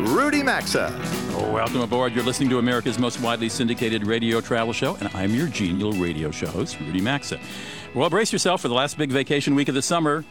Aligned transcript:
Rudy 0.00 0.42
Maxa. 0.42 0.98
Welcome 1.52 1.82
aboard. 1.82 2.14
You're 2.14 2.24
listening 2.24 2.48
to 2.50 2.58
America's 2.58 2.98
most 2.98 3.20
widely 3.20 3.48
syndicated 3.48 4.06
radio 4.06 4.40
travel 4.40 4.72
show, 4.72 4.94
and 4.96 5.10
I'm 5.14 5.34
your 5.34 5.46
genial 5.46 5.92
radio 5.92 6.30
show 6.30 6.46
host, 6.46 6.78
Rudy 6.80 7.00
Maxa. 7.00 7.38
Well, 7.94 8.08
brace 8.08 8.32
yourself 8.32 8.62
for 8.62 8.68
the 8.68 8.74
last 8.74 8.96
big 8.96 9.10
vacation 9.10 9.54
week 9.54 9.68
of 9.68 9.74
the 9.74 9.82
summer. 9.82 10.24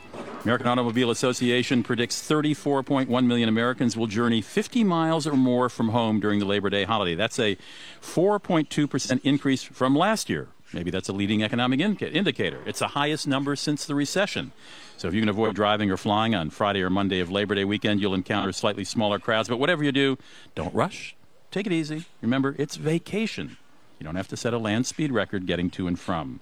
American 0.43 0.67
Automobile 0.67 1.11
Association 1.11 1.83
predicts 1.83 2.27
34.1 2.27 3.25
million 3.25 3.47
Americans 3.49 3.95
will 3.95 4.07
journey 4.07 4.41
50 4.41 4.83
miles 4.83 5.27
or 5.27 5.33
more 5.33 5.69
from 5.69 5.89
home 5.89 6.19
during 6.19 6.39
the 6.39 6.45
Labor 6.45 6.69
Day 6.69 6.85
holiday. 6.85 7.13
That's 7.13 7.37
a 7.39 7.55
4.2% 8.01 9.21
increase 9.23 9.63
from 9.63 9.95
last 9.95 10.29
year. 10.29 10.47
Maybe 10.73 10.91
that's 10.91 11.09
a 11.09 11.13
leading 11.13 11.43
economic 11.43 11.79
in- 11.79 11.97
indicator. 11.97 12.61
It's 12.65 12.79
the 12.79 12.89
highest 12.89 13.27
number 13.27 13.55
since 13.55 13.85
the 13.85 13.95
recession. 13.95 14.51
So 14.99 15.07
if 15.07 15.13
you 15.13 15.21
can 15.21 15.29
avoid 15.29 15.55
driving 15.55 15.91
or 15.91 15.95
flying 15.95 16.35
on 16.35 16.49
Friday 16.49 16.81
or 16.81 16.89
Monday 16.89 17.21
of 17.21 17.31
Labor 17.31 17.55
Day 17.55 17.63
weekend, 17.63 18.01
you'll 18.01 18.13
encounter 18.13 18.51
slightly 18.51 18.83
smaller 18.83 19.17
crowds. 19.17 19.47
But 19.47 19.57
whatever 19.57 19.81
you 19.81 19.93
do, 19.93 20.17
don't 20.55 20.75
rush. 20.75 21.15
Take 21.51 21.65
it 21.65 21.71
easy. 21.71 22.03
Remember, 22.21 22.53
it's 22.59 22.75
vacation. 22.75 23.55
You 23.97 24.03
don't 24.03 24.17
have 24.17 24.27
to 24.27 24.35
set 24.35 24.53
a 24.53 24.57
land 24.57 24.85
speed 24.85 25.13
record 25.13 25.47
getting 25.47 25.69
to 25.69 25.87
and 25.87 25.97
from. 25.97 26.41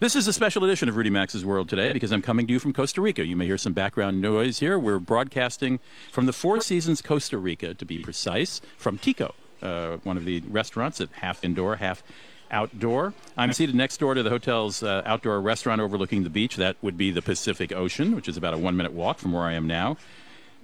This 0.00 0.14
is 0.14 0.28
a 0.28 0.34
special 0.34 0.64
edition 0.64 0.90
of 0.90 0.96
Rudy 0.96 1.08
Maxa's 1.08 1.46
World 1.46 1.70
today 1.70 1.94
because 1.94 2.12
I'm 2.12 2.20
coming 2.20 2.46
to 2.48 2.52
you 2.52 2.58
from 2.58 2.74
Costa 2.74 3.00
Rica. 3.00 3.24
You 3.24 3.36
may 3.36 3.46
hear 3.46 3.56
some 3.56 3.72
background 3.72 4.20
noise 4.20 4.58
here. 4.58 4.78
We're 4.78 4.98
broadcasting 4.98 5.80
from 6.12 6.26
the 6.26 6.34
Four 6.34 6.60
Seasons 6.60 7.00
Costa 7.00 7.38
Rica, 7.38 7.72
to 7.72 7.86
be 7.86 8.00
precise, 8.00 8.60
from 8.76 8.98
Tico, 8.98 9.34
uh, 9.62 9.96
one 10.04 10.18
of 10.18 10.26
the 10.26 10.40
restaurants 10.40 11.00
at 11.00 11.08
half 11.12 11.42
indoor, 11.42 11.76
half 11.76 12.02
outdoor. 12.50 13.14
I'm 13.36 13.52
seated 13.52 13.74
next 13.74 13.98
door 13.98 14.14
to 14.14 14.22
the 14.22 14.30
hotel's 14.30 14.82
uh, 14.82 15.02
outdoor 15.04 15.40
restaurant 15.40 15.80
overlooking 15.80 16.24
the 16.24 16.30
beach. 16.30 16.56
That 16.56 16.76
would 16.82 16.96
be 16.96 17.10
the 17.10 17.22
Pacific 17.22 17.72
Ocean, 17.72 18.14
which 18.14 18.28
is 18.28 18.36
about 18.36 18.54
a 18.54 18.58
one 18.58 18.76
minute 18.76 18.92
walk 18.92 19.18
from 19.18 19.32
where 19.32 19.44
I 19.44 19.52
am 19.52 19.66
now. 19.66 19.96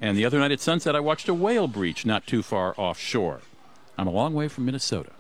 And 0.00 0.16
the 0.16 0.24
other 0.24 0.38
night 0.38 0.52
at 0.52 0.60
sunset, 0.60 0.96
I 0.96 1.00
watched 1.00 1.28
a 1.28 1.34
whale 1.34 1.68
breach 1.68 2.04
not 2.04 2.26
too 2.26 2.42
far 2.42 2.74
offshore. 2.76 3.40
I'm 3.96 4.06
a 4.06 4.10
long 4.10 4.34
way 4.34 4.48
from 4.48 4.64
Minnesota. 4.64 5.10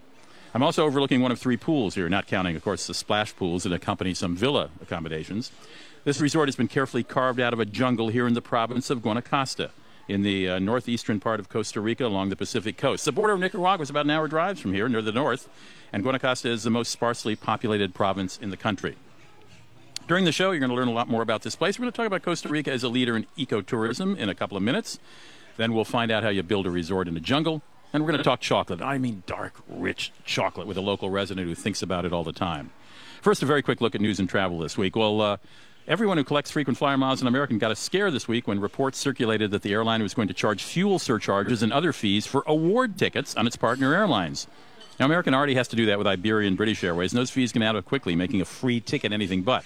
I'm 0.52 0.62
also 0.62 0.84
overlooking 0.84 1.20
one 1.20 1.32
of 1.32 1.38
three 1.38 1.56
pools 1.56 1.94
here, 1.94 2.08
not 2.08 2.26
counting, 2.26 2.54
of 2.54 2.62
course, 2.62 2.86
the 2.86 2.94
splash 2.94 3.34
pools 3.34 3.64
that 3.64 3.72
accompany 3.72 4.14
some 4.14 4.36
villa 4.36 4.70
accommodations. 4.80 5.50
This 6.04 6.20
resort 6.20 6.48
has 6.48 6.54
been 6.54 6.68
carefully 6.68 7.02
carved 7.02 7.40
out 7.40 7.52
of 7.52 7.60
a 7.60 7.64
jungle 7.64 8.08
here 8.08 8.26
in 8.26 8.34
the 8.34 8.42
province 8.42 8.90
of 8.90 9.00
Guanacaste, 9.00 9.70
in 10.08 10.22
the 10.22 10.48
uh, 10.48 10.58
northeastern 10.58 11.20
part 11.20 11.40
of 11.40 11.48
Costa 11.48 11.80
Rica 11.80 12.06
along 12.06 12.28
the 12.28 12.36
Pacific 12.36 12.76
coast. 12.76 13.04
The 13.04 13.12
border 13.12 13.32
of 13.32 13.40
Nicaragua 13.40 13.82
is 13.82 13.90
about 13.90 14.04
an 14.04 14.10
hour 14.10 14.28
drive 14.28 14.58
from 14.58 14.72
here, 14.72 14.88
near 14.88 15.02
the 15.02 15.12
north, 15.12 15.48
and 15.92 16.04
Guanacaste 16.04 16.46
is 16.46 16.62
the 16.62 16.70
most 16.70 16.90
sparsely 16.90 17.36
populated 17.36 17.94
province 17.94 18.38
in 18.40 18.50
the 18.50 18.56
country. 18.56 18.96
During 20.06 20.26
the 20.26 20.32
show, 20.32 20.50
you're 20.50 20.60
going 20.60 20.70
to 20.70 20.76
learn 20.76 20.88
a 20.88 20.92
lot 20.92 21.08
more 21.08 21.22
about 21.22 21.42
this 21.42 21.56
place. 21.56 21.78
We're 21.78 21.84
going 21.84 21.92
to 21.92 21.96
talk 21.96 22.06
about 22.06 22.22
Costa 22.22 22.48
Rica 22.48 22.70
as 22.70 22.82
a 22.82 22.88
leader 22.88 23.16
in 23.16 23.26
ecotourism 23.38 24.18
in 24.18 24.28
a 24.28 24.34
couple 24.34 24.56
of 24.56 24.62
minutes. 24.62 24.98
Then 25.56 25.72
we'll 25.72 25.84
find 25.84 26.10
out 26.10 26.22
how 26.22 26.28
you 26.28 26.42
build 26.42 26.66
a 26.66 26.70
resort 26.70 27.08
in 27.08 27.14
the 27.14 27.20
jungle. 27.20 27.62
And 27.92 28.02
we're 28.02 28.10
going 28.10 28.18
to 28.18 28.24
talk 28.24 28.40
chocolate. 28.40 28.82
I 28.82 28.98
mean, 28.98 29.22
dark, 29.24 29.54
rich 29.68 30.12
chocolate 30.24 30.66
with 30.66 30.76
a 30.76 30.80
local 30.80 31.10
resident 31.10 31.46
who 31.46 31.54
thinks 31.54 31.80
about 31.80 32.04
it 32.04 32.12
all 32.12 32.24
the 32.24 32.32
time. 32.32 32.70
First, 33.22 33.42
a 33.42 33.46
very 33.46 33.62
quick 33.62 33.80
look 33.80 33.94
at 33.94 34.00
news 34.00 34.18
and 34.18 34.28
travel 34.28 34.58
this 34.58 34.76
week. 34.76 34.96
Well, 34.96 35.20
uh, 35.20 35.36
everyone 35.86 36.16
who 36.16 36.24
collects 36.24 36.50
frequent 36.50 36.78
flyer 36.78 36.96
miles 36.96 37.20
in 37.20 37.28
American 37.28 37.58
got 37.58 37.70
a 37.70 37.76
scare 37.76 38.10
this 38.10 38.26
week 38.26 38.48
when 38.48 38.58
reports 38.58 38.98
circulated 38.98 39.50
that 39.50 39.62
the 39.62 39.72
airline 39.72 40.02
was 40.02 40.14
going 40.14 40.28
to 40.28 40.34
charge 40.34 40.62
fuel 40.62 40.98
surcharges 40.98 41.62
and 41.62 41.72
other 41.72 41.92
fees 41.92 42.26
for 42.26 42.42
award 42.46 42.96
tickets 42.96 43.36
on 43.36 43.46
its 43.46 43.56
partner 43.56 43.94
airlines. 43.94 44.46
Now, 44.98 45.06
American 45.06 45.34
already 45.34 45.56
has 45.56 45.68
to 45.68 45.76
do 45.76 45.86
that 45.86 45.98
with 45.98 46.06
Iberia 46.06 46.48
and 46.48 46.56
British 46.56 46.82
Airways, 46.84 47.12
and 47.12 47.18
those 47.18 47.30
fees 47.30 47.52
can 47.52 47.62
add 47.62 47.76
up 47.76 47.84
quickly, 47.84 48.14
making 48.16 48.40
a 48.40 48.44
free 48.44 48.80
ticket 48.80 49.12
anything 49.12 49.42
but. 49.42 49.64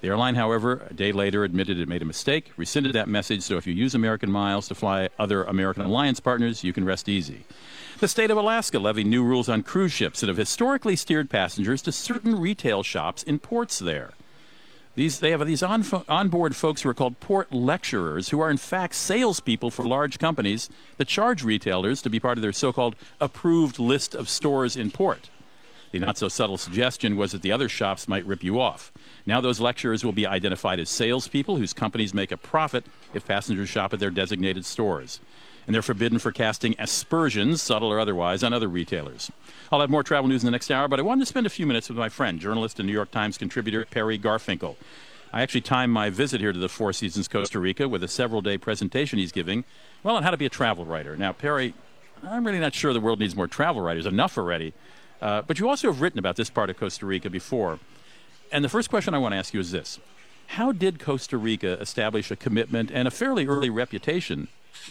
The 0.00 0.08
airline, 0.08 0.34
however, 0.34 0.86
a 0.88 0.94
day 0.94 1.12
later 1.12 1.44
admitted 1.44 1.78
it 1.78 1.88
made 1.88 2.02
a 2.02 2.06
mistake, 2.06 2.52
rescinded 2.56 2.92
that 2.92 3.08
message, 3.08 3.42
so 3.42 3.56
if 3.56 3.66
you 3.66 3.74
use 3.74 3.94
American 3.94 4.30
miles 4.30 4.68
to 4.68 4.74
fly 4.74 5.08
other 5.18 5.44
American 5.44 5.84
alliance 5.84 6.20
partners, 6.20 6.62
you 6.62 6.72
can 6.72 6.84
rest 6.84 7.08
easy. 7.08 7.44
The 7.98 8.08
state 8.08 8.30
of 8.30 8.36
Alaska 8.36 8.78
levied 8.78 9.06
new 9.06 9.24
rules 9.24 9.48
on 9.48 9.62
cruise 9.62 9.92
ships 9.92 10.20
that 10.20 10.28
have 10.28 10.36
historically 10.36 10.94
steered 10.94 11.30
passengers 11.30 11.82
to 11.82 11.92
certain 11.92 12.38
retail 12.38 12.82
shops 12.82 13.22
in 13.22 13.38
ports 13.38 13.78
there. 13.78 14.12
These, 14.96 15.18
they 15.18 15.32
have 15.32 15.44
these 15.44 15.62
on, 15.62 15.84
onboard 16.08 16.54
folks 16.54 16.82
who 16.82 16.88
are 16.88 16.94
called 16.94 17.18
port 17.18 17.52
lecturers, 17.52 18.28
who 18.28 18.40
are 18.40 18.50
in 18.50 18.56
fact 18.56 18.94
salespeople 18.94 19.70
for 19.70 19.84
large 19.84 20.18
companies 20.18 20.70
that 20.98 21.08
charge 21.08 21.42
retailers 21.42 22.00
to 22.02 22.10
be 22.10 22.20
part 22.20 22.38
of 22.38 22.42
their 22.42 22.52
so 22.52 22.72
called 22.72 22.94
approved 23.20 23.80
list 23.80 24.14
of 24.14 24.28
stores 24.28 24.76
in 24.76 24.92
port. 24.92 25.30
The 25.90 25.98
not 25.98 26.18
so 26.18 26.28
subtle 26.28 26.58
suggestion 26.58 27.16
was 27.16 27.32
that 27.32 27.42
the 27.42 27.52
other 27.52 27.68
shops 27.68 28.08
might 28.08 28.26
rip 28.26 28.42
you 28.42 28.60
off. 28.60 28.92
Now, 29.26 29.40
those 29.40 29.60
lecturers 29.60 30.04
will 30.04 30.12
be 30.12 30.26
identified 30.26 30.80
as 30.80 30.90
salespeople 30.90 31.56
whose 31.56 31.72
companies 31.72 32.12
make 32.12 32.32
a 32.32 32.36
profit 32.36 32.84
if 33.14 33.26
passengers 33.26 33.68
shop 33.68 33.92
at 33.92 34.00
their 34.00 34.10
designated 34.10 34.64
stores. 34.64 35.20
And 35.66 35.74
they're 35.74 35.82
forbidden 35.82 36.18
for 36.18 36.32
casting 36.32 36.74
aspersions, 36.78 37.62
subtle 37.62 37.90
or 37.90 37.98
otherwise, 37.98 38.42
on 38.42 38.52
other 38.52 38.68
retailers. 38.68 39.30
I'll 39.72 39.80
have 39.80 39.90
more 39.90 40.02
travel 40.02 40.28
news 40.28 40.42
in 40.42 40.46
the 40.46 40.52
next 40.52 40.70
hour, 40.70 40.88
but 40.88 40.98
I 40.98 41.02
wanted 41.02 41.20
to 41.20 41.26
spend 41.26 41.46
a 41.46 41.50
few 41.50 41.66
minutes 41.66 41.88
with 41.88 41.98
my 41.98 42.08
friend, 42.08 42.38
journalist 42.38 42.78
and 42.78 42.86
New 42.86 42.92
York 42.92 43.10
Times 43.10 43.38
contributor 43.38 43.86
Perry 43.90 44.18
Garfinkel. 44.18 44.76
I 45.32 45.42
actually 45.42 45.62
timed 45.62 45.92
my 45.92 46.10
visit 46.10 46.40
here 46.40 46.52
to 46.52 46.58
the 46.58 46.68
Four 46.68 46.92
Seasons 46.92 47.26
Costa 47.26 47.58
Rica 47.58 47.88
with 47.88 48.04
a 48.04 48.08
several 48.08 48.40
day 48.40 48.56
presentation 48.56 49.18
he's 49.18 49.32
giving, 49.32 49.64
well, 50.02 50.16
on 50.16 50.22
how 50.22 50.30
to 50.30 50.36
be 50.36 50.46
a 50.46 50.50
travel 50.50 50.84
writer. 50.84 51.16
Now, 51.16 51.32
Perry, 51.32 51.74
I'm 52.22 52.46
really 52.46 52.60
not 52.60 52.74
sure 52.74 52.92
the 52.92 53.00
world 53.00 53.18
needs 53.18 53.34
more 53.34 53.48
travel 53.48 53.82
writers, 53.82 54.06
enough 54.06 54.38
already. 54.38 54.74
Uh, 55.20 55.42
but 55.42 55.58
you 55.58 55.68
also 55.68 55.90
have 55.90 56.00
written 56.00 56.18
about 56.18 56.36
this 56.36 56.50
part 56.50 56.70
of 56.70 56.76
Costa 56.76 57.06
Rica 57.06 57.30
before. 57.30 57.78
And 58.52 58.64
the 58.64 58.68
first 58.68 58.90
question 58.90 59.14
I 59.14 59.18
want 59.18 59.32
to 59.32 59.38
ask 59.38 59.54
you 59.54 59.60
is 59.60 59.72
this 59.72 59.98
How 60.48 60.70
did 60.70 61.00
Costa 61.00 61.36
Rica 61.36 61.80
establish 61.80 62.30
a 62.30 62.36
commitment 62.36 62.90
and 62.92 63.08
a 63.08 63.10
fairly 63.10 63.46
early 63.46 63.70
reputation 63.70 64.48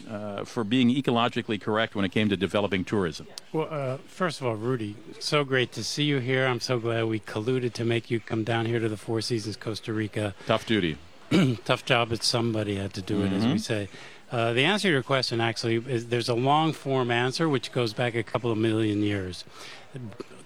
uh, 0.10 0.44
for 0.44 0.64
being 0.64 0.90
ecologically 0.90 1.60
correct 1.60 1.96
when 1.96 2.06
it 2.06 2.12
came 2.12 2.30
to 2.30 2.38
developing 2.38 2.84
tourism? 2.84 3.28
Well, 3.52 3.68
uh, 3.70 3.98
first 4.08 4.42
of 4.42 4.48
all, 4.48 4.56
Rudy, 4.56 4.96
so 5.20 5.44
great 5.44 5.72
to 5.74 5.84
see 5.84 6.04
you 6.04 6.20
here. 6.20 6.46
I'm 6.46 6.60
so 6.60 6.80
glad 6.80 7.06
we 7.06 7.20
colluded 7.20 7.74
to 7.74 7.86
make 7.86 8.10
you 8.10 8.20
come 8.20 8.44
down 8.44 8.66
here 8.66 8.80
to 8.80 8.90
the 8.90 8.98
Four 8.98 9.22
Seasons 9.22 9.58
Costa 9.58 9.94
Rica. 9.94 10.36
Tough 10.46 10.66
duty. 10.66 10.98
Tough 11.66 11.86
job, 11.86 12.10
but 12.10 12.24
somebody 12.24 12.76
had 12.76 12.94
to 12.94 13.02
do 13.02 13.22
it, 13.22 13.32
mm-hmm. 13.32 13.36
as 13.36 13.46
we 13.46 13.58
say. 13.58 13.90
Uh, 14.32 14.52
the 14.54 14.64
answer 14.64 14.88
to 14.88 14.92
your 14.92 15.04
question 15.04 15.40
actually 15.40 15.76
is 15.88 16.08
there's 16.08 16.30
a 16.30 16.34
long 16.34 16.74
form 16.74 17.12
answer 17.12 17.48
which 17.48 17.72
goes 17.72 17.94
back 17.94 18.16
a 18.16 18.24
couple 18.24 18.52
of 18.52 18.58
million 18.58 19.04
years. 19.04 19.46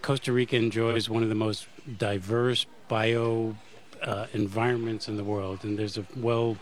Costa 0.02 0.34
Rica 0.34 0.58
enjoys 0.58 1.10
one 1.10 1.24
of 1.24 1.30
the 1.30 1.36
most 1.36 1.68
diverse 1.98 2.66
bio 2.90 3.56
uh, 4.04 4.28
environments 4.34 5.08
in 5.08 5.18
the 5.18 5.24
world, 5.24 5.64
and 5.64 5.80
there's 5.80 5.98
a 5.98 6.06
well 6.16 6.58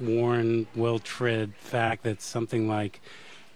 worn, 0.00 0.66
well 0.74 0.98
tread 0.98 1.54
fact 1.56 2.02
that 2.04 2.22
something 2.22 2.68
like 2.68 3.00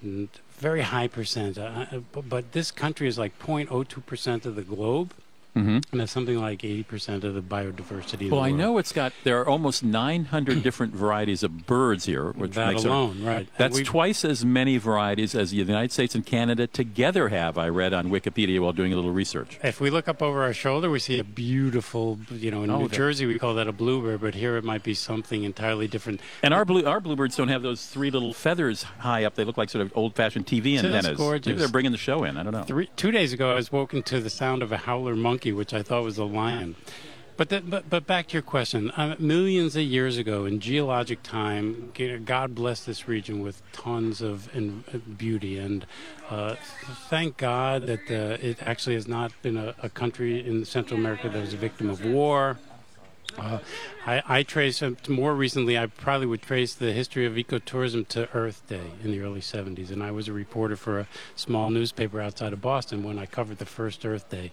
very 0.02 0.82
high 0.82 1.08
percent, 1.08 1.58
uh, 1.58 1.86
uh 1.92 1.98
but 2.22 2.52
this 2.52 2.70
country 2.70 3.08
is 3.08 3.18
like 3.18 3.38
0.02 3.38 4.04
percent 4.06 4.46
of 4.46 4.56
the 4.56 4.62
globe. 4.62 5.12
Mm-hmm. 5.56 5.78
And 5.90 6.00
that's 6.00 6.12
something 6.12 6.38
like 6.38 6.60
80% 6.62 7.24
of 7.24 7.34
the 7.34 7.42
biodiversity. 7.42 8.30
Well, 8.30 8.40
the 8.40 8.48
I 8.48 8.50
know 8.50 8.78
it's 8.78 8.92
got, 8.92 9.12
there 9.24 9.40
are 9.40 9.48
almost 9.48 9.82
900 9.82 10.62
different 10.62 10.94
varieties 10.94 11.42
of 11.42 11.66
birds 11.66 12.04
here. 12.04 12.30
Which 12.32 12.52
that 12.52 12.74
makes 12.74 12.84
alone, 12.84 13.22
it, 13.22 13.26
right. 13.26 13.48
That's 13.56 13.80
twice 13.80 14.24
as 14.24 14.44
many 14.44 14.76
varieties 14.78 15.34
as 15.34 15.50
the 15.50 15.56
United 15.56 15.92
States 15.92 16.14
and 16.14 16.24
Canada 16.24 16.66
together 16.66 17.28
have, 17.28 17.58
I 17.58 17.68
read 17.68 17.92
on 17.92 18.08
Wikipedia 18.10 18.60
while 18.60 18.72
doing 18.72 18.92
a 18.92 18.96
little 18.96 19.12
research. 19.12 19.58
If 19.62 19.80
we 19.80 19.90
look 19.90 20.08
up 20.08 20.22
over 20.22 20.42
our 20.42 20.52
shoulder, 20.52 20.90
we 20.90 20.98
see 20.98 21.18
a 21.18 21.24
beautiful, 21.24 22.18
you 22.30 22.50
know, 22.50 22.62
in 22.62 22.70
oh, 22.70 22.80
New 22.80 22.88
Jersey 22.88 23.26
we 23.26 23.38
call 23.38 23.54
that 23.54 23.68
a 23.68 23.72
bluebird, 23.72 24.20
but 24.20 24.34
here 24.34 24.56
it 24.56 24.64
might 24.64 24.82
be 24.82 24.94
something 24.94 25.44
entirely 25.44 25.88
different. 25.88 26.20
And 26.42 26.54
our 26.54 26.64
blue, 26.64 26.86
our 26.86 27.00
bluebirds 27.00 27.36
don't 27.36 27.48
have 27.48 27.62
those 27.62 27.86
three 27.86 28.10
little 28.10 28.32
feathers 28.32 28.82
high 28.82 29.24
up. 29.24 29.34
They 29.34 29.44
look 29.44 29.56
like 29.56 29.70
sort 29.70 29.82
of 29.82 29.96
old-fashioned 29.96 30.46
TV 30.46 30.76
antennas. 30.76 31.04
That's 31.04 31.16
gorgeous. 31.16 31.46
Maybe 31.46 31.58
they're 31.58 31.68
bringing 31.68 31.92
the 31.92 31.98
show 31.98 32.24
in. 32.24 32.36
I 32.36 32.42
don't 32.42 32.52
know. 32.52 32.62
Three, 32.62 32.88
two 32.96 33.10
days 33.10 33.32
ago, 33.32 33.50
I 33.50 33.54
was 33.54 33.72
woken 33.72 34.02
to 34.04 34.20
the 34.20 34.30
sound 34.30 34.62
of 34.62 34.72
a 34.72 34.78
howler 34.78 35.16
monkey, 35.16 35.47
which 35.52 35.74
I 35.74 35.82
thought 35.82 36.02
was 36.04 36.18
a 36.18 36.24
lion. 36.24 36.76
But, 37.38 37.50
the, 37.50 37.60
but 37.60 37.88
but 37.88 38.04
back 38.04 38.26
to 38.28 38.32
your 38.32 38.42
question. 38.42 38.90
Uh, 38.90 39.14
millions 39.20 39.76
of 39.76 39.82
years 39.82 40.18
ago, 40.18 40.44
in 40.44 40.58
geologic 40.58 41.22
time, 41.22 41.92
God 42.24 42.52
blessed 42.52 42.84
this 42.84 43.06
region 43.06 43.42
with 43.42 43.62
tons 43.70 44.20
of 44.20 44.52
in, 44.56 44.82
uh, 44.92 44.98
beauty, 44.98 45.56
and 45.56 45.86
uh, 46.30 46.56
thank 47.08 47.36
God 47.36 47.86
that 47.86 48.10
uh, 48.10 48.44
it 48.44 48.60
actually 48.62 48.96
has 48.96 49.06
not 49.06 49.30
been 49.40 49.56
a, 49.56 49.72
a, 49.80 49.88
country 49.88 50.44
in 50.44 50.64
Central 50.64 50.98
America 50.98 51.28
that 51.28 51.40
was 51.40 51.54
a 51.54 51.56
victim 51.56 51.88
of 51.88 52.04
war, 52.04 52.58
Uh, 53.36 53.58
I, 54.06 54.22
I, 54.26 54.42
trace 54.42 54.82
uh, 54.82 54.92
more 55.06 55.34
recently. 55.34 55.78
I 55.78 55.86
probably 55.86 56.26
would 56.26 56.42
trace 56.42 56.74
the 56.74 56.92
history 56.92 57.26
of 57.26 57.34
ecotourism 57.34 58.08
to 58.08 58.28
Earth 58.34 58.66
Day 58.66 58.90
in 59.04 59.12
the 59.12 59.20
early 59.20 59.40
'70s, 59.40 59.90
and 59.90 60.02
I 60.02 60.10
was 60.10 60.28
a 60.28 60.32
reporter 60.32 60.76
for 60.76 60.98
a 60.98 61.06
small 61.36 61.70
newspaper 61.70 62.20
outside 62.20 62.52
of 62.52 62.60
Boston 62.60 63.04
when 63.04 63.18
I 63.18 63.26
covered 63.26 63.58
the 63.58 63.66
first 63.66 64.04
Earth 64.04 64.28
Day. 64.30 64.50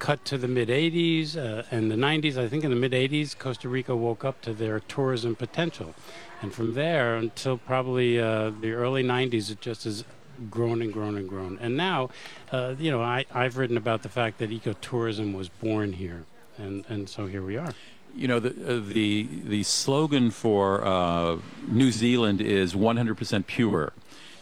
Cut 0.00 0.24
to 0.24 0.38
the 0.38 0.48
mid 0.48 0.68
'80s 0.70 1.36
uh, 1.36 1.62
and 1.70 1.90
the 1.90 1.94
'90s. 1.94 2.36
I 2.36 2.48
think 2.48 2.64
in 2.64 2.70
the 2.70 2.76
mid 2.76 2.92
'80s, 2.92 3.38
Costa 3.38 3.68
Rica 3.68 3.94
woke 3.94 4.24
up 4.24 4.40
to 4.40 4.54
their 4.54 4.80
tourism 4.80 5.36
potential, 5.36 5.94
and 6.40 6.52
from 6.54 6.72
there 6.72 7.16
until 7.16 7.58
probably 7.58 8.18
uh, 8.18 8.50
the 8.50 8.72
early 8.72 9.04
'90s, 9.04 9.50
it 9.50 9.60
just 9.60 9.84
has 9.84 10.04
grown 10.48 10.80
and 10.80 10.90
grown 10.90 11.18
and 11.18 11.28
grown. 11.28 11.58
And 11.60 11.76
now, 11.76 12.08
uh, 12.50 12.76
you 12.78 12.90
know, 12.90 13.02
I, 13.02 13.26
I've 13.34 13.58
written 13.58 13.76
about 13.76 14.02
the 14.02 14.08
fact 14.08 14.38
that 14.38 14.48
ecotourism 14.48 15.34
was 15.34 15.50
born 15.50 15.92
here, 15.92 16.24
and 16.56 16.84
and 16.88 17.06
so 17.06 17.26
here 17.26 17.42
we 17.42 17.58
are. 17.58 17.74
You 18.16 18.26
know, 18.26 18.40
the 18.40 18.50
uh, 18.50 18.80
the 18.80 19.28
the 19.44 19.62
slogan 19.64 20.30
for 20.30 20.82
uh, 20.82 21.36
New 21.68 21.92
Zealand 21.92 22.40
is 22.40 22.74
100% 22.74 23.46
pure. 23.46 23.92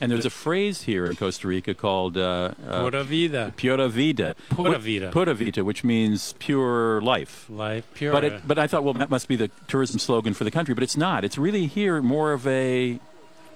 And 0.00 0.12
there's 0.12 0.26
a 0.26 0.30
phrase 0.30 0.82
here 0.82 1.06
in 1.06 1.16
Costa 1.16 1.48
Rica 1.48 1.74
called 1.74 2.16
uh, 2.16 2.52
uh, 2.66 2.82
Pura 2.82 3.04
Vida. 3.04 3.52
Pura 3.56 3.88
Vida. 3.88 4.36
Pura 4.50 4.78
Vida. 4.78 5.10
Pura 5.10 5.34
Vida, 5.34 5.64
which 5.64 5.82
means 5.84 6.34
pure 6.38 7.00
life. 7.00 7.46
Life, 7.48 7.86
pure. 7.94 8.12
But 8.12 8.24
it, 8.24 8.42
but 8.46 8.58
I 8.58 8.66
thought, 8.66 8.84
well, 8.84 8.94
that 8.94 9.10
must 9.10 9.28
be 9.28 9.36
the 9.36 9.50
tourism 9.66 9.98
slogan 9.98 10.34
for 10.34 10.44
the 10.44 10.50
country. 10.50 10.74
But 10.74 10.84
it's 10.84 10.96
not. 10.96 11.24
It's 11.24 11.38
really 11.38 11.66
here 11.66 12.00
more 12.00 12.32
of 12.32 12.46
a 12.46 13.00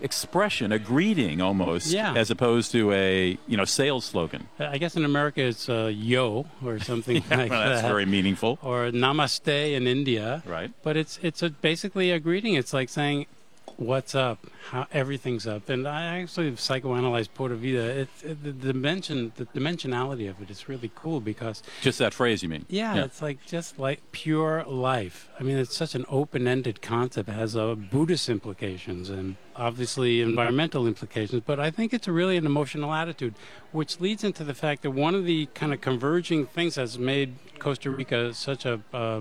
expression, 0.03 0.73
a 0.73 0.79
greeting 0.79 1.41
almost, 1.41 1.87
yeah. 1.87 2.13
as 2.15 2.31
opposed 2.31 2.73
to 2.73 2.93
a 2.93 3.39
you 3.47 3.57
know 3.57 3.65
sales 3.65 4.05
slogan. 4.05 4.49
I 4.59 4.79
guess 4.79 4.97
in 4.97 5.05
America 5.05 5.43
it's 5.43 5.69
uh, 5.69 5.91
"yo" 5.95 6.47
or 6.65 6.79
something 6.81 7.17
yeah, 7.31 7.37
like 7.37 7.51
well, 7.51 7.61
that. 7.61 7.69
That's 7.69 7.87
very 7.87 8.07
meaningful. 8.07 8.59
Or 8.63 8.91
"namaste" 8.91 9.73
in 9.73 9.87
India. 9.87 10.43
Right. 10.45 10.73
But 10.83 10.97
it's 10.97 11.19
it's 11.23 11.43
a, 11.43 11.51
basically 11.51 12.11
a 12.11 12.19
greeting. 12.19 12.55
It's 12.55 12.73
like 12.73 12.89
saying, 12.89 13.27
"What's 13.77 14.15
up? 14.15 14.47
How 14.71 14.87
everything's 14.93 15.47
up." 15.47 15.69
And 15.69 15.87
I 15.87 16.19
actually 16.21 16.47
have 16.47 16.57
psychoanalyzed 16.57 17.29
Pura 17.35 17.57
Vida. 17.57 18.01
It's 18.01 18.23
it, 18.23 18.43
the 18.43 18.53
dimension, 18.53 19.33
the 19.37 19.47
dimensionality 19.47 20.29
of 20.29 20.41
it 20.41 20.51
is 20.51 20.69
really 20.69 20.91
cool 20.95 21.21
because 21.21 21.63
just 21.81 21.99
that 21.99 22.15
phrase, 22.15 22.43
you 22.43 22.49
mean? 22.49 22.65
Yeah, 22.69 22.95
yeah. 22.95 23.05
it's 23.05 23.23
like 23.23 23.45
just 23.47 23.79
like 23.79 24.01
pure 24.13 24.65
life. 24.65 25.29
I 25.39 25.43
mean, 25.43 25.57
it's 25.57 25.77
such 25.77 25.95
an 25.95 26.05
open-ended 26.09 26.83
concept. 26.83 27.29
It 27.29 27.33
has 27.33 27.57
uh, 27.57 27.75
Buddhist 27.75 28.29
implications 28.29 29.11
and 29.11 29.37
obviously 29.57 30.21
environmental 30.21 30.87
implications, 30.87 31.43
but 31.45 31.61
I 31.61 31.71
think 31.71 31.93
it's 31.93 32.09
really 32.09 32.37
an 32.37 32.47
emotional 32.47 32.93
attitude, 32.93 33.35
which 33.71 34.01
leads 34.01 34.25
into 34.25 34.45
the 34.45 34.55
fact 34.55 34.83
that 34.83 34.91
one 34.91 35.15
of 35.15 35.25
the 35.25 35.47
kind 35.55 35.73
of 35.73 35.81
converging 35.81 36.47
things 36.47 36.77
that's 36.77 36.99
made 36.99 37.35
Costa 37.59 37.91
Rica 37.91 38.35
such 38.35 38.65
a 38.65 38.81
uh, 38.93 39.21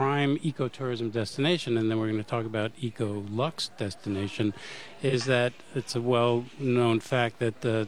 prime 0.00 0.38
ecotourism 0.38 1.12
destination, 1.12 1.76
and 1.76 1.90
then 1.90 1.98
we're 1.98 2.06
going 2.06 2.16
to 2.16 2.24
talk 2.24 2.46
about 2.46 2.72
eco 2.80 3.22
lux 3.30 3.68
destination, 3.76 4.54
is 5.02 5.26
that 5.26 5.52
it's 5.74 5.94
a 5.94 6.00
well 6.00 6.46
known 6.58 6.98
fact 6.98 7.38
that 7.38 7.66
uh, 7.66 7.84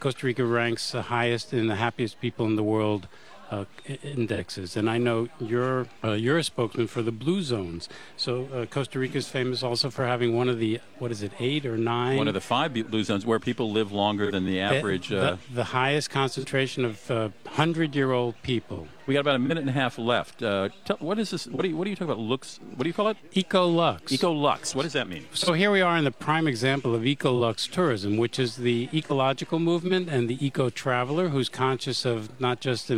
Costa 0.00 0.26
Rica 0.26 0.44
ranks 0.44 0.90
the 0.90 1.02
highest 1.02 1.54
in 1.54 1.68
the 1.68 1.76
happiest 1.76 2.20
people 2.20 2.46
in 2.46 2.56
the 2.56 2.64
world 2.64 3.06
uh, 3.52 3.64
indexes. 4.02 4.76
And 4.76 4.88
I 4.88 4.98
know 4.98 5.28
you're 5.38 5.86
uh, 6.02 6.12
you're 6.12 6.38
a 6.38 6.44
spokesman 6.44 6.86
for 6.86 7.02
the 7.02 7.12
blue 7.12 7.42
zones. 7.42 7.88
So 8.16 8.48
uh, 8.52 8.66
Costa 8.66 8.98
Rica 8.98 9.18
is 9.18 9.28
famous 9.28 9.62
also 9.62 9.90
for 9.90 10.06
having 10.06 10.34
one 10.34 10.48
of 10.48 10.58
the 10.58 10.80
what 10.98 11.10
is 11.10 11.22
it, 11.22 11.32
eight 11.38 11.66
or 11.66 11.76
nine? 11.76 12.16
One 12.16 12.28
of 12.28 12.34
the 12.34 12.40
five 12.40 12.72
blue 12.72 13.04
zones 13.04 13.26
where 13.26 13.38
people 13.38 13.70
live 13.70 13.92
longer 13.92 14.30
than 14.30 14.46
the 14.46 14.60
average. 14.60 15.08
The, 15.08 15.38
the 15.52 15.64
highest 15.64 16.10
concentration 16.10 16.84
of 16.84 17.10
uh, 17.10 17.28
hundred-year-old 17.46 18.40
people. 18.42 18.88
We 19.06 19.14
got 19.14 19.20
about 19.20 19.34
a 19.34 19.40
minute 19.40 19.62
and 19.62 19.70
a 19.70 19.72
half 19.72 19.98
left. 19.98 20.42
Uh, 20.42 20.68
tell, 20.84 20.96
what 20.98 21.18
is 21.18 21.30
this? 21.30 21.46
What 21.46 21.62
do 21.62 21.68
you 21.68 21.76
what 21.76 21.84
do 21.84 21.90
you 21.90 21.96
talk 21.96 22.06
about? 22.06 22.18
Looks? 22.18 22.60
What 22.76 22.84
do 22.84 22.88
you 22.88 22.94
call 22.94 23.08
it? 23.08 23.16
Eco 23.32 23.66
Lux. 23.66 24.12
Eco 24.12 24.32
Lux. 24.32 24.74
What 24.74 24.84
does 24.84 24.92
that 24.92 25.08
mean? 25.08 25.26
So 25.34 25.52
here 25.52 25.70
we 25.72 25.80
are 25.80 25.96
in 25.98 26.04
the 26.04 26.12
prime 26.12 26.46
example 26.46 26.94
of 26.94 27.04
Eco 27.04 27.32
Lux 27.32 27.66
tourism, 27.66 28.16
which 28.16 28.38
is 28.38 28.56
the 28.56 28.88
ecological 28.94 29.58
movement 29.58 30.08
and 30.08 30.30
the 30.30 30.44
eco 30.44 30.70
traveler 30.70 31.28
who's 31.28 31.48
conscious 31.48 32.04
of 32.04 32.40
not 32.40 32.60
just 32.60 32.90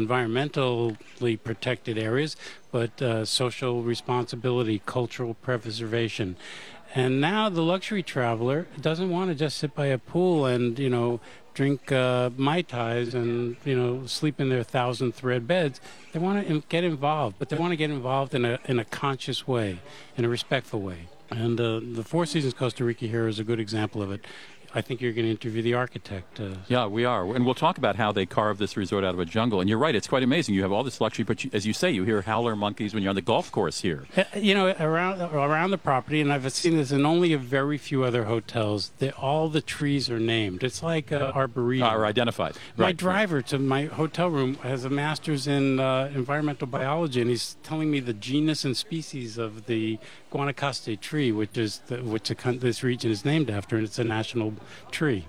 environmentally 0.45 1.43
protected 1.43 1.99
areas, 1.99 2.37
but 2.71 3.01
uh, 3.01 3.25
social 3.25 3.83
responsibility, 3.83 4.83
cultural 4.87 5.35
preservation. 5.35 6.37
And 6.95 7.21
now 7.21 7.49
the 7.49 7.63
luxury 7.63 8.03
traveler 8.03 8.67
doesn't 8.81 9.11
want 9.11 9.31
to 9.31 9.35
just 9.35 9.57
sit 9.57 9.75
by 9.75 9.87
a 9.87 9.99
pool 9.99 10.47
and, 10.47 10.79
you 10.79 10.91
know, 10.91 11.21
drink 11.55 11.91
uh, 11.93 12.31
mai 12.37 12.63
tais 12.63 13.15
and 13.15 13.57
you 13.65 13.77
know 13.77 14.05
sleep 14.07 14.41
in 14.41 14.49
their 14.49 14.65
thousand 14.65 15.15
thread 15.15 15.47
beds. 15.47 15.81
They 16.13 16.19
want 16.19 16.47
to 16.47 16.63
get 16.69 16.83
involved, 16.83 17.37
but 17.39 17.49
they 17.49 17.57
want 17.57 17.71
to 17.71 17.77
get 17.77 17.91
involved 17.91 18.35
in 18.35 18.45
a 18.45 18.59
in 18.65 18.81
a 18.81 18.85
conscious 18.85 19.47
way, 19.47 19.79
in 20.17 20.25
a 20.25 20.29
respectful 20.29 20.81
way. 20.81 21.09
And 21.31 21.61
uh, 21.61 21.81
the 21.83 22.05
Four 22.05 22.27
Seasons 22.27 22.55
Costa 22.55 22.85
Rica 22.85 23.07
here 23.07 23.27
is 23.27 23.39
a 23.39 23.45
good 23.45 23.61
example 23.61 24.03
of 24.03 24.13
it. 24.13 24.25
I 24.75 24.81
think 24.81 25.01
you're 25.01 25.13
going 25.13 25.27
to 25.27 25.31
interview 25.31 25.63
the 25.63 25.75
architect. 25.75 26.41
Uh, 26.41 26.57
yeah, 26.69 26.87
we 26.87 27.05
are, 27.05 27.35
and 27.35 27.45
we'll 27.45 27.55
talk 27.55 27.79
about 27.79 27.97
how 27.97 28.11
they 28.11 28.27
carved 28.27 28.59
this 28.59 28.77
resort 28.77 29.05
out 29.05 29.15
of 29.15 29.21
a 29.21 29.25
jungle. 29.25 29.61
And 29.61 29.69
you're 29.69 29.79
right; 29.79 29.95
it's 29.95 30.09
quite 30.09 30.23
amazing. 30.23 30.55
You 30.55 30.63
have 30.63 30.73
all 30.73 30.83
this 30.83 31.01
luxury, 31.01 31.25
but 31.25 31.45
you, 31.45 31.51
as 31.53 31.65
you 31.65 31.73
say, 31.73 31.91
you 31.91 32.05
hear 32.05 32.23
howler 32.23 32.57
monkeys 32.57 32.93
when 32.93 33.03
you're 33.03 33.11
on 33.11 33.17
the 33.17 33.23
golf 33.23 33.53
course 33.53 33.81
here. 33.81 34.07
Uh, 34.17 34.25
you 34.37 34.55
know, 34.55 34.75
around 34.81 35.21
around 35.21 35.71
the 35.71 35.79
property, 35.79 36.21
and 36.21 36.33
I've 36.33 36.51
seen 36.53 36.77
this 36.77 36.91
in 36.91 37.07
only 37.07 37.33
a 37.33 37.39
very 37.39 37.79
few 37.79 38.03
other 38.05 38.25
hotels. 38.25 38.91
They, 38.99 39.11
all 39.11 39.49
the 39.49 39.61
trees 39.61 40.11
are 40.11 40.19
named. 40.19 40.65
It's 40.65 40.83
like 40.83 41.13
uh, 41.13 41.33
arboretum. 41.35 41.87
Are 41.87 42.05
identified. 42.05 42.57
My 42.77 42.87
right. 42.87 42.97
driver 42.97 43.43
to 43.43 43.59
my 43.59 43.85
hotel 43.85 44.29
room 44.29 44.57
has 44.57 44.85
a 44.85 44.91
master's 44.91 45.47
in 45.47 45.79
uh, 45.79 46.11
environmental 46.15 46.67
biology, 46.67 47.21
and 47.21 47.31
he's 47.31 47.57
telling 47.63 47.91
me 47.91 48.01
the 48.01 48.13
genus 48.13 48.65
and 48.65 48.77
species 48.77 49.39
of 49.39 49.67
the 49.67 49.99
Guanacaste 50.35 50.99
tree, 51.01 51.31
which 51.31 51.57
is 51.57 51.81
the, 51.87 51.99
which 52.03 52.29
this 52.29 52.83
region 52.83 53.11
is 53.11 53.25
named 53.25 53.51
after, 53.51 53.77
and 53.77 53.85
it's 53.85 53.99
a 53.99 54.05
national 54.05 54.55
tree. 54.91 55.27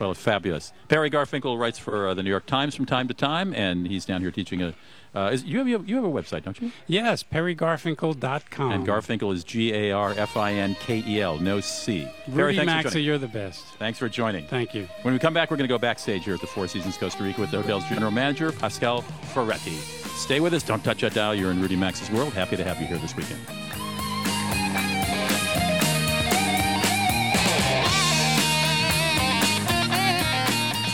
Well, 0.00 0.14
fabulous. 0.14 0.72
Perry 0.88 1.10
Garfinkel 1.10 1.58
writes 1.58 1.78
for 1.78 2.08
uh, 2.08 2.14
the 2.14 2.22
New 2.22 2.30
York 2.30 2.46
Times 2.46 2.74
from 2.74 2.86
time 2.86 3.06
to 3.08 3.14
time, 3.14 3.54
and 3.54 3.86
he's 3.86 4.06
down 4.06 4.22
here 4.22 4.30
teaching 4.30 4.62
a. 4.62 4.74
Uh, 5.14 5.30
is, 5.32 5.44
you 5.44 5.58
have 5.58 5.88
you 5.88 5.96
have 5.96 6.04
a 6.04 6.08
website, 6.08 6.44
don't 6.44 6.60
you? 6.60 6.70
Yes, 6.86 7.22
perrygarfinkel.com. 7.22 8.72
And 8.72 8.86
Garfinkel 8.86 9.34
is 9.34 9.44
G 9.44 9.74
A 9.74 9.92
R 9.92 10.14
F 10.16 10.36
I 10.36 10.52
N 10.52 10.74
K 10.80 11.04
E 11.06 11.20
L, 11.20 11.38
no 11.38 11.60
C. 11.60 12.08
Rudy 12.28 12.56
Perry, 12.56 12.66
Maxa, 12.66 13.00
you're 13.00 13.18
the 13.18 13.28
best. 13.28 13.64
Thanks 13.78 13.98
for 13.98 14.08
joining. 14.08 14.46
Thank 14.46 14.72
you. 14.74 14.88
When 15.02 15.12
we 15.12 15.20
come 15.20 15.34
back, 15.34 15.50
we're 15.50 15.58
going 15.58 15.68
to 15.68 15.74
go 15.74 15.78
backstage 15.78 16.24
here 16.24 16.34
at 16.34 16.40
the 16.40 16.46
Four 16.46 16.66
Seasons 16.66 16.96
Costa 16.96 17.22
Rica 17.22 17.40
with 17.40 17.50
the 17.50 17.60
hotel's 17.60 17.84
general 17.88 18.12
manager, 18.12 18.52
Pascal 18.52 19.02
Ferretti. 19.34 19.76
Stay 20.16 20.40
with 20.40 20.54
us. 20.54 20.62
Don't 20.62 20.82
touch 20.82 21.02
that 21.02 21.12
dial. 21.12 21.34
You're 21.34 21.50
in 21.50 21.60
Rudy 21.60 21.76
Maxa's 21.76 22.10
world. 22.10 22.32
Happy 22.32 22.56
to 22.56 22.64
have 22.64 22.80
you 22.80 22.86
here 22.86 22.98
this 22.98 23.14
weekend. 23.16 23.40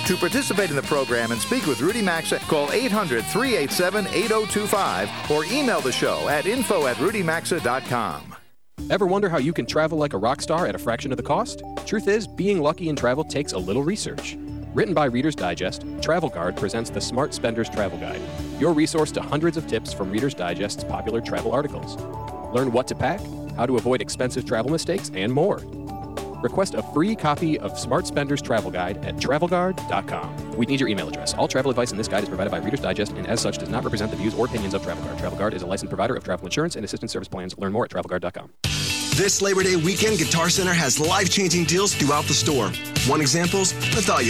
To 0.06 0.16
participate 0.16 0.70
in 0.70 0.76
the 0.76 0.82
program 0.82 1.32
and 1.32 1.40
speak 1.40 1.66
with 1.66 1.80
Rudy 1.80 2.00
Maxa, 2.00 2.38
call 2.38 2.70
800 2.70 3.24
387 3.24 4.06
8025 4.06 5.30
or 5.30 5.44
email 5.46 5.80
the 5.80 5.90
show 5.90 6.28
at 6.28 6.46
info 6.46 6.86
at 6.86 6.96
rudymaxa.com. 6.98 8.36
Ever 8.88 9.04
wonder 9.04 9.28
how 9.28 9.38
you 9.38 9.52
can 9.52 9.66
travel 9.66 9.98
like 9.98 10.12
a 10.12 10.18
rock 10.18 10.40
star 10.40 10.64
at 10.68 10.76
a 10.76 10.78
fraction 10.78 11.10
of 11.10 11.16
the 11.16 11.24
cost? 11.24 11.64
Truth 11.86 12.06
is, 12.06 12.28
being 12.28 12.62
lucky 12.62 12.88
in 12.88 12.94
travel 12.94 13.24
takes 13.24 13.52
a 13.52 13.58
little 13.58 13.82
research. 13.82 14.36
Written 14.74 14.94
by 14.94 15.06
Reader's 15.06 15.34
Digest, 15.34 15.84
Travel 16.00 16.28
Guard 16.28 16.56
presents 16.56 16.88
the 16.88 17.00
Smart 17.00 17.34
Spender's 17.34 17.68
Travel 17.68 17.98
Guide, 17.98 18.20
your 18.60 18.74
resource 18.74 19.10
to 19.10 19.20
hundreds 19.20 19.56
of 19.56 19.66
tips 19.66 19.92
from 19.92 20.12
Reader's 20.12 20.34
Digest's 20.34 20.84
popular 20.84 21.20
travel 21.20 21.50
articles. 21.50 21.96
Learn 22.54 22.70
what 22.70 22.86
to 22.86 22.94
pack, 22.94 23.20
how 23.56 23.66
to 23.66 23.76
avoid 23.76 24.00
expensive 24.00 24.46
travel 24.46 24.70
mistakes, 24.70 25.10
and 25.14 25.32
more. 25.32 25.60
Request 26.46 26.74
a 26.74 26.82
free 26.94 27.16
copy 27.16 27.58
of 27.58 27.76
Smart 27.76 28.06
Spender's 28.06 28.40
Travel 28.40 28.70
Guide 28.70 29.04
at 29.04 29.16
travelguard.com. 29.16 30.52
We 30.52 30.64
need 30.64 30.78
your 30.78 30.88
email 30.88 31.08
address. 31.08 31.34
All 31.34 31.48
travel 31.48 31.70
advice 31.72 31.90
in 31.90 31.98
this 31.98 32.06
guide 32.06 32.22
is 32.22 32.28
provided 32.28 32.50
by 32.50 32.58
Reader's 32.58 32.78
Digest 32.78 33.14
and 33.14 33.26
as 33.26 33.40
such 33.40 33.58
does 33.58 33.68
not 33.68 33.82
represent 33.82 34.12
the 34.12 34.16
views 34.16 34.32
or 34.32 34.46
opinions 34.46 34.72
of 34.72 34.84
Travel 34.84 35.02
Guard. 35.02 35.18
Travel 35.18 35.38
Guard 35.38 35.54
is 35.54 35.62
a 35.62 35.66
licensed 35.66 35.90
provider 35.90 36.14
of 36.14 36.22
travel 36.22 36.46
insurance 36.46 36.76
and 36.76 36.84
assistance 36.84 37.10
service 37.10 37.26
plans. 37.26 37.58
Learn 37.58 37.72
more 37.72 37.84
at 37.84 37.90
travelguard.com. 37.90 38.75
This 39.16 39.40
Labor 39.40 39.62
Day 39.62 39.76
weekend, 39.76 40.18
Guitar 40.18 40.50
Center 40.50 40.74
has 40.74 41.00
life-changing 41.00 41.64
deals 41.64 41.94
throughout 41.94 42.26
the 42.26 42.34
store. 42.34 42.70
One 43.08 43.22
examples? 43.22 43.72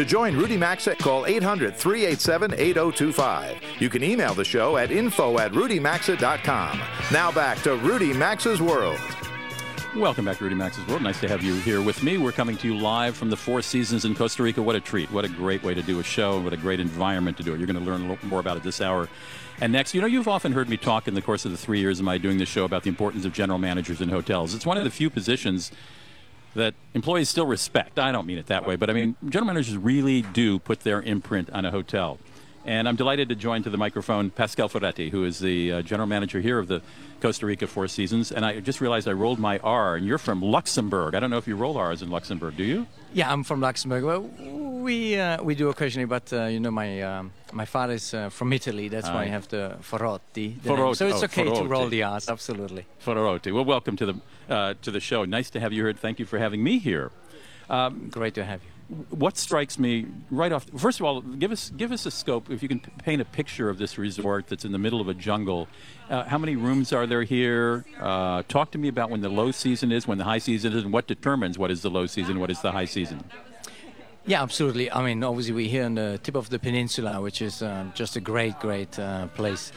To 0.00 0.06
join 0.06 0.34
Rudy 0.34 0.56
Maxa, 0.56 0.96
call 0.96 1.26
800 1.26 1.76
387 1.76 2.54
8025. 2.54 3.60
You 3.80 3.90
can 3.90 4.02
email 4.02 4.32
the 4.32 4.46
show 4.46 4.78
at 4.78 4.90
info 4.90 5.38
at 5.38 5.52
rudymaxa.com. 5.52 6.80
Now 7.12 7.30
back 7.30 7.60
to 7.64 7.76
Rudy 7.76 8.14
Maxa's 8.14 8.62
World. 8.62 8.98
Welcome 9.94 10.24
back 10.24 10.38
to 10.38 10.44
Rudy 10.44 10.56
Maxa's 10.56 10.86
World. 10.86 11.02
Nice 11.02 11.20
to 11.20 11.28
have 11.28 11.42
you 11.42 11.52
here 11.56 11.82
with 11.82 12.02
me. 12.02 12.16
We're 12.16 12.32
coming 12.32 12.56
to 12.56 12.66
you 12.66 12.78
live 12.78 13.14
from 13.14 13.28
the 13.28 13.36
Four 13.36 13.60
Seasons 13.60 14.06
in 14.06 14.14
Costa 14.14 14.42
Rica. 14.42 14.62
What 14.62 14.74
a 14.74 14.80
treat. 14.80 15.12
What 15.12 15.26
a 15.26 15.28
great 15.28 15.62
way 15.62 15.74
to 15.74 15.82
do 15.82 16.00
a 16.00 16.02
show. 16.02 16.40
What 16.40 16.54
a 16.54 16.56
great 16.56 16.80
environment 16.80 17.36
to 17.36 17.42
do 17.42 17.52
it. 17.52 17.58
You're 17.58 17.66
going 17.66 17.78
to 17.78 17.84
learn 17.84 18.00
a 18.00 18.08
little 18.08 18.26
more 18.26 18.40
about 18.40 18.56
it 18.56 18.62
this 18.62 18.80
hour. 18.80 19.06
And 19.60 19.70
next, 19.70 19.94
you 19.94 20.00
know, 20.00 20.06
you've 20.06 20.28
often 20.28 20.52
heard 20.52 20.70
me 20.70 20.78
talk 20.78 21.08
in 21.08 21.14
the 21.14 21.20
course 21.20 21.44
of 21.44 21.50
the 21.50 21.58
three 21.58 21.78
years 21.78 21.98
of 21.98 22.06
my 22.06 22.16
doing 22.16 22.38
this 22.38 22.48
show 22.48 22.64
about 22.64 22.84
the 22.84 22.88
importance 22.88 23.26
of 23.26 23.34
general 23.34 23.58
managers 23.58 24.00
in 24.00 24.08
hotels. 24.08 24.54
It's 24.54 24.64
one 24.64 24.78
of 24.78 24.84
the 24.84 24.90
few 24.90 25.10
positions 25.10 25.70
that 26.54 26.74
employees 26.94 27.28
still 27.28 27.46
respect. 27.46 27.98
I 27.98 28.12
don't 28.12 28.26
mean 28.26 28.38
it 28.38 28.46
that 28.46 28.66
way, 28.66 28.76
but 28.76 28.90
I 28.90 28.92
mean, 28.92 29.16
general 29.28 29.46
managers 29.46 29.76
really 29.76 30.22
do 30.22 30.58
put 30.58 30.80
their 30.80 31.02
imprint 31.02 31.50
on 31.50 31.64
a 31.64 31.70
hotel. 31.70 32.18
And 32.70 32.88
I'm 32.88 32.94
delighted 32.94 33.28
to 33.30 33.34
join 33.34 33.64
to 33.64 33.70
the 33.70 33.76
microphone 33.76 34.30
Pascal 34.30 34.68
Ferretti, 34.68 35.10
who 35.10 35.24
is 35.24 35.40
the 35.40 35.72
uh, 35.72 35.82
general 35.82 36.06
manager 36.06 36.40
here 36.40 36.56
of 36.60 36.68
the 36.68 36.82
Costa 37.20 37.44
Rica 37.44 37.66
Four 37.66 37.88
Seasons. 37.88 38.30
And 38.30 38.46
I 38.46 38.60
just 38.60 38.80
realized 38.80 39.08
I 39.08 39.12
rolled 39.12 39.40
my 39.40 39.58
R, 39.58 39.96
and 39.96 40.06
you're 40.06 40.18
from 40.18 40.40
Luxembourg. 40.40 41.16
I 41.16 41.18
don't 41.18 41.30
know 41.30 41.36
if 41.38 41.48
you 41.48 41.56
roll 41.56 41.76
R's 41.76 42.00
in 42.00 42.10
Luxembourg, 42.10 42.56
do 42.56 42.62
you? 42.62 42.86
Yeah, 43.12 43.32
I'm 43.32 43.42
from 43.42 43.60
Luxembourg. 43.60 44.04
Well, 44.04 44.20
we 44.86 45.18
uh, 45.18 45.42
we 45.42 45.56
do 45.56 45.68
occasionally, 45.68 46.06
but 46.06 46.32
uh, 46.32 46.44
you 46.44 46.60
know, 46.60 46.70
my 46.70 47.02
um, 47.02 47.32
my 47.52 47.64
father 47.64 47.94
is 47.94 48.14
uh, 48.14 48.28
from 48.28 48.52
Italy. 48.52 48.86
That's 48.86 49.08
why 49.08 49.22
I 49.24 49.26
have 49.26 49.48
the 49.48 49.74
Ferrotti. 49.80 50.54
Ferrotti. 50.62 50.94
So 50.94 51.08
it's 51.08 51.22
Oh, 51.22 51.24
okay 51.24 51.52
to 51.52 51.64
roll 51.64 51.88
the 51.88 52.04
R's. 52.04 52.28
Absolutely. 52.28 52.86
Ferretti. 53.00 53.50
Well, 53.50 53.64
welcome 53.64 53.96
to 53.96 54.06
the 54.06 54.14
uh, 54.48 54.74
to 54.82 54.92
the 54.92 55.00
show. 55.00 55.24
Nice 55.24 55.50
to 55.50 55.58
have 55.58 55.72
you 55.72 55.82
here. 55.86 55.92
Thank 55.92 56.20
you 56.20 56.24
for 56.24 56.38
having 56.38 56.62
me 56.62 56.78
here. 56.78 57.10
Great 58.12 58.34
to 58.34 58.44
have 58.44 58.62
you. 58.62 58.70
What 59.10 59.36
strikes 59.36 59.78
me 59.78 60.06
right 60.30 60.50
off 60.50 60.66
first 60.76 60.98
of 60.98 61.06
all 61.06 61.20
give 61.20 61.52
us 61.52 61.70
give 61.76 61.92
us 61.92 62.06
a 62.06 62.10
scope 62.10 62.50
if 62.50 62.60
you 62.62 62.68
can 62.68 62.80
paint 63.04 63.22
a 63.22 63.24
picture 63.24 63.70
of 63.70 63.78
this 63.78 63.96
resort 63.98 64.48
that's 64.48 64.64
in 64.64 64.72
the 64.72 64.78
middle 64.78 65.00
of 65.00 65.08
a 65.08 65.14
jungle 65.14 65.68
uh, 66.08 66.24
how 66.24 66.38
many 66.38 66.56
rooms 66.56 66.92
are 66.92 67.06
there 67.06 67.22
here 67.22 67.84
uh, 68.00 68.42
talk 68.48 68.72
to 68.72 68.78
me 68.78 68.88
about 68.88 69.08
when 69.08 69.20
the 69.20 69.28
low 69.28 69.52
season 69.52 69.92
is 69.92 70.08
when 70.08 70.18
the 70.18 70.24
high 70.24 70.38
season 70.38 70.72
is 70.72 70.82
and 70.82 70.92
what 70.92 71.06
determines 71.06 71.56
what 71.56 71.70
is 71.70 71.82
the 71.82 71.90
low 71.90 72.06
season 72.06 72.40
what 72.40 72.50
is 72.50 72.60
the 72.62 72.72
high 72.72 72.84
season 72.84 73.22
Yeah, 74.26 74.42
absolutely. 74.42 74.92
I 74.92 75.02
mean, 75.02 75.24
obviously, 75.24 75.54
we're 75.54 75.70
here 75.70 75.86
on 75.86 75.94
the 75.94 76.20
tip 76.22 76.36
of 76.36 76.50
the 76.50 76.58
peninsula, 76.58 77.20
which 77.22 77.40
is 77.40 77.62
um, 77.62 77.92
just 77.94 78.16
a 78.16 78.20
great, 78.20 78.60
great 78.60 78.98
uh, 78.98 79.28
place. 79.28 79.72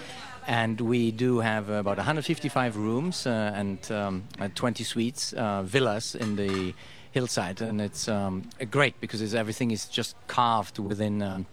And 0.47 0.79
we 0.81 1.11
do 1.11 1.39
have 1.39 1.69
about 1.69 1.97
155 1.97 2.75
rooms 2.75 3.25
uh, 3.25 3.53
and 3.55 3.91
um, 3.91 4.23
uh, 4.39 4.49
20 4.53 4.83
suites, 4.83 5.33
uh, 5.33 5.63
villas 5.63 6.15
in 6.15 6.35
the 6.35 6.73
hillside. 7.13 7.61
And 7.61 7.79
it's 7.79 8.07
um, 8.09 8.43
great 8.69 8.99
because 8.99 9.33
everything 9.33 9.71
is 9.71 9.85
just 9.85 10.15
carved 10.27 10.79
within 10.79 11.21
um, 11.21 11.45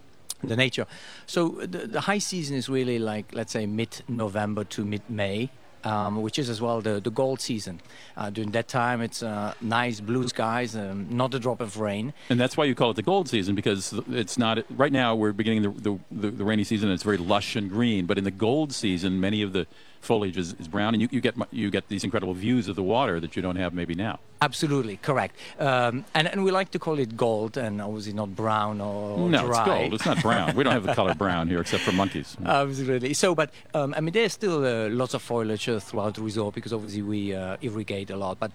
the 0.43 0.55
nature. 0.55 0.87
So 1.25 1.49
the, 1.49 1.87
the 1.87 2.01
high 2.01 2.17
season 2.17 2.57
is 2.57 2.67
really 2.67 2.99
like, 2.99 3.33
let's 3.33 3.53
say, 3.53 3.65
mid 3.65 4.01
November 4.07 4.63
to 4.65 4.83
mid 4.83 5.03
May. 5.09 5.49
Um, 5.83 6.21
which 6.21 6.37
is 6.37 6.47
as 6.47 6.61
well 6.61 6.79
the, 6.79 6.99
the 6.99 7.09
gold 7.09 7.41
season. 7.41 7.81
Uh, 8.15 8.29
during 8.29 8.51
that 8.51 8.67
time, 8.67 9.01
it's 9.01 9.23
uh, 9.23 9.55
nice 9.61 9.99
blue 9.99 10.27
skies, 10.27 10.75
um, 10.75 11.07
not 11.09 11.33
a 11.33 11.39
drop 11.39 11.59
of 11.59 11.79
rain. 11.79 12.13
and 12.29 12.39
that's 12.39 12.55
why 12.55 12.65
you 12.65 12.75
call 12.75 12.91
it 12.91 12.97
the 12.97 13.01
gold 13.01 13.27
season 13.27 13.55
because 13.55 13.91
it's 14.11 14.37
not 14.37 14.59
right 14.77 14.91
now 14.91 15.15
we're 15.15 15.33
beginning 15.33 15.63
the, 15.63 15.69
the, 15.71 15.99
the, 16.11 16.29
the 16.37 16.43
rainy 16.43 16.63
season 16.63 16.89
and 16.89 16.93
it's 16.93 17.01
very 17.01 17.17
lush 17.17 17.55
and 17.55 17.67
green 17.67 18.05
but 18.05 18.19
in 18.19 18.23
the 18.25 18.29
gold 18.29 18.71
season 18.71 19.19
many 19.19 19.41
of 19.41 19.53
the 19.53 19.65
foliage 20.01 20.37
is, 20.37 20.53
is 20.59 20.67
brown 20.67 20.93
and 20.93 21.01
you, 21.01 21.07
you 21.11 21.21
get 21.21 21.35
you 21.51 21.69
get 21.69 21.87
these 21.87 22.03
incredible 22.03 22.33
views 22.33 22.67
of 22.67 22.75
the 22.75 22.83
water 22.83 23.19
that 23.19 23.35
you 23.35 23.41
don't 23.41 23.55
have 23.55 23.73
maybe 23.73 23.95
now 23.95 24.19
Absolutely 24.43 24.97
correct, 24.97 25.35
um, 25.59 26.03
and 26.15 26.27
and 26.27 26.43
we 26.43 26.49
like 26.49 26.71
to 26.71 26.79
call 26.79 26.97
it 26.97 27.15
gold, 27.15 27.57
and 27.57 27.79
obviously 27.79 28.11
not 28.11 28.35
brown 28.35 28.81
or 28.81 29.29
no 29.29 29.45
dry. 29.45 29.59
it's 29.59 29.65
gold 29.67 29.93
it's 29.93 30.05
not 30.05 30.19
brown 30.23 30.55
we 30.55 30.63
don't 30.63 30.73
have 30.73 30.83
the 30.83 30.95
color 31.01 31.13
brown 31.13 31.47
here 31.47 31.61
except 31.61 31.83
for 31.83 31.91
monkeys 31.91 32.35
Absolutely. 32.45 33.13
So, 33.13 33.35
but 33.35 33.51
um, 33.73 33.93
I 33.95 34.01
mean, 34.01 34.13
there's 34.13 34.33
still 34.33 34.65
uh, 34.65 34.89
lots 34.89 35.13
of 35.13 35.21
foliage 35.21 35.67
uh, 35.69 35.79
throughout 35.79 36.15
the 36.15 36.21
resort 36.21 36.55
because 36.55 36.73
obviously 36.73 37.01
we 37.01 37.33
uh, 37.33 37.57
irrigate 37.61 38.09
a 38.09 38.15
lot, 38.15 38.39
but. 38.39 38.51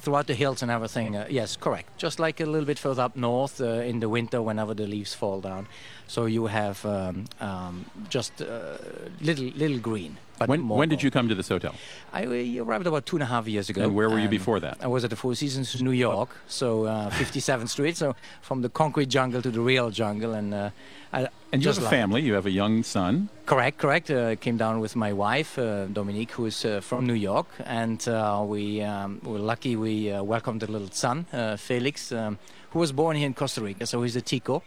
Throughout 0.00 0.26
the 0.26 0.34
hills 0.34 0.60
and 0.62 0.70
everything, 0.70 1.16
uh, 1.16 1.26
yes, 1.30 1.56
correct. 1.56 1.96
Just 1.96 2.20
like 2.20 2.40
a 2.40 2.44
little 2.44 2.66
bit 2.66 2.78
further 2.78 3.02
up 3.02 3.16
north 3.16 3.58
uh, 3.58 3.64
in 3.64 4.00
the 4.00 4.08
winter, 4.08 4.42
whenever 4.42 4.74
the 4.74 4.86
leaves 4.86 5.14
fall 5.14 5.40
down, 5.40 5.66
so 6.06 6.26
you 6.26 6.46
have 6.46 6.84
um, 6.84 7.24
um, 7.40 7.86
just 8.10 8.42
uh, 8.42 8.76
little 9.22 9.46
little 9.46 9.78
green. 9.78 10.18
But 10.38 10.48
when, 10.48 10.68
when 10.68 10.88
did 10.88 11.02
you 11.02 11.10
come 11.10 11.28
to 11.28 11.34
this 11.34 11.48
hotel 11.48 11.74
I 12.12 12.24
uh, 12.26 12.64
arrived 12.64 12.86
about 12.86 13.06
two 13.06 13.16
and 13.16 13.22
a 13.22 13.26
half 13.26 13.46
years 13.48 13.68
ago. 13.68 13.82
And 13.82 13.94
where 13.94 14.08
were 14.08 14.18
you 14.18 14.28
before 14.28 14.60
that? 14.60 14.78
I 14.80 14.86
was 14.86 15.04
at 15.04 15.10
the 15.10 15.16
Four 15.16 15.34
Seasons, 15.34 15.80
New 15.82 15.90
York, 15.92 16.30
so 16.46 16.84
uh, 16.84 17.10
57th 17.10 17.68
Street. 17.68 17.96
So 17.96 18.14
from 18.40 18.62
the 18.62 18.68
concrete 18.68 19.08
jungle 19.08 19.42
to 19.42 19.50
the 19.50 19.60
real 19.60 19.90
jungle, 19.90 20.34
and 20.34 20.54
uh, 20.54 20.70
I 21.12 21.28
and 21.52 21.62
you 21.62 21.68
just 21.68 21.78
have 21.78 21.82
a 21.82 21.84
love 21.84 21.92
it. 21.92 21.96
family 21.96 22.22
you 22.22 22.34
have 22.34 22.46
a 22.46 22.50
young 22.50 22.82
son 22.82 23.28
Correct, 23.48 23.78
correct. 23.78 24.10
Uh, 24.10 24.36
came 24.36 24.58
down 24.58 24.78
with 24.78 24.94
my 24.94 25.14
wife, 25.14 25.58
uh, 25.58 25.86
Dominique, 25.86 26.32
who 26.32 26.44
is 26.44 26.66
uh, 26.66 26.82
from 26.82 27.06
New 27.06 27.14
York, 27.14 27.46
and 27.64 28.06
uh, 28.06 28.44
we 28.46 28.82
um, 28.82 29.22
were 29.24 29.38
lucky. 29.38 29.74
We 29.74 30.12
uh, 30.12 30.22
welcomed 30.22 30.62
a 30.62 30.66
little 30.66 30.90
son, 30.90 31.24
uh, 31.32 31.56
Felix, 31.56 32.12
um, 32.12 32.38
who 32.72 32.78
was 32.78 32.92
born 32.92 33.16
here 33.16 33.26
in 33.26 33.32
Costa 33.32 33.62
Rica. 33.62 33.86
So 33.86 34.02
he's 34.02 34.16
a 34.16 34.20
Tico. 34.20 34.62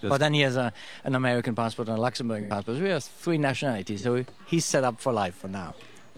But 0.00 0.18
then 0.18 0.34
he 0.34 0.40
has 0.42 0.56
a, 0.56 0.72
an 1.04 1.14
American 1.14 1.54
passport 1.54 1.88
and 1.88 1.98
a 1.98 2.00
Luxembourgian 2.00 2.48
passport. 2.48 2.78
We 2.78 2.88
have 2.88 3.04
three 3.04 3.38
nationalities, 3.38 4.02
so 4.02 4.24
he's 4.46 4.64
set 4.64 4.84
up 4.84 5.00
for 5.00 5.12
life 5.12 5.34
for 5.34 5.48
now. 5.48 5.74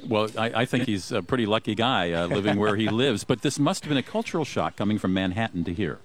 Well, 0.07 0.29
I, 0.37 0.63
I 0.63 0.65
think 0.67 0.85
he's 0.85 1.13
a 1.13 1.23
pretty 1.23 1.47
lucky 1.47 1.75
guy 1.75 2.13
uh, 2.13 2.27
living 2.27 2.59
where 2.59 2.77
he 2.77 2.89
lives. 3.05 3.25
But 3.25 3.41
this 3.43 3.59
must 3.59 3.85
have 3.85 3.89
been 3.89 3.99
a 3.99 4.03
cultural 4.03 4.45
shock 4.45 4.77
coming 4.77 4.99
from 4.99 5.15
Manhattan 5.15 5.65
to 5.65 5.73
here. 5.73 5.99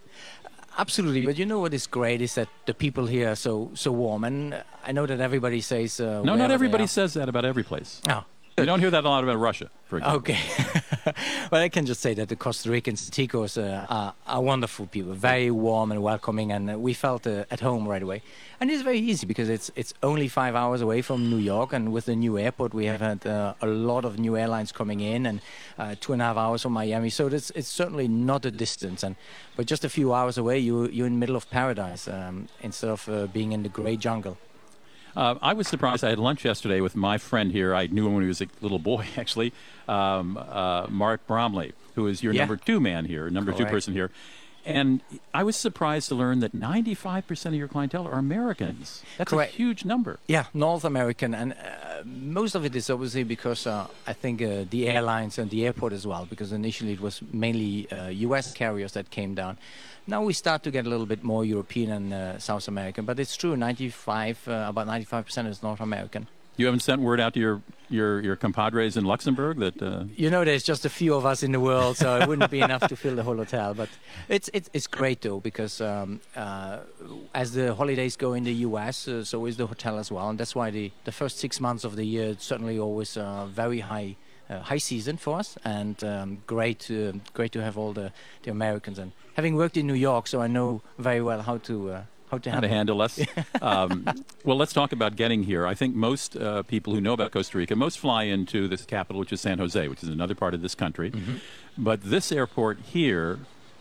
Absolutely, 0.77 1.25
but 1.25 1.37
you 1.37 1.45
know 1.45 1.59
what 1.59 1.73
is 1.73 1.87
great 1.87 2.21
is 2.21 2.35
that 2.35 2.47
the 2.65 2.73
people 2.73 3.07
here 3.07 3.31
are 3.31 3.35
so 3.35 3.69
so 3.73 3.91
warm, 3.91 4.23
and 4.23 4.63
I 4.85 4.93
know 4.93 5.05
that 5.05 5.19
everybody 5.19 5.59
says 5.59 5.99
uh, 5.99 6.21
No, 6.23 6.35
not 6.35 6.51
everybody 6.51 6.87
says 6.87 7.15
that 7.15 7.27
about 7.27 7.43
every 7.43 7.63
place. 7.63 8.01
Oh, 8.07 8.23
You 8.57 8.65
don't 8.65 8.79
hear 8.79 8.91
that 8.91 9.03
a 9.03 9.09
lot 9.09 9.23
about 9.25 9.37
Russia, 9.37 9.69
for 9.87 9.97
example. 9.97 10.19
Okay. 10.19 10.39
well, 11.51 11.61
I 11.61 11.69
can 11.69 11.85
just 11.85 12.01
say 12.01 12.13
that 12.13 12.29
the 12.29 12.35
Costa 12.35 12.69
Ricans, 12.69 13.09
the 13.09 13.11
Ticos, 13.11 13.57
uh, 13.57 13.85
are, 13.89 14.13
are 14.27 14.41
wonderful 14.41 14.87
people, 14.87 15.13
very 15.13 15.51
warm 15.51 15.91
and 15.91 16.01
welcoming, 16.01 16.51
and 16.51 16.71
uh, 16.71 16.79
we 16.79 16.93
felt 16.93 17.25
uh, 17.27 17.45
at 17.51 17.59
home 17.59 17.87
right 17.87 18.01
away. 18.01 18.21
And 18.59 18.69
it's 18.69 18.81
very 18.81 18.99
easy 18.99 19.25
because 19.25 19.49
it's 19.49 19.71
it's 19.75 19.93
only 20.03 20.27
five 20.27 20.55
hours 20.55 20.81
away 20.81 21.01
from 21.01 21.29
New 21.29 21.37
York, 21.37 21.73
and 21.73 21.91
with 21.91 22.05
the 22.05 22.15
new 22.15 22.37
airport, 22.37 22.73
we 22.73 22.85
have 22.85 23.01
had 23.01 23.25
uh, 23.25 23.53
a 23.61 23.67
lot 23.67 24.05
of 24.05 24.19
new 24.19 24.35
airlines 24.35 24.71
coming 24.71 24.99
in, 24.99 25.25
and 25.25 25.41
uh, 25.77 25.95
two 25.99 26.13
and 26.13 26.21
a 26.21 26.25
half 26.25 26.37
hours 26.37 26.61
from 26.63 26.73
Miami. 26.73 27.09
So 27.09 27.27
it's 27.27 27.51
it's 27.51 27.69
certainly 27.69 28.07
not 28.07 28.45
a 28.45 28.51
distance, 28.51 29.03
and 29.03 29.15
but 29.55 29.65
just 29.65 29.85
a 29.85 29.89
few 29.89 30.13
hours 30.13 30.37
away, 30.37 30.59
you 30.59 30.89
you're 30.89 31.07
in 31.07 31.13
the 31.13 31.19
middle 31.19 31.35
of 31.35 31.49
paradise 31.49 32.07
um, 32.07 32.47
instead 32.61 32.89
of 32.89 33.07
uh, 33.09 33.27
being 33.27 33.51
in 33.51 33.63
the 33.63 33.69
gray 33.69 33.95
jungle. 33.95 34.37
Uh, 35.15 35.35
I 35.41 35.53
was 35.53 35.67
surprised. 35.67 36.03
I 36.03 36.09
had 36.09 36.19
lunch 36.19 36.45
yesterday 36.45 36.81
with 36.81 36.95
my 36.95 37.17
friend 37.17 37.51
here. 37.51 37.73
I 37.75 37.87
knew 37.87 38.07
him 38.07 38.13
when 38.13 38.23
he 38.23 38.27
was 38.27 38.41
a 38.41 38.47
little 38.61 38.79
boy, 38.79 39.05
actually, 39.17 39.53
um, 39.87 40.37
uh, 40.37 40.87
Mark 40.89 41.25
Bromley, 41.27 41.73
who 41.95 42.07
is 42.07 42.23
your 42.23 42.33
Yeah. 42.33 42.41
number 42.41 42.57
two 42.57 42.79
man 42.79 43.05
here, 43.05 43.29
number 43.29 43.51
two 43.51 43.65
person 43.65 43.93
here. 43.93 44.11
And 44.65 45.01
I 45.33 45.43
was 45.43 45.55
surprised 45.55 46.09
to 46.09 46.15
learn 46.15 46.41
that 46.41 46.53
95% 46.53 47.45
of 47.47 47.53
your 47.55 47.67
clientele 47.69 48.05
are 48.05 48.19
Americans. 48.19 49.03
That's 49.17 49.31
Correct. 49.31 49.53
a 49.53 49.55
huge 49.55 49.83
number. 49.85 50.19
Yeah, 50.27 50.45
North 50.53 50.83
American, 50.83 51.33
and 51.33 51.53
uh, 51.53 52.03
most 52.05 52.55
of 52.55 52.65
it 52.65 52.75
is 52.75 52.89
obviously 52.89 53.23
because 53.23 53.65
uh, 53.65 53.87
I 54.05 54.13
think 54.13 54.41
uh, 54.41 54.65
the 54.69 54.87
airlines 54.89 55.39
and 55.39 55.49
the 55.49 55.65
airport 55.65 55.93
as 55.93 56.05
well, 56.05 56.27
because 56.29 56.51
initially 56.51 56.91
it 56.91 56.99
was 57.01 57.21
mainly 57.31 57.89
uh, 57.91 58.09
U.S. 58.09 58.53
carriers 58.53 58.91
that 58.93 59.09
came 59.09 59.33
down. 59.33 59.57
Now 60.09 60.23
we 60.23 60.33
start 60.33 60.63
to 60.63 60.71
get 60.71 60.87
a 60.87 60.89
little 60.89 61.05
bit 61.05 61.23
more 61.23 61.45
European 61.45 61.91
and 61.91 62.13
uh, 62.13 62.39
South 62.39 62.67
American, 62.67 63.05
but 63.05 63.19
it's 63.19 63.35
true, 63.35 63.55
95, 63.55 64.47
uh, 64.47 64.65
about 64.67 64.87
95% 64.87 65.47
is 65.47 65.61
North 65.61 65.79
American. 65.81 66.27
You 66.57 66.65
haven't 66.65 66.79
sent 66.79 66.99
word 67.01 67.19
out 67.19 67.35
to 67.35 67.39
your, 67.39 67.61
your, 67.89 68.19
your 68.19 68.35
compadres 68.35 68.97
in 68.97 69.05
Luxembourg 69.05 69.59
that. 69.59 69.79
Uh, 69.79 70.05
You 70.17 70.31
know, 70.31 70.43
there's 70.43 70.63
just 70.63 70.83
a 70.83 70.89
few 70.89 71.13
of 71.13 71.27
us 71.27 71.43
in 71.43 71.51
the 71.51 71.59
world, 71.59 71.95
so 71.97 72.17
it 72.17 72.27
wouldn't 72.27 72.49
be 72.49 72.59
enough 72.59 72.87
to 72.87 72.95
fill 72.95 73.15
the 73.15 73.21
whole 73.23 73.37
hotel. 73.37 73.75
But 73.75 73.89
it's 74.27 74.49
it's, 74.51 74.69
it's 74.73 74.87
great 74.87 75.21
though 75.21 75.39
because 75.39 75.79
um, 75.79 76.19
uh, 76.35 76.79
as 77.35 77.53
the 77.53 77.75
holidays 77.75 78.17
go 78.17 78.33
in 78.33 78.43
the 78.45 78.55
U.S., 78.67 79.07
uh, 79.07 79.23
so 79.23 79.45
is 79.45 79.57
the 79.57 79.67
hotel 79.67 79.99
as 79.99 80.11
well, 80.11 80.27
and 80.27 80.39
that's 80.39 80.55
why 80.55 80.71
the, 80.71 80.91
the 81.03 81.11
first 81.11 81.37
six 81.37 81.61
months 81.61 81.83
of 81.85 81.95
the 81.95 82.03
year 82.03 82.29
it's 82.31 82.45
certainly 82.45 82.79
always 82.79 83.15
uh, 83.15 83.45
very 83.45 83.81
high. 83.81 84.15
Uh, 84.49 84.61
high 84.61 84.79
season 84.79 85.15
for 85.15 85.37
us, 85.37 85.59
and 85.63 86.03
um, 86.03 86.41
great, 86.47 86.79
to, 86.79 87.21
great 87.35 87.51
to 87.51 87.61
have 87.61 87.77
all 87.77 87.93
the, 87.93 88.11
the 88.41 88.49
Americans. 88.49 88.97
And 88.97 89.11
having 89.35 89.55
worked 89.55 89.77
in 89.77 89.85
New 89.85 89.93
York, 89.93 90.25
so 90.25 90.41
I 90.41 90.47
know 90.47 90.81
very 90.97 91.21
well 91.21 91.43
how 91.43 91.57
to 91.59 91.91
uh, 91.91 92.01
how 92.31 92.39
to 92.39 92.51
how 92.51 92.59
to 92.59 92.67
handle 92.67 93.01
us. 93.01 93.19
um, 93.61 94.07
well, 94.43 94.57
let's 94.57 94.73
talk 94.73 94.91
about 94.91 95.15
getting 95.15 95.43
here. 95.43 95.67
I 95.67 95.75
think 95.75 95.95
most 95.95 96.35
uh, 96.35 96.63
people 96.63 96.93
who 96.93 97.01
know 97.01 97.13
about 97.13 97.31
Costa 97.31 97.57
Rica, 97.57 97.75
most 97.75 97.99
fly 97.99 98.23
into 98.23 98.67
this 98.67 98.85
capital, 98.85 99.19
which 99.19 99.31
is 99.31 99.41
San 99.41 99.59
Jose, 99.59 99.87
which 99.87 100.03
is 100.03 100.09
another 100.09 100.35
part 100.35 100.53
of 100.53 100.61
this 100.61 100.75
country. 100.75 101.11
But 101.77 102.01
this 102.01 102.31
airport 102.31 102.79
here, 102.79 103.39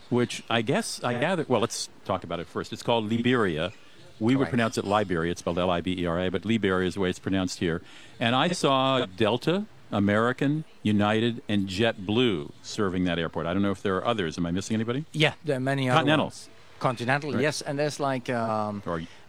which 0.09 0.43
I 0.49 0.61
guess 0.61 1.03
I 1.03 1.13
gather, 1.13 1.45
well, 1.47 1.61
let's 1.61 1.89
talk 2.05 2.23
about 2.23 2.39
it 2.39 2.47
first. 2.47 2.73
It's 2.73 2.83
called 2.83 3.09
Liberia. 3.09 3.71
We 4.19 4.35
would 4.35 4.49
pronounce 4.49 4.77
it 4.77 4.85
Liberia. 4.85 5.31
It's 5.31 5.39
spelled 5.39 5.57
L 5.57 5.69
I 5.69 5.81
B 5.81 5.95
E 5.99 6.05
R 6.05 6.19
A, 6.19 6.29
but 6.29 6.45
Liberia 6.45 6.87
is 6.87 6.95
the 6.95 6.99
way 6.99 7.09
it's 7.09 7.19
pronounced 7.19 7.59
here. 7.59 7.81
And 8.19 8.35
I 8.35 8.49
saw 8.49 9.05
Delta, 9.05 9.65
American, 9.91 10.63
United, 10.83 11.41
and 11.47 11.67
JetBlue 11.67 12.51
serving 12.61 13.05
that 13.05 13.17
airport. 13.19 13.45
I 13.47 13.53
don't 13.53 13.61
know 13.61 13.71
if 13.71 13.81
there 13.81 13.95
are 13.97 14.05
others. 14.05 14.37
Am 14.37 14.45
I 14.45 14.51
missing 14.51 14.75
anybody? 14.75 15.05
Yeah, 15.11 15.33
there 15.43 15.57
are 15.57 15.59
many 15.59 15.89
other 15.89 15.97
Continental. 15.97 16.33
Continental, 16.79 17.31
Right. 17.33 17.41
yes, 17.41 17.61
and 17.61 17.77
there's 17.77 17.99
like 17.99 18.29
um, 18.29 18.81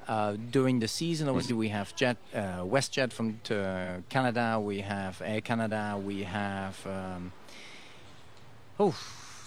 uh, 0.07 0.37
during 0.51 0.79
the 0.81 0.89
season, 0.89 1.29
obviously 1.29 1.55
we 1.55 1.69
have 1.69 1.95
Jet, 1.97 2.17
uh, 2.35 2.63
WestJet 2.63 3.13
from 3.13 3.41
to 3.45 4.03
Canada, 4.09 4.61
we 4.61 4.81
have 4.81 5.21
Air 5.25 5.41
Canada, 5.41 6.01
we 6.05 6.23
have 6.25 6.85
um, 6.87 7.33
oh, 8.79 8.95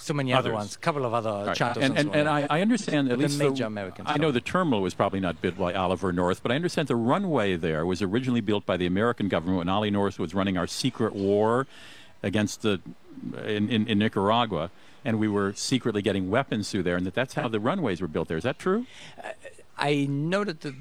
so 0.04 0.14
many 0.14 0.34
other 0.34 0.54
ones, 0.54 0.76
a 0.76 0.80
couple 0.80 1.06
of 1.06 1.14
other 1.14 1.46
Right. 1.48 1.56
charters 1.56 1.84
And, 1.84 1.98
and, 1.98 2.10
on. 2.10 2.16
and 2.16 2.30
I, 2.30 2.48
I 2.50 2.62
understand 2.62 3.08
at 3.08 3.18
But 3.18 3.22
the 3.22 3.28
least 3.28 3.40
major 3.40 3.66
Americans, 3.66 4.08
I 4.10 4.18
know 4.18 4.32
the 4.32 4.42
terminal 4.42 4.82
was 4.82 4.94
probably 4.94 5.20
not 5.20 5.42
built 5.42 5.58
by 5.58 5.74
Oliver 5.74 6.12
North, 6.12 6.44
but 6.44 6.52
I 6.52 6.56
understand 6.56 6.88
the 6.88 6.96
runway 6.96 7.56
there 7.56 7.86
was 7.86 8.02
originally 8.02 8.42
built 8.42 8.66
by 8.66 8.78
the 8.78 8.86
American 8.86 9.28
government 9.30 9.60
when 9.60 9.70
Ollie 9.70 9.92
North 9.92 10.20
was 10.20 10.34
running 10.34 10.58
our 10.58 10.68
secret 10.68 11.14
war 11.16 11.68
against 12.22 12.62
the 12.62 12.82
in, 13.46 13.70
in, 13.70 13.88
in 13.88 14.00
Nicaragua, 14.00 14.70
and 15.06 15.20
we 15.20 15.28
were 15.28 15.54
secretly 15.54 16.02
getting 16.02 16.30
weapons 16.30 16.72
through 16.72 16.84
there, 16.84 16.96
and 16.98 17.06
that 17.06 17.14
that's 17.14 17.36
how 17.36 17.48
the 17.48 17.60
runways 17.60 18.02
were 18.02 18.08
built 18.08 18.28
there. 18.28 18.38
Is 18.38 18.44
that 18.44 18.60
true? 18.60 18.86
Uh, 19.24 19.30
I 19.84 20.06
know 20.10 20.46
that 20.46 20.62
the 20.62 20.74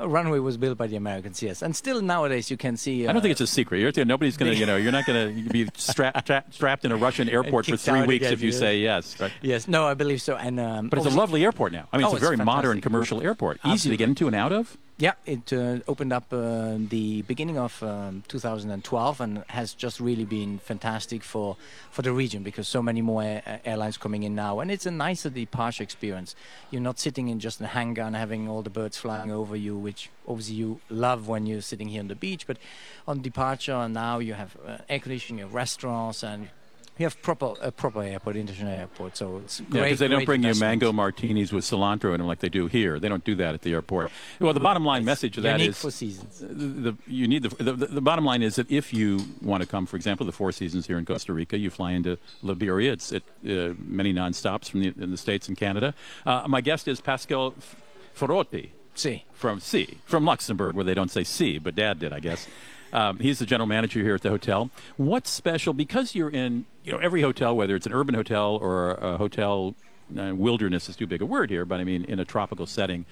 runway 0.00 0.38
was 0.38 0.56
built 0.56 0.78
by 0.78 0.86
the 0.86 0.96
Americans, 0.96 1.42
yes, 1.42 1.60
and 1.60 1.76
still 1.76 2.00
nowadays 2.00 2.50
you 2.50 2.56
can 2.56 2.78
see. 2.78 3.06
Uh, 3.06 3.10
I 3.10 3.12
don't 3.12 3.20
think 3.20 3.32
it's 3.32 3.42
a 3.42 3.46
secret. 3.46 3.78
You're, 3.80 4.06
nobody's 4.06 4.38
going 4.38 4.50
to, 4.52 4.58
you 4.58 4.64
know, 4.64 4.76
you're 4.76 4.90
not 4.90 5.04
going 5.04 5.44
to 5.44 5.50
be 5.50 5.68
strapped 5.74 6.28
tra- 6.28 6.44
strapped 6.50 6.86
in 6.86 6.92
a 6.92 6.96
Russian 6.96 7.28
airport 7.36 7.66
for 7.66 7.76
three 7.76 8.06
weeks 8.06 8.22
again, 8.22 8.32
if 8.32 8.40
you 8.40 8.52
yeah. 8.52 8.58
say 8.58 8.78
yes. 8.78 9.20
Right? 9.20 9.32
Yes, 9.42 9.68
no, 9.68 9.86
I 9.86 9.92
believe 9.92 10.22
so, 10.22 10.36
and 10.36 10.58
um, 10.58 10.88
But 10.88 11.00
it's 11.00 11.14
a 11.14 11.18
lovely 11.18 11.44
airport 11.44 11.72
now. 11.72 11.88
I 11.92 11.98
mean, 11.98 12.06
Oh, 12.06 12.08
it's 12.08 12.14
a 12.14 12.16
it's 12.16 12.24
very 12.24 12.36
modern 12.38 12.80
commercial 12.80 13.22
airport, 13.22 13.60
easy 13.66 13.90
to 13.90 13.98
get 13.98 14.08
into 14.08 14.26
and 14.28 14.34
out 14.34 14.52
of. 14.52 14.78
Yeah, 15.02 15.14
it 15.26 15.52
uh, 15.52 15.80
opened 15.88 16.12
up 16.12 16.32
uh, 16.32 16.76
the 16.78 17.22
beginning 17.22 17.58
of 17.58 17.82
um, 17.82 18.22
2012 18.28 19.20
and 19.20 19.42
has 19.48 19.74
just 19.74 19.98
really 19.98 20.24
been 20.24 20.60
fantastic 20.60 21.24
for, 21.24 21.56
for 21.90 22.02
the 22.02 22.12
region 22.12 22.44
because 22.44 22.68
so 22.68 22.80
many 22.80 23.02
more 23.02 23.24
air- 23.24 23.60
airlines 23.64 23.96
coming 23.96 24.22
in 24.22 24.36
now. 24.36 24.60
And 24.60 24.70
it's 24.70 24.86
a 24.86 24.92
nicer 24.92 25.28
departure 25.28 25.82
experience. 25.82 26.36
You're 26.70 26.82
not 26.82 27.00
sitting 27.00 27.26
in 27.26 27.40
just 27.40 27.60
a 27.60 27.66
hangar 27.66 28.02
and 28.02 28.14
having 28.14 28.48
all 28.48 28.62
the 28.62 28.70
birds 28.70 28.96
flying 28.96 29.32
over 29.32 29.56
you, 29.56 29.76
which 29.76 30.08
obviously 30.28 30.54
you 30.54 30.80
love 30.88 31.26
when 31.26 31.46
you're 31.46 31.62
sitting 31.62 31.88
here 31.88 31.98
on 31.98 32.06
the 32.06 32.14
beach. 32.14 32.46
But 32.46 32.58
on 33.08 33.22
departure 33.22 33.88
now 33.88 34.20
you 34.20 34.34
have 34.34 34.56
uh, 34.64 34.78
air 34.88 35.00
conditioning, 35.00 35.40
you 35.40 35.46
have 35.46 35.54
restaurants, 35.54 36.22
and 36.22 36.48
you 36.98 37.06
have 37.06 37.20
proper 37.22 37.54
a 37.60 37.72
proper 37.72 38.02
airport, 38.02 38.36
international 38.36 38.72
airport. 38.72 39.16
So 39.16 39.38
it's 39.38 39.60
Yeah, 39.60 39.82
because 39.82 39.98
they 39.98 40.08
don't 40.08 40.26
bring 40.26 40.42
you 40.42 40.54
mango 40.54 40.92
martinis 40.92 41.52
with 41.52 41.64
cilantro 41.64 42.12
in 42.12 42.18
them 42.18 42.26
like 42.26 42.40
they 42.40 42.48
do 42.48 42.66
here. 42.66 42.98
They 42.98 43.08
don't 43.08 43.24
do 43.24 43.34
that 43.36 43.54
at 43.54 43.62
the 43.62 43.72
airport. 43.72 44.10
Well, 44.40 44.52
the 44.52 44.60
bottom 44.60 44.84
line 44.84 45.04
message 45.04 45.36
of 45.38 45.42
that 45.44 45.60
is 45.60 45.78
for 45.80 45.90
seasons. 45.90 46.40
the, 46.40 46.90
the 46.90 46.96
you 47.06 47.26
need 47.26 47.44
the, 47.44 47.48
the 47.62 47.86
the 47.86 48.00
bottom 48.00 48.24
line 48.24 48.42
is 48.42 48.56
that 48.56 48.70
if 48.70 48.92
you 48.92 49.24
want 49.40 49.62
to 49.62 49.68
come, 49.68 49.86
for 49.86 49.96
example, 49.96 50.26
the 50.26 50.32
Four 50.32 50.52
Seasons 50.52 50.86
here 50.86 50.98
in 50.98 51.04
Costa 51.06 51.32
Rica, 51.32 51.56
you 51.58 51.70
fly 51.70 51.92
into 51.92 52.18
Liberia. 52.42 52.92
It's 52.92 53.12
at 53.12 53.22
uh, 53.44 53.74
many 53.78 54.12
nonstops 54.12 54.68
from 54.68 54.80
the, 54.80 54.88
in 55.00 55.10
the 55.10 55.16
states 55.16 55.48
and 55.48 55.56
Canada. 55.56 55.94
Uh, 56.26 56.44
my 56.46 56.60
guest 56.60 56.88
is 56.88 57.00
Pascal 57.00 57.54
F- 57.56 57.76
Ferrotti 58.14 58.72
See. 58.94 59.24
from 59.32 59.60
C 59.60 59.98
from 60.04 60.24
Luxembourg, 60.26 60.74
where 60.74 60.84
they 60.84 60.94
don't 60.94 61.10
say 61.10 61.24
C, 61.24 61.58
but 61.58 61.74
Dad 61.74 61.98
did, 61.98 62.12
I 62.12 62.20
guess. 62.20 62.46
Um, 62.92 63.18
he's 63.20 63.38
the 63.38 63.46
general 63.46 63.66
manager 63.66 64.00
here 64.00 64.14
at 64.14 64.20
the 64.20 64.28
hotel. 64.28 64.70
What's 64.98 65.30
special 65.30 65.72
because 65.72 66.14
you're 66.14 66.28
in 66.28 66.66
you 66.84 66.92
know 66.92 66.98
every 66.98 67.22
hotel, 67.22 67.56
whether 67.56 67.76
it's 67.76 67.86
an 67.86 67.92
urban 67.92 68.14
hotel 68.14 68.58
or 68.60 68.92
a 68.92 69.16
hotel 69.16 69.74
uh, 70.18 70.34
wilderness 70.34 70.88
is 70.88 70.96
too 70.96 71.06
big 71.06 71.22
a 71.22 71.26
word 71.26 71.50
here, 71.50 71.64
but 71.64 71.80
I 71.80 71.84
mean 71.84 72.04
in 72.04 72.18
a 72.18 72.24
tropical 72.24 72.66
setting, 72.66 73.04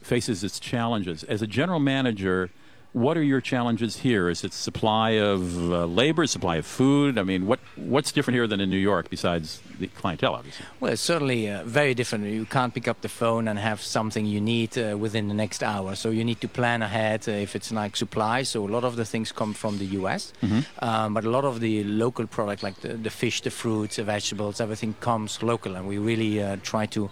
faces 0.00 0.44
its 0.44 0.60
challenges. 0.60 1.24
As 1.24 1.42
a 1.42 1.46
general 1.46 1.80
manager, 1.80 2.50
what 2.94 3.16
are 3.16 3.22
your 3.22 3.40
challenges 3.40 3.96
here? 3.96 4.30
Is 4.30 4.44
it 4.44 4.52
supply 4.52 5.10
of 5.18 5.72
uh, 5.72 5.84
labor, 5.84 6.28
supply 6.28 6.56
of 6.56 6.64
food? 6.64 7.18
I 7.18 7.24
mean, 7.24 7.44
what 7.44 7.58
what's 7.74 8.12
different 8.12 8.36
here 8.36 8.46
than 8.46 8.60
in 8.60 8.70
New 8.70 8.78
York 8.78 9.10
besides 9.10 9.60
the 9.80 9.88
clientele, 9.88 10.34
obviously? 10.34 10.64
Well, 10.78 10.92
it's 10.92 11.02
certainly 11.02 11.50
uh, 11.50 11.64
very 11.64 11.94
different. 11.94 12.24
You 12.26 12.44
can't 12.46 12.72
pick 12.72 12.86
up 12.86 13.00
the 13.00 13.08
phone 13.08 13.48
and 13.48 13.58
have 13.58 13.82
something 13.82 14.24
you 14.24 14.40
need 14.40 14.78
uh, 14.78 14.96
within 14.96 15.26
the 15.26 15.34
next 15.34 15.64
hour. 15.64 15.96
So 15.96 16.10
you 16.10 16.24
need 16.24 16.40
to 16.42 16.48
plan 16.48 16.82
ahead 16.82 17.28
uh, 17.28 17.32
if 17.32 17.56
it's 17.56 17.72
like 17.72 17.96
supplies. 17.96 18.50
So 18.50 18.64
a 18.64 18.70
lot 18.70 18.84
of 18.84 18.94
the 18.94 19.04
things 19.04 19.32
come 19.32 19.54
from 19.54 19.78
the 19.78 19.86
US, 19.98 20.32
um, 20.78 21.14
but 21.14 21.24
a 21.24 21.30
lot 21.30 21.44
of 21.44 21.58
the 21.58 21.82
local 21.82 22.28
product, 22.28 22.62
like 22.62 22.80
the, 22.80 22.94
the 22.94 23.10
fish, 23.10 23.40
the 23.40 23.50
fruits, 23.50 23.96
the 23.96 24.04
vegetables, 24.04 24.60
everything 24.60 24.94
comes 25.00 25.42
local, 25.42 25.74
and 25.74 25.88
we 25.88 25.98
really 25.98 26.40
uh, 26.40 26.58
try 26.62 26.86
to. 26.86 27.10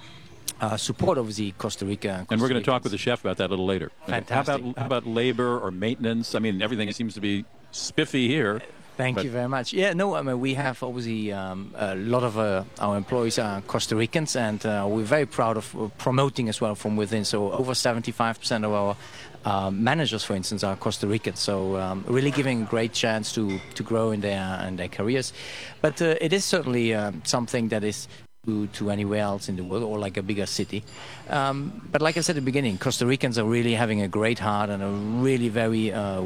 Uh, 0.62 0.76
support 0.76 1.18
the 1.34 1.50
Costa 1.58 1.84
Rica, 1.84 2.24
And 2.30 2.40
we're 2.40 2.48
going 2.48 2.60
to 2.60 2.64
talk 2.64 2.84
with 2.84 2.92
the 2.92 2.98
chef 2.98 3.24
about 3.24 3.38
that 3.38 3.46
a 3.46 3.50
little 3.50 3.66
later. 3.66 3.90
Fantastic. 4.06 4.30
How 4.30 4.60
about, 4.60 4.78
how 4.78 4.86
about 4.86 5.06
labor 5.08 5.58
or 5.58 5.72
maintenance? 5.72 6.36
I 6.36 6.38
mean, 6.38 6.62
everything 6.62 6.92
seems 6.92 7.14
to 7.14 7.20
be 7.20 7.44
spiffy 7.72 8.28
here. 8.28 8.62
Thank 8.96 9.16
But- 9.16 9.24
you 9.24 9.32
very 9.32 9.48
much. 9.48 9.72
Yeah, 9.72 9.92
no, 9.92 10.14
I 10.14 10.22
mean, 10.22 10.38
we 10.38 10.54
have 10.54 10.80
obviously 10.84 11.32
um, 11.32 11.74
a 11.74 11.96
lot 11.96 12.22
of 12.22 12.38
uh, 12.38 12.62
our 12.78 12.96
employees 12.96 13.40
are 13.40 13.60
Costa 13.62 13.96
Ricans, 13.96 14.36
and 14.36 14.64
uh, 14.64 14.86
we're 14.88 15.02
very 15.02 15.26
proud 15.26 15.56
of 15.56 15.74
uh, 15.74 15.88
promoting 15.98 16.48
as 16.48 16.60
well 16.60 16.76
from 16.76 16.96
within. 16.96 17.24
So 17.24 17.50
over 17.50 17.72
75% 17.72 18.64
of 18.64 18.72
our 18.72 18.96
uh, 19.44 19.72
managers, 19.72 20.22
for 20.22 20.36
instance, 20.36 20.62
are 20.62 20.76
Costa 20.76 21.08
Ricans. 21.08 21.40
So 21.40 21.76
um, 21.76 22.04
really 22.06 22.30
giving 22.30 22.62
a 22.62 22.66
great 22.66 22.92
chance 22.92 23.32
to, 23.32 23.58
to 23.74 23.82
grow 23.82 24.12
in 24.12 24.20
their 24.20 24.64
in 24.68 24.76
their 24.76 24.88
careers. 24.88 25.32
But 25.80 26.00
uh, 26.00 26.14
it 26.20 26.32
is 26.32 26.44
certainly 26.44 26.94
uh, 26.94 27.10
something 27.24 27.68
that 27.70 27.82
is 27.82 28.06
to, 28.46 28.66
to 28.66 28.90
anywhere 28.90 29.20
else 29.20 29.48
in 29.48 29.54
the 29.54 29.62
world 29.62 29.84
or 29.84 30.00
like 30.00 30.16
a 30.16 30.22
bigger 30.22 30.46
city. 30.46 30.82
Um, 31.30 31.88
but 31.92 32.02
like 32.02 32.16
I 32.16 32.22
said 32.22 32.32
at 32.36 32.40
the 32.40 32.44
beginning, 32.44 32.76
Costa 32.76 33.06
Ricans 33.06 33.38
are 33.38 33.44
really 33.44 33.74
having 33.74 34.02
a 34.02 34.08
great 34.08 34.40
heart 34.40 34.68
and 34.68 34.82
are 34.82 35.22
really 35.22 35.48
very 35.48 35.92
uh, 35.92 36.24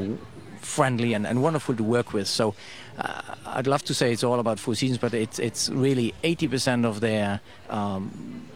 friendly 0.59 1.13
and, 1.13 1.27
and 1.27 1.43
wonderful 1.43 1.75
to 1.75 1.83
work 1.83 2.13
with. 2.13 2.27
So 2.27 2.55
uh, 2.97 3.21
I'd 3.45 3.67
love 3.67 3.83
to 3.83 3.93
say 3.93 4.11
it's 4.11 4.23
all 4.23 4.39
about 4.39 4.57
Four 4.57 4.73
Seasons, 4.73 4.97
but 4.97 5.13
it's 5.13 5.37
it's 5.37 5.69
really 5.69 6.15
80% 6.23 6.85
of 6.85 7.01
their 7.01 7.39
um, 7.69 8.47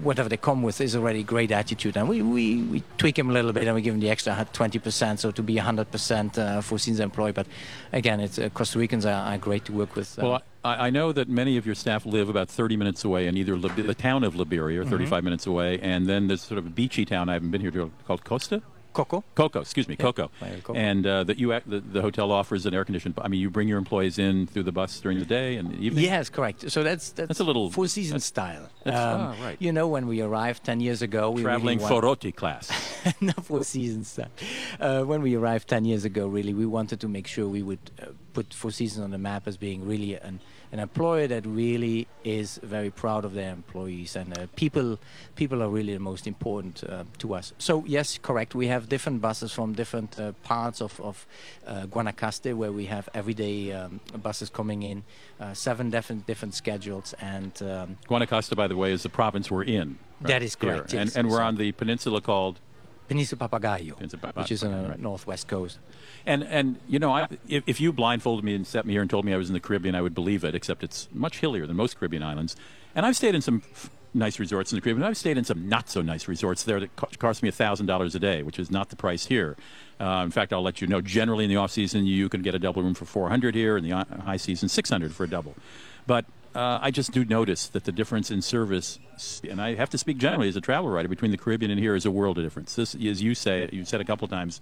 whatever 0.00 0.28
they 0.28 0.36
come 0.36 0.62
with 0.62 0.80
is 0.80 0.94
already 0.94 1.24
great 1.24 1.50
attitude, 1.50 1.96
and 1.96 2.08
we, 2.08 2.22
we, 2.22 2.62
we 2.62 2.82
tweak 2.98 3.16
them 3.16 3.30
a 3.30 3.32
little 3.32 3.52
bit 3.52 3.64
and 3.66 3.74
we 3.74 3.82
give 3.82 3.94
them 3.94 4.00
the 4.00 4.10
extra 4.10 4.32
20%, 4.32 5.18
so 5.18 5.32
to 5.32 5.42
be 5.42 5.56
100% 5.56 6.38
uh, 6.38 6.62
Seasons 6.62 7.00
employee. 7.00 7.32
But 7.32 7.48
again, 7.92 8.20
it's 8.20 8.38
uh, 8.38 8.48
Costa 8.50 8.78
Ricans 8.78 9.04
are, 9.04 9.10
are 9.32 9.38
great 9.38 9.64
to 9.64 9.72
work 9.72 9.96
with. 9.96 10.16
uh, 10.18 10.22
Well, 10.22 10.42
I, 10.68 10.86
I 10.86 10.90
know 10.90 11.12
that 11.12 11.28
many 11.28 11.56
of 11.56 11.66
your 11.66 11.74
staff 11.74 12.04
live 12.06 12.28
about 12.28 12.48
30 12.48 12.76
minutes 12.76 13.04
away 13.04 13.26
in 13.26 13.36
either 13.36 13.56
Lib- 13.56 13.76
the 13.76 13.94
town 13.94 14.24
of 14.24 14.34
Liberia, 14.36 14.80
or 14.80 14.84
Mm-hmm. 14.84 14.90
35 14.92 15.24
minutes 15.24 15.46
away, 15.46 15.78
and 15.80 16.06
then 16.06 16.28
there's 16.28 16.42
sort 16.42 16.58
of 16.58 16.66
a 16.66 16.70
beachy 16.70 17.04
town 17.04 17.28
I 17.28 17.34
haven't 17.34 17.50
been 17.50 17.60
here 17.60 17.70
to 17.72 17.90
called 18.06 18.24
Costa. 18.24 18.62
Coco. 18.94 19.22
Coco, 19.36 19.60
excuse 19.60 19.86
me, 19.86 19.94
Coco. 19.94 20.28
Coco. 20.40 20.74
And 20.74 21.06
uh, 21.06 21.22
that 21.24 21.38
you 21.38 21.52
act, 21.52 21.70
the, 21.70 21.78
the 21.78 22.00
hotel 22.00 22.32
offers 22.32 22.66
an 22.66 22.74
air 22.74 22.84
conditioned. 22.84 23.14
I 23.20 23.28
mean, 23.28 23.40
you 23.40 23.48
bring 23.48 23.68
your 23.68 23.78
employees 23.78 24.18
in 24.18 24.48
through 24.48 24.64
the 24.64 24.72
bus 24.72 24.98
during 24.98 25.20
the 25.20 25.24
day 25.24 25.56
and 25.56 25.70
the 25.70 25.76
evening. 25.76 26.02
Yes, 26.04 26.30
correct. 26.30 26.68
So 26.72 26.82
that's 26.82 27.10
that's, 27.10 27.28
That's 27.28 27.40
a 27.40 27.44
little- 27.44 27.70
Four 27.70 27.86
Seasons 27.86 28.24
style. 28.24 28.62
Um, 28.86 28.94
ah, 28.94 29.36
right. 29.40 29.56
You 29.60 29.70
know, 29.72 29.86
when 29.86 30.08
we 30.08 30.20
arrived 30.20 30.64
10 30.64 30.80
years 30.80 31.00
ago, 31.02 31.30
we 31.30 31.42
were 31.44 31.48
traveling 31.50 31.78
really 31.78 31.90
Forotti 31.90 32.34
class. 32.34 32.70
not 33.20 33.44
Four 33.44 33.62
Seasons 33.62 34.08
style. 34.08 34.30
Uh, 34.80 35.02
when 35.04 35.22
we 35.22 35.36
arrived 35.36 35.68
10 35.68 35.84
years 35.84 36.04
ago, 36.04 36.26
really, 36.26 36.54
we 36.54 36.66
wanted 36.66 36.98
to 37.00 37.08
make 37.08 37.28
sure 37.28 37.46
we 37.46 37.62
would 37.62 37.90
uh, 38.02 38.06
put 38.32 38.52
Four 38.52 38.72
Seasons 38.72 39.04
on 39.04 39.10
the 39.12 39.18
map 39.18 39.46
as 39.46 39.56
being 39.56 39.86
really 39.86 40.14
an, 40.14 40.40
an 40.72 40.78
employer 40.80 41.26
that 41.26 41.46
really 41.46 42.06
is 42.24 42.60
very 42.62 42.90
proud 42.90 43.24
of 43.24 43.32
their 43.34 43.52
employees, 43.52 44.16
and 44.16 44.36
uh, 44.36 44.46
people 44.56 44.98
people 45.36 45.62
are 45.62 45.68
really 45.68 45.94
the 45.94 46.00
most 46.00 46.26
important 46.26 46.84
uh, 46.84 47.04
to 47.18 47.34
us. 47.34 47.52
So 47.58 47.84
yes, 47.86 48.18
correct. 48.18 48.54
We 48.54 48.66
have 48.68 48.88
different 48.88 49.20
buses 49.20 49.52
from 49.52 49.72
different 49.72 50.18
uh, 50.18 50.32
parts 50.42 50.80
of 50.82 51.00
of 51.00 51.26
uh, 51.66 51.86
Guanacaste, 51.86 52.54
where 52.54 52.72
we 52.72 52.86
have 52.86 53.08
everyday 53.14 53.72
um, 53.72 54.00
buses 54.22 54.50
coming 54.50 54.82
in, 54.82 55.04
uh, 55.40 55.54
seven 55.54 55.90
different 55.90 56.26
different 56.26 56.54
schedules, 56.54 57.14
and 57.20 57.52
um, 57.62 57.96
Guanacaste, 58.08 58.54
by 58.56 58.68
the 58.68 58.76
way, 58.76 58.92
is 58.92 59.02
the 59.02 59.08
province 59.08 59.50
we're 59.50 59.62
in. 59.64 59.98
right 60.20 60.28
That 60.28 60.42
is 60.42 60.56
correct, 60.56 60.92
And, 60.92 61.08
yes. 61.08 61.16
and 61.16 61.28
we're 61.30 61.42
on 61.42 61.56
the 61.56 61.72
peninsula 61.72 62.20
called. 62.20 62.60
Peninsula 63.08 63.48
Papagayo, 63.48 63.94
Peninsula 63.96 64.32
which 64.34 64.52
is 64.52 64.62
on 64.62 64.82
the 64.82 64.88
Right. 64.90 65.00
northwest 65.00 65.48
coast. 65.48 65.78
And 66.26 66.42
and 66.44 66.76
you 66.88 66.98
know, 66.98 67.12
I, 67.12 67.26
if, 67.48 67.64
if 67.66 67.80
you 67.80 67.92
blindfolded 67.92 68.44
me 68.44 68.54
and 68.54 68.66
set 68.66 68.84
me 68.86 68.92
here 68.92 69.00
and 69.02 69.10
told 69.10 69.24
me 69.24 69.32
I 69.32 69.36
was 69.36 69.48
in 69.48 69.54
the 69.54 69.60
Caribbean, 69.60 69.94
I 69.94 70.02
would 70.02 70.14
believe 70.14 70.44
it. 70.44 70.54
Except 70.54 70.82
it's 70.84 71.08
much 71.12 71.38
hillier 71.40 71.66
than 71.66 71.76
most 71.76 71.98
Caribbean 71.98 72.22
islands. 72.22 72.54
And 72.94 73.06
I've 73.06 73.16
stayed 73.16 73.34
in 73.34 73.40
some 73.42 73.62
f- 73.72 73.90
nice 74.14 74.38
resorts 74.38 74.72
in 74.72 74.76
the 74.76 74.80
Caribbean. 74.82 75.06
I've 75.06 75.16
stayed 75.16 75.38
in 75.38 75.44
some 75.44 75.68
not 75.68 75.88
so 75.88 76.02
nice 76.02 76.28
resorts 76.28 76.64
there 76.64 76.80
that 76.80 76.94
co- 76.96 77.08
cost 77.18 77.42
me 77.42 77.50
thousand 77.50 77.86
dollars 77.86 78.14
a 78.14 78.18
day, 78.18 78.42
which 78.42 78.58
is 78.58 78.70
not 78.70 78.90
the 78.90 78.96
price 78.96 79.26
here. 79.26 79.56
Uh, 80.00 80.22
in 80.24 80.30
fact, 80.30 80.52
I'll 80.52 80.62
let 80.62 80.80
you 80.80 80.86
know. 80.86 81.00
Generally, 81.00 81.44
in 81.44 81.50
the 81.50 81.56
off 81.56 81.70
season, 81.70 82.06
you 82.06 82.28
can 82.28 82.42
get 82.42 82.54
a 82.54 82.58
double 82.58 82.82
room 82.82 82.94
for 82.94 83.04
four 83.04 83.28
hundred 83.28 83.54
here. 83.54 83.76
In 83.76 83.88
the 83.88 84.06
high 84.24 84.36
season, 84.36 84.68
six 84.68 84.90
hundred 84.90 85.14
for 85.14 85.24
a 85.24 85.28
double. 85.28 85.54
But 86.06 86.24
uh, 86.58 86.80
I 86.82 86.90
just 86.90 87.12
do 87.12 87.24
notice 87.24 87.68
that 87.68 87.84
the 87.84 87.92
difference 87.92 88.32
in 88.32 88.42
service, 88.42 88.98
and 89.48 89.62
I 89.62 89.76
have 89.76 89.90
to 89.90 89.98
speak 89.98 90.18
generally 90.18 90.48
as 90.48 90.56
a 90.56 90.60
travel 90.60 90.90
writer, 90.90 91.08
between 91.08 91.30
the 91.30 91.38
Caribbean 91.38 91.70
and 91.70 91.78
here 91.78 91.94
is 91.94 92.04
a 92.04 92.10
world 92.10 92.36
of 92.36 92.42
difference. 92.42 92.74
This, 92.74 92.96
as 92.96 93.22
you 93.22 93.36
say, 93.36 93.68
you 93.72 93.84
said 93.84 94.00
a 94.00 94.04
couple 94.04 94.24
of 94.24 94.30
times, 94.32 94.60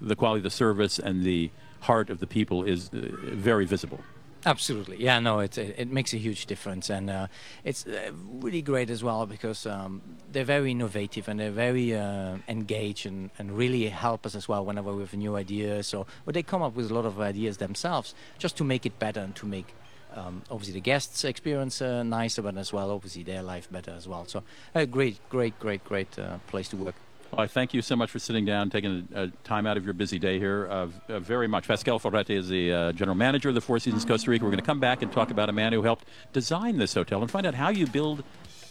the 0.00 0.14
quality 0.14 0.38
of 0.38 0.44
the 0.44 0.50
service 0.50 1.00
and 1.00 1.24
the 1.24 1.50
heart 1.80 2.08
of 2.08 2.20
the 2.20 2.28
people 2.28 2.62
is 2.62 2.88
uh, 2.94 3.08
very 3.32 3.66
visible. 3.66 3.98
Absolutely, 4.46 5.02
yeah. 5.02 5.18
No, 5.18 5.40
it 5.40 5.58
it, 5.58 5.74
it 5.76 5.90
makes 5.90 6.12
a 6.12 6.18
huge 6.18 6.46
difference, 6.46 6.88
and 6.88 7.10
uh, 7.10 7.26
it's 7.64 7.84
uh, 7.86 8.12
really 8.44 8.62
great 8.62 8.90
as 8.90 9.02
well 9.02 9.26
because 9.26 9.66
um, 9.66 10.02
they're 10.30 10.44
very 10.44 10.70
innovative 10.70 11.28
and 11.28 11.40
they're 11.40 11.50
very 11.66 11.96
uh, 11.96 12.36
engaged 12.46 13.06
and, 13.06 13.30
and 13.38 13.58
really 13.58 13.88
help 13.88 14.24
us 14.24 14.34
as 14.36 14.46
well 14.46 14.64
whenever 14.64 14.92
we 14.94 15.00
have 15.00 15.14
new 15.14 15.34
ideas 15.34 15.94
or, 15.94 16.06
or 16.26 16.32
they 16.32 16.42
come 16.42 16.62
up 16.62 16.76
with 16.76 16.90
a 16.90 16.94
lot 16.94 17.06
of 17.06 17.18
ideas 17.20 17.56
themselves 17.56 18.14
just 18.38 18.56
to 18.58 18.64
make 18.64 18.84
it 18.86 18.98
better 18.98 19.20
and 19.20 19.34
to 19.34 19.46
make 19.46 19.74
um, 20.14 20.42
obviously 20.50 20.74
the 20.74 20.80
guests' 20.80 21.24
experience 21.24 21.82
uh, 21.82 22.02
nicer, 22.02 22.42
but 22.42 22.56
as 22.56 22.72
well 22.72 22.90
obviously 22.90 23.22
their 23.22 23.42
life 23.42 23.70
better 23.70 23.92
as 23.92 24.08
well. 24.08 24.26
So 24.26 24.42
a 24.74 24.86
great, 24.86 25.18
great, 25.28 25.58
great, 25.58 25.84
great 25.84 26.18
uh, 26.18 26.38
place 26.46 26.68
to 26.68 26.76
work. 26.76 26.94
Well, 27.30 27.42
I 27.42 27.46
thank 27.46 27.74
you 27.74 27.82
so 27.82 27.96
much 27.96 28.10
for 28.10 28.18
sitting 28.18 28.44
down, 28.44 28.70
taking 28.70 29.08
a, 29.14 29.24
a 29.24 29.26
time 29.42 29.66
out 29.66 29.76
of 29.76 29.84
your 29.84 29.94
busy 29.94 30.18
day 30.18 30.38
here. 30.38 30.68
Uh, 30.70 30.88
uh, 31.08 31.18
very 31.20 31.48
much. 31.48 31.66
Pascal 31.66 31.98
Ferretti 31.98 32.34
is 32.36 32.48
the 32.48 32.72
uh, 32.72 32.92
general 32.92 33.16
manager 33.16 33.48
of 33.48 33.56
the 33.56 33.60
Four 33.60 33.78
Seasons 33.80 34.04
Costa 34.04 34.30
Rica. 34.30 34.44
We're 34.44 34.50
going 34.50 34.60
to 34.60 34.66
come 34.66 34.80
back 34.80 35.02
and 35.02 35.10
talk 35.10 35.30
about 35.30 35.48
a 35.48 35.52
man 35.52 35.72
who 35.72 35.82
helped 35.82 36.04
design 36.32 36.78
this 36.78 36.94
hotel 36.94 37.22
and 37.22 37.30
find 37.30 37.46
out 37.46 37.54
how 37.54 37.70
you 37.70 37.86
build 37.86 38.22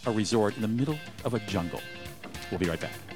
a 0.06 0.12
resort 0.12 0.56
in 0.56 0.62
the 0.62 0.68
middle 0.68 0.98
of 1.26 1.34
a 1.34 1.40
jungle. 1.40 1.82
We'll 2.52 2.60
be 2.60 2.70
right 2.70 2.80
back. 2.80 3.13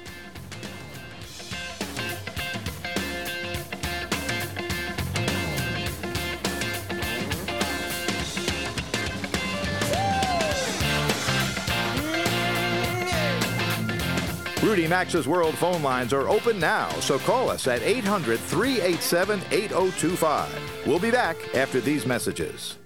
Rudy 14.68 14.86
Maxa's 14.86 15.26
World 15.26 15.54
phone 15.54 15.82
lines 15.82 16.12
are 16.12 16.28
open 16.28 16.60
now, 16.60 16.90
so 17.00 17.18
call 17.18 17.48
us 17.48 17.66
at 17.66 17.80
800 17.80 18.38
387 18.38 19.40
8025. 19.50 20.86
We'll 20.86 20.98
be 20.98 21.10
back 21.10 21.38
after 21.54 21.80
these 21.80 22.04
messages. 22.04 22.76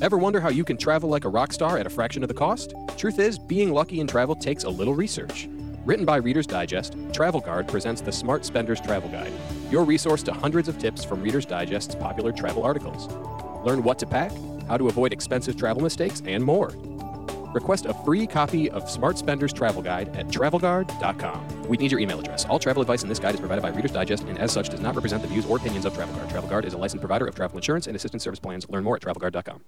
Ever 0.00 0.18
wonder 0.18 0.40
how 0.40 0.50
you 0.50 0.62
can 0.62 0.76
travel 0.76 1.10
like 1.10 1.24
a 1.24 1.28
rock 1.28 1.52
star 1.52 1.78
at 1.78 1.86
a 1.86 1.90
fraction 1.90 2.22
of 2.22 2.28
the 2.28 2.34
cost? 2.34 2.74
Truth 2.96 3.18
is, 3.18 3.40
being 3.40 3.72
lucky 3.72 3.98
in 3.98 4.06
travel 4.06 4.36
takes 4.36 4.62
a 4.62 4.70
little 4.70 4.94
research. 4.94 5.48
Written 5.84 6.04
by 6.04 6.18
Reader's 6.18 6.46
Digest, 6.46 6.96
Travel 7.12 7.40
Guard 7.40 7.66
presents 7.66 8.02
the 8.02 8.12
Smart 8.12 8.44
Spender's 8.44 8.80
Travel 8.80 9.10
Guide, 9.10 9.32
your 9.68 9.82
resource 9.82 10.22
to 10.22 10.32
hundreds 10.32 10.68
of 10.68 10.78
tips 10.78 11.04
from 11.04 11.20
Reader's 11.22 11.44
Digest's 11.44 11.96
popular 11.96 12.30
travel 12.30 12.62
articles. 12.62 13.12
Learn 13.64 13.82
what 13.82 13.98
to 13.98 14.06
pack, 14.06 14.30
how 14.68 14.76
to 14.76 14.86
avoid 14.86 15.12
expensive 15.12 15.56
travel 15.56 15.82
mistakes, 15.82 16.22
and 16.24 16.44
more. 16.44 16.70
Request 17.54 17.86
a 17.86 17.94
free 18.04 18.26
copy 18.26 18.70
of 18.70 18.90
Smart 18.90 19.18
Spender's 19.18 19.52
Travel 19.52 19.82
Guide 19.82 20.14
at 20.16 20.28
travelguard.com. 20.28 21.68
We 21.68 21.76
need 21.76 21.90
your 21.90 22.00
email 22.00 22.20
address. 22.20 22.44
All 22.46 22.58
travel 22.58 22.82
advice 22.82 23.02
in 23.02 23.08
this 23.08 23.18
guide 23.18 23.34
is 23.34 23.40
provided 23.40 23.62
by 23.62 23.68
Reader's 23.68 23.92
Digest 23.92 24.24
and 24.24 24.38
as 24.38 24.52
such 24.52 24.68
does 24.68 24.80
not 24.80 24.94
represent 24.94 25.22
the 25.22 25.28
views 25.28 25.46
or 25.46 25.56
opinions 25.58 25.84
of 25.84 25.94
Travel 25.94 26.14
Guard. 26.14 26.30
Travel 26.30 26.48
Guard 26.48 26.64
is 26.64 26.74
a 26.74 26.78
licensed 26.78 27.00
provider 27.00 27.26
of 27.26 27.34
travel 27.34 27.56
insurance 27.58 27.86
and 27.86 27.96
assistance 27.96 28.22
service 28.22 28.40
plans. 28.40 28.68
Learn 28.68 28.84
more 28.84 28.96
at 28.96 29.02
travelguard.com. 29.02 29.62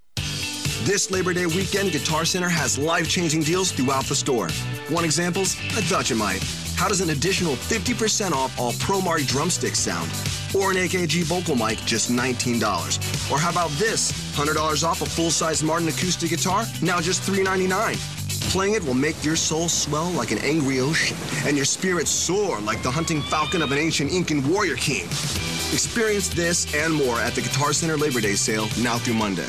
This 0.84 1.10
Labor 1.10 1.32
Day 1.32 1.46
weekend, 1.46 1.92
Guitar 1.92 2.24
Center 2.26 2.48
has 2.48 2.76
life 2.76 3.08
changing 3.08 3.42
deals 3.42 3.72
throughout 3.72 4.04
the 4.04 4.14
store. 4.14 4.48
One 4.90 5.04
example's 5.04 5.54
thought 5.54 6.10
you. 6.10 6.18
How 6.76 6.88
does 6.88 7.00
an 7.00 7.10
additional 7.10 7.54
50% 7.54 8.32
off 8.32 8.58
all 8.58 8.72
ProMark 8.72 9.26
drumsticks 9.26 9.78
sound? 9.78 10.10
Or 10.54 10.70
an 10.70 10.76
AKG 10.76 11.24
vocal 11.24 11.56
mic, 11.56 11.78
just 11.84 12.10
$19. 12.10 13.30
Or 13.30 13.38
how 13.38 13.50
about 13.50 13.70
this? 13.72 14.12
$100 14.36 14.84
off 14.84 15.02
a 15.02 15.06
full 15.06 15.30
size 15.30 15.62
Martin 15.62 15.88
acoustic 15.88 16.30
guitar, 16.30 16.64
now 16.80 17.00
just 17.00 17.22
399. 17.22 17.96
Playing 18.50 18.74
it 18.74 18.84
will 18.84 18.94
make 18.94 19.24
your 19.24 19.34
soul 19.34 19.68
swell 19.68 20.10
like 20.12 20.30
an 20.30 20.38
angry 20.38 20.78
ocean, 20.78 21.16
and 21.44 21.56
your 21.56 21.64
spirit 21.66 22.06
soar 22.06 22.60
like 22.60 22.82
the 22.82 22.90
hunting 22.90 23.20
falcon 23.20 23.62
of 23.62 23.72
an 23.72 23.78
ancient 23.78 24.12
Incan 24.12 24.48
warrior 24.48 24.76
king. 24.76 25.06
Experience 25.72 26.28
this 26.28 26.72
and 26.74 26.94
more 26.94 27.18
at 27.18 27.34
the 27.34 27.40
Guitar 27.40 27.72
Center 27.72 27.96
Labor 27.96 28.20
Day 28.20 28.34
sale 28.34 28.68
now 28.80 28.96
through 28.98 29.14
Monday. 29.14 29.48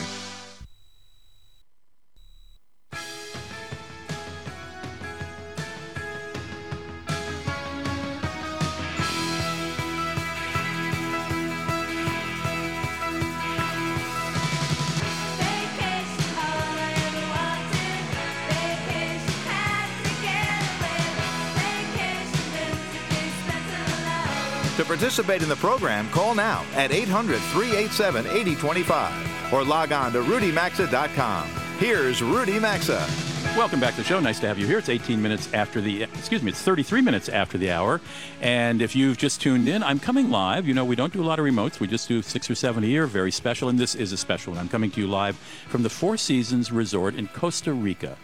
To 24.86 24.90
participate 24.90 25.42
in 25.42 25.50
the 25.50 25.56
program, 25.56 26.08
call 26.12 26.36
now 26.36 26.64
at 26.76 26.92
800 26.92 27.40
387 27.40 28.28
8025 28.28 29.52
or 29.52 29.64
log 29.64 29.92
on 29.92 30.14
to 30.14 30.20
rudymaxa.com. 30.20 31.50
Here's 31.80 32.22
Rudy 32.22 32.60
Maxa. 32.60 33.04
Welcome 33.58 33.80
back 33.80 33.96
to 33.96 34.02
the 34.02 34.04
show. 34.04 34.20
Nice 34.20 34.40
to 34.42 34.48
have 34.48 34.60
you 34.60 34.68
here. 34.68 34.78
It's 34.78 34.90
18 34.90 35.20
minutes 35.20 35.52
after 35.56 35.82
the, 35.82 36.04
excuse 36.04 36.44
me, 36.44 36.52
it's 36.52 36.62
33 36.62 37.02
minutes 37.02 37.30
after 37.30 37.58
the 37.58 37.72
hour. 37.72 38.00
And 38.42 38.80
if 38.80 38.96
you've 38.96 39.18
just 39.18 39.42
tuned 39.42 39.68
in, 39.68 39.82
I'm 39.82 40.00
coming 40.00 40.30
live. 40.30 40.68
You 40.68 40.76
know, 40.76 40.86
we 40.86 40.96
don't 40.96 41.12
do 41.12 41.24
a 41.24 41.26
lot 41.26 41.40
of 41.40 41.46
remotes. 41.46 41.80
We 41.80 41.88
just 41.88 42.08
do 42.08 42.22
six 42.22 42.48
or 42.48 42.54
seven 42.54 42.84
a 42.84 42.88
year, 42.88 43.08
very 43.08 43.32
special. 43.32 43.70
And 43.70 43.80
this 43.80 43.96
is 43.96 44.12
a 44.12 44.18
special 44.18 44.54
one. 44.54 44.60
I'm 44.60 44.70
coming 44.70 44.92
to 44.92 45.02
you 45.02 45.08
live 45.08 45.36
from 45.68 45.82
the 45.82 45.90
Four 45.90 46.16
Seasons 46.16 46.72
Resort 46.72 47.16
in 47.16 47.28
Costa 47.30 47.74
Rica. 47.74 48.18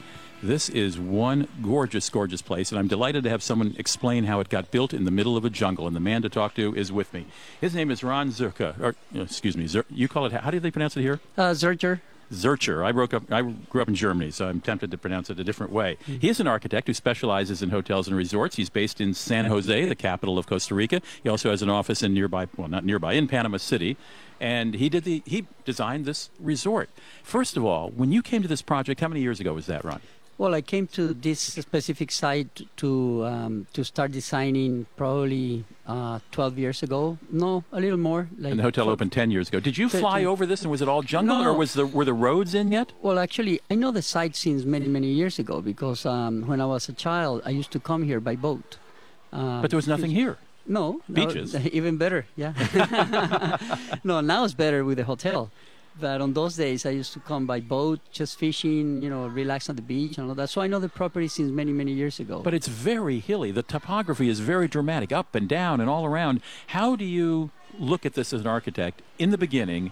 This 0.43 0.69
is 0.69 0.97
one 0.97 1.47
gorgeous, 1.61 2.09
gorgeous 2.09 2.41
place, 2.41 2.71
and 2.71 2.79
I'm 2.79 2.87
delighted 2.87 3.23
to 3.25 3.29
have 3.29 3.43
someone 3.43 3.75
explain 3.77 4.23
how 4.23 4.39
it 4.39 4.49
got 4.49 4.71
built 4.71 4.91
in 4.91 5.05
the 5.05 5.11
middle 5.11 5.37
of 5.37 5.45
a 5.45 5.51
jungle. 5.51 5.85
And 5.85 5.95
the 5.95 5.99
man 5.99 6.23
to 6.23 6.29
talk 6.29 6.55
to 6.55 6.73
is 6.75 6.91
with 6.91 7.13
me. 7.13 7.27
His 7.59 7.75
name 7.75 7.91
is 7.91 8.03
Ron 8.03 8.31
Zerka, 8.31 8.79
or 8.79 8.95
uh, 9.15 9.21
excuse 9.21 9.55
me, 9.55 9.67
Zer- 9.67 9.85
you 9.91 10.07
call 10.07 10.25
it. 10.25 10.31
How 10.31 10.49
do 10.49 10.59
they 10.59 10.71
pronounce 10.71 10.97
it 10.97 11.01
here? 11.01 11.19
Uh, 11.37 11.51
Zurcher. 11.51 12.01
Zurcher. 12.33 12.83
I, 12.83 12.91
broke 12.91 13.13
up, 13.13 13.31
I 13.31 13.41
grew 13.41 13.83
up 13.83 13.87
in 13.87 13.93
Germany, 13.93 14.31
so 14.31 14.47
I'm 14.47 14.61
tempted 14.61 14.89
to 14.89 14.97
pronounce 14.97 15.29
it 15.29 15.39
a 15.39 15.43
different 15.43 15.71
way. 15.71 15.97
He 16.07 16.29
is 16.29 16.39
an 16.39 16.47
architect 16.47 16.87
who 16.87 16.93
specializes 16.95 17.61
in 17.61 17.69
hotels 17.69 18.07
and 18.07 18.17
resorts. 18.17 18.55
He's 18.55 18.69
based 18.69 18.99
in 18.99 19.13
San 19.13 19.45
Jose, 19.45 19.85
the 19.85 19.95
capital 19.95 20.39
of 20.39 20.47
Costa 20.47 20.73
Rica. 20.73 21.01
He 21.21 21.29
also 21.29 21.51
has 21.51 21.61
an 21.61 21.69
office 21.69 22.01
in 22.01 22.15
nearby, 22.15 22.47
well, 22.57 22.67
not 22.69 22.83
nearby, 22.83 23.13
in 23.13 23.27
Panama 23.27 23.57
City. 23.57 23.95
And 24.39 24.73
he 24.73 24.89
did 24.89 25.03
the 25.03 25.21
he 25.25 25.45
designed 25.65 26.05
this 26.05 26.31
resort. 26.39 26.89
First 27.21 27.57
of 27.57 27.65
all, 27.65 27.89
when 27.91 28.11
you 28.11 28.23
came 28.23 28.41
to 28.41 28.47
this 28.47 28.63
project, 28.63 29.01
how 29.01 29.07
many 29.07 29.21
years 29.21 29.39
ago 29.39 29.53
was 29.53 29.67
that, 29.67 29.85
Ron? 29.85 30.01
Well, 30.41 30.55
I 30.55 30.61
came 30.61 30.87
to 30.97 31.13
this 31.13 31.39
specific 31.39 32.11
site 32.11 32.61
to 32.77 33.23
um, 33.25 33.67
to 33.73 33.83
start 33.83 34.11
designing 34.11 34.87
probably 34.97 35.65
uh, 35.85 36.17
12 36.31 36.57
years 36.57 36.81
ago. 36.81 37.19
No, 37.31 37.63
a 37.71 37.79
little 37.79 37.99
more. 37.99 38.27
Like 38.39 38.49
and 38.49 38.59
the 38.59 38.63
hotel 38.63 38.89
opened 38.89 39.11
10 39.11 39.29
years 39.29 39.49
ago. 39.49 39.59
Did 39.59 39.77
you 39.77 39.87
fly 39.87 40.25
over 40.25 40.47
this 40.47 40.63
and 40.63 40.71
was 40.71 40.81
it 40.81 40.87
all 40.89 41.03
jungle 41.03 41.37
No. 41.43 41.51
or 41.51 41.53
was 41.53 41.73
the 41.73 41.85
were 41.85 42.05
the 42.05 42.15
roads 42.15 42.55
in 42.55 42.71
yet? 42.71 42.91
Well, 43.03 43.19
actually, 43.19 43.59
I 43.69 43.75
know 43.75 43.91
the 43.91 44.01
site 44.01 44.35
since 44.35 44.65
many, 44.65 44.87
many 44.87 45.09
years 45.09 45.37
ago 45.37 45.61
because 45.61 46.07
um, 46.07 46.47
when 46.47 46.59
I 46.59 46.65
was 46.65 46.89
a 46.89 46.93
child, 46.93 47.43
I 47.45 47.51
used 47.51 47.69
to 47.73 47.79
come 47.79 48.01
here 48.01 48.19
by 48.19 48.35
boat. 48.35 48.79
Uh, 49.31 49.61
But 49.61 49.69
there 49.69 49.77
was 49.83 49.87
nothing 49.87 50.09
here. 50.09 50.37
No, 50.65 51.01
no, 51.07 51.27
Beaches. 51.27 51.55
even 51.79 51.97
better. 51.97 52.25
Yeah. 52.35 52.53
no, 54.03 54.21
now 54.21 54.43
it's 54.45 54.55
better 54.55 54.83
with 54.83 54.97
the 54.97 55.03
hotel. 55.03 55.51
But 55.99 56.21
on 56.21 56.33
those 56.33 56.55
days, 56.55 56.85
I 56.85 56.91
used 56.91 57.13
to 57.13 57.19
come 57.19 57.45
by 57.45 57.59
boat, 57.59 57.99
just 58.11 58.39
fishing, 58.39 59.01
you 59.01 59.09
know, 59.09 59.27
relax 59.27 59.69
on 59.69 59.75
the 59.75 59.81
beach 59.81 60.17
and 60.17 60.29
all 60.29 60.35
that. 60.35 60.49
So 60.49 60.61
I 60.61 60.67
know 60.67 60.79
the 60.79 60.89
property 60.89 61.27
since 61.27 61.51
many, 61.51 61.71
many 61.71 61.91
years 61.91 62.19
ago. 62.19 62.41
But 62.41 62.53
it's 62.53 62.67
very 62.67 63.19
hilly. 63.19 63.51
The 63.51 63.63
topography 63.63 64.29
is 64.29 64.39
very 64.39 64.67
dramatic, 64.67 65.11
up 65.11 65.35
and 65.35 65.47
down 65.49 65.81
and 65.81 65.89
all 65.89 66.05
around. 66.05 66.41
How 66.67 66.95
do 66.95 67.05
you 67.05 67.51
look 67.77 68.05
at 68.05 68.13
this 68.13 68.33
as 68.33 68.41
an 68.41 68.47
architect 68.47 69.01
in 69.19 69.31
the 69.31 69.37
beginning 69.37 69.91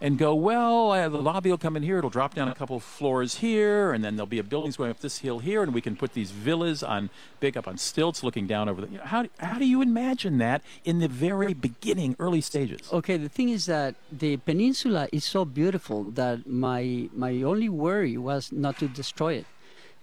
and 0.00 0.18
go, 0.18 0.34
well, 0.34 0.92
uh, 0.92 1.08
the 1.08 1.20
lobby 1.20 1.50
will 1.50 1.58
come 1.58 1.76
in 1.76 1.82
here, 1.82 1.98
it'll 1.98 2.10
drop 2.10 2.34
down 2.34 2.48
a 2.48 2.54
couple 2.54 2.78
floors 2.80 3.36
here, 3.36 3.92
and 3.92 4.04
then 4.04 4.16
there'll 4.16 4.26
be 4.26 4.38
a 4.38 4.44
buildings 4.44 4.76
going 4.76 4.90
up 4.90 5.00
this 5.00 5.18
hill 5.18 5.38
here, 5.38 5.62
and 5.62 5.72
we 5.72 5.80
can 5.80 5.96
put 5.96 6.12
these 6.12 6.30
villas 6.30 6.82
on 6.82 7.08
big 7.40 7.56
up 7.56 7.66
on 7.66 7.78
stilts 7.78 8.22
looking 8.22 8.46
down 8.46 8.68
over 8.68 8.82
the. 8.82 8.88
You 8.88 8.98
know, 8.98 9.04
how, 9.04 9.26
how 9.38 9.58
do 9.58 9.64
you 9.64 9.80
imagine 9.80 10.38
that 10.38 10.62
in 10.84 10.98
the 10.98 11.08
very 11.08 11.54
beginning, 11.54 12.14
early 12.18 12.42
stages? 12.42 12.92
Okay, 12.92 13.16
the 13.16 13.30
thing 13.30 13.48
is 13.48 13.66
that 13.66 13.94
the 14.12 14.36
peninsula 14.38 15.08
is 15.12 15.24
so 15.24 15.44
beautiful 15.44 16.04
that 16.04 16.46
my 16.46 17.08
my 17.14 17.42
only 17.42 17.68
worry 17.68 18.16
was 18.18 18.52
not 18.52 18.78
to 18.78 18.88
destroy 18.88 19.34
it. 19.34 19.46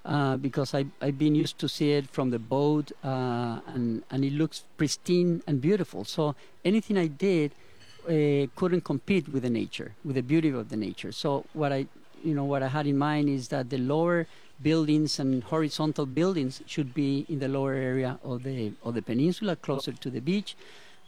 Uh, 0.06 0.36
because 0.36 0.74
I, 0.74 0.86
I've 1.02 1.18
been 1.18 1.34
used 1.34 1.60
to 1.60 1.70
see 1.70 1.94
it 1.94 2.10
from 2.10 2.30
the 2.30 2.38
boat 2.38 2.92
uh, 3.06 3.62
and, 3.68 4.04
and 4.12 4.26
it 4.26 4.34
looks 4.34 4.66
pristine 4.76 5.42
and 5.48 5.62
beautiful. 5.62 6.04
So 6.04 6.36
anything 6.66 6.98
I 6.98 7.08
did 7.08 7.54
uh, 8.08 8.48
couldn't 8.56 8.82
compete 8.82 9.28
with 9.30 9.44
the 9.44 9.50
nature, 9.50 9.94
with 10.04 10.16
the 10.16 10.22
beauty 10.22 10.50
of 10.50 10.70
the 10.70 10.78
nature. 10.78 11.12
So 11.12 11.46
what 11.54 11.72
I, 11.72 11.88
you 12.24 12.34
know, 12.34 12.46
what 12.46 12.64
I 12.64 12.68
had 12.68 12.88
in 12.88 12.98
mind 12.98 13.30
is 13.30 13.48
that 13.50 13.70
the 13.70 13.78
lower 13.78 14.28
buildings 14.62 15.20
and 15.20 15.44
horizontal 15.44 16.06
buildings 16.06 16.62
should 16.66 16.94
be 16.94 17.26
in 17.28 17.40
the 17.40 17.48
lower 17.48 17.74
area 17.74 18.20
of 18.24 18.44
the 18.44 18.74
of 18.84 18.94
the 18.94 19.02
peninsula, 19.02 19.56
closer 19.56 19.92
to 19.92 20.10
the 20.10 20.22
beach, 20.22 20.56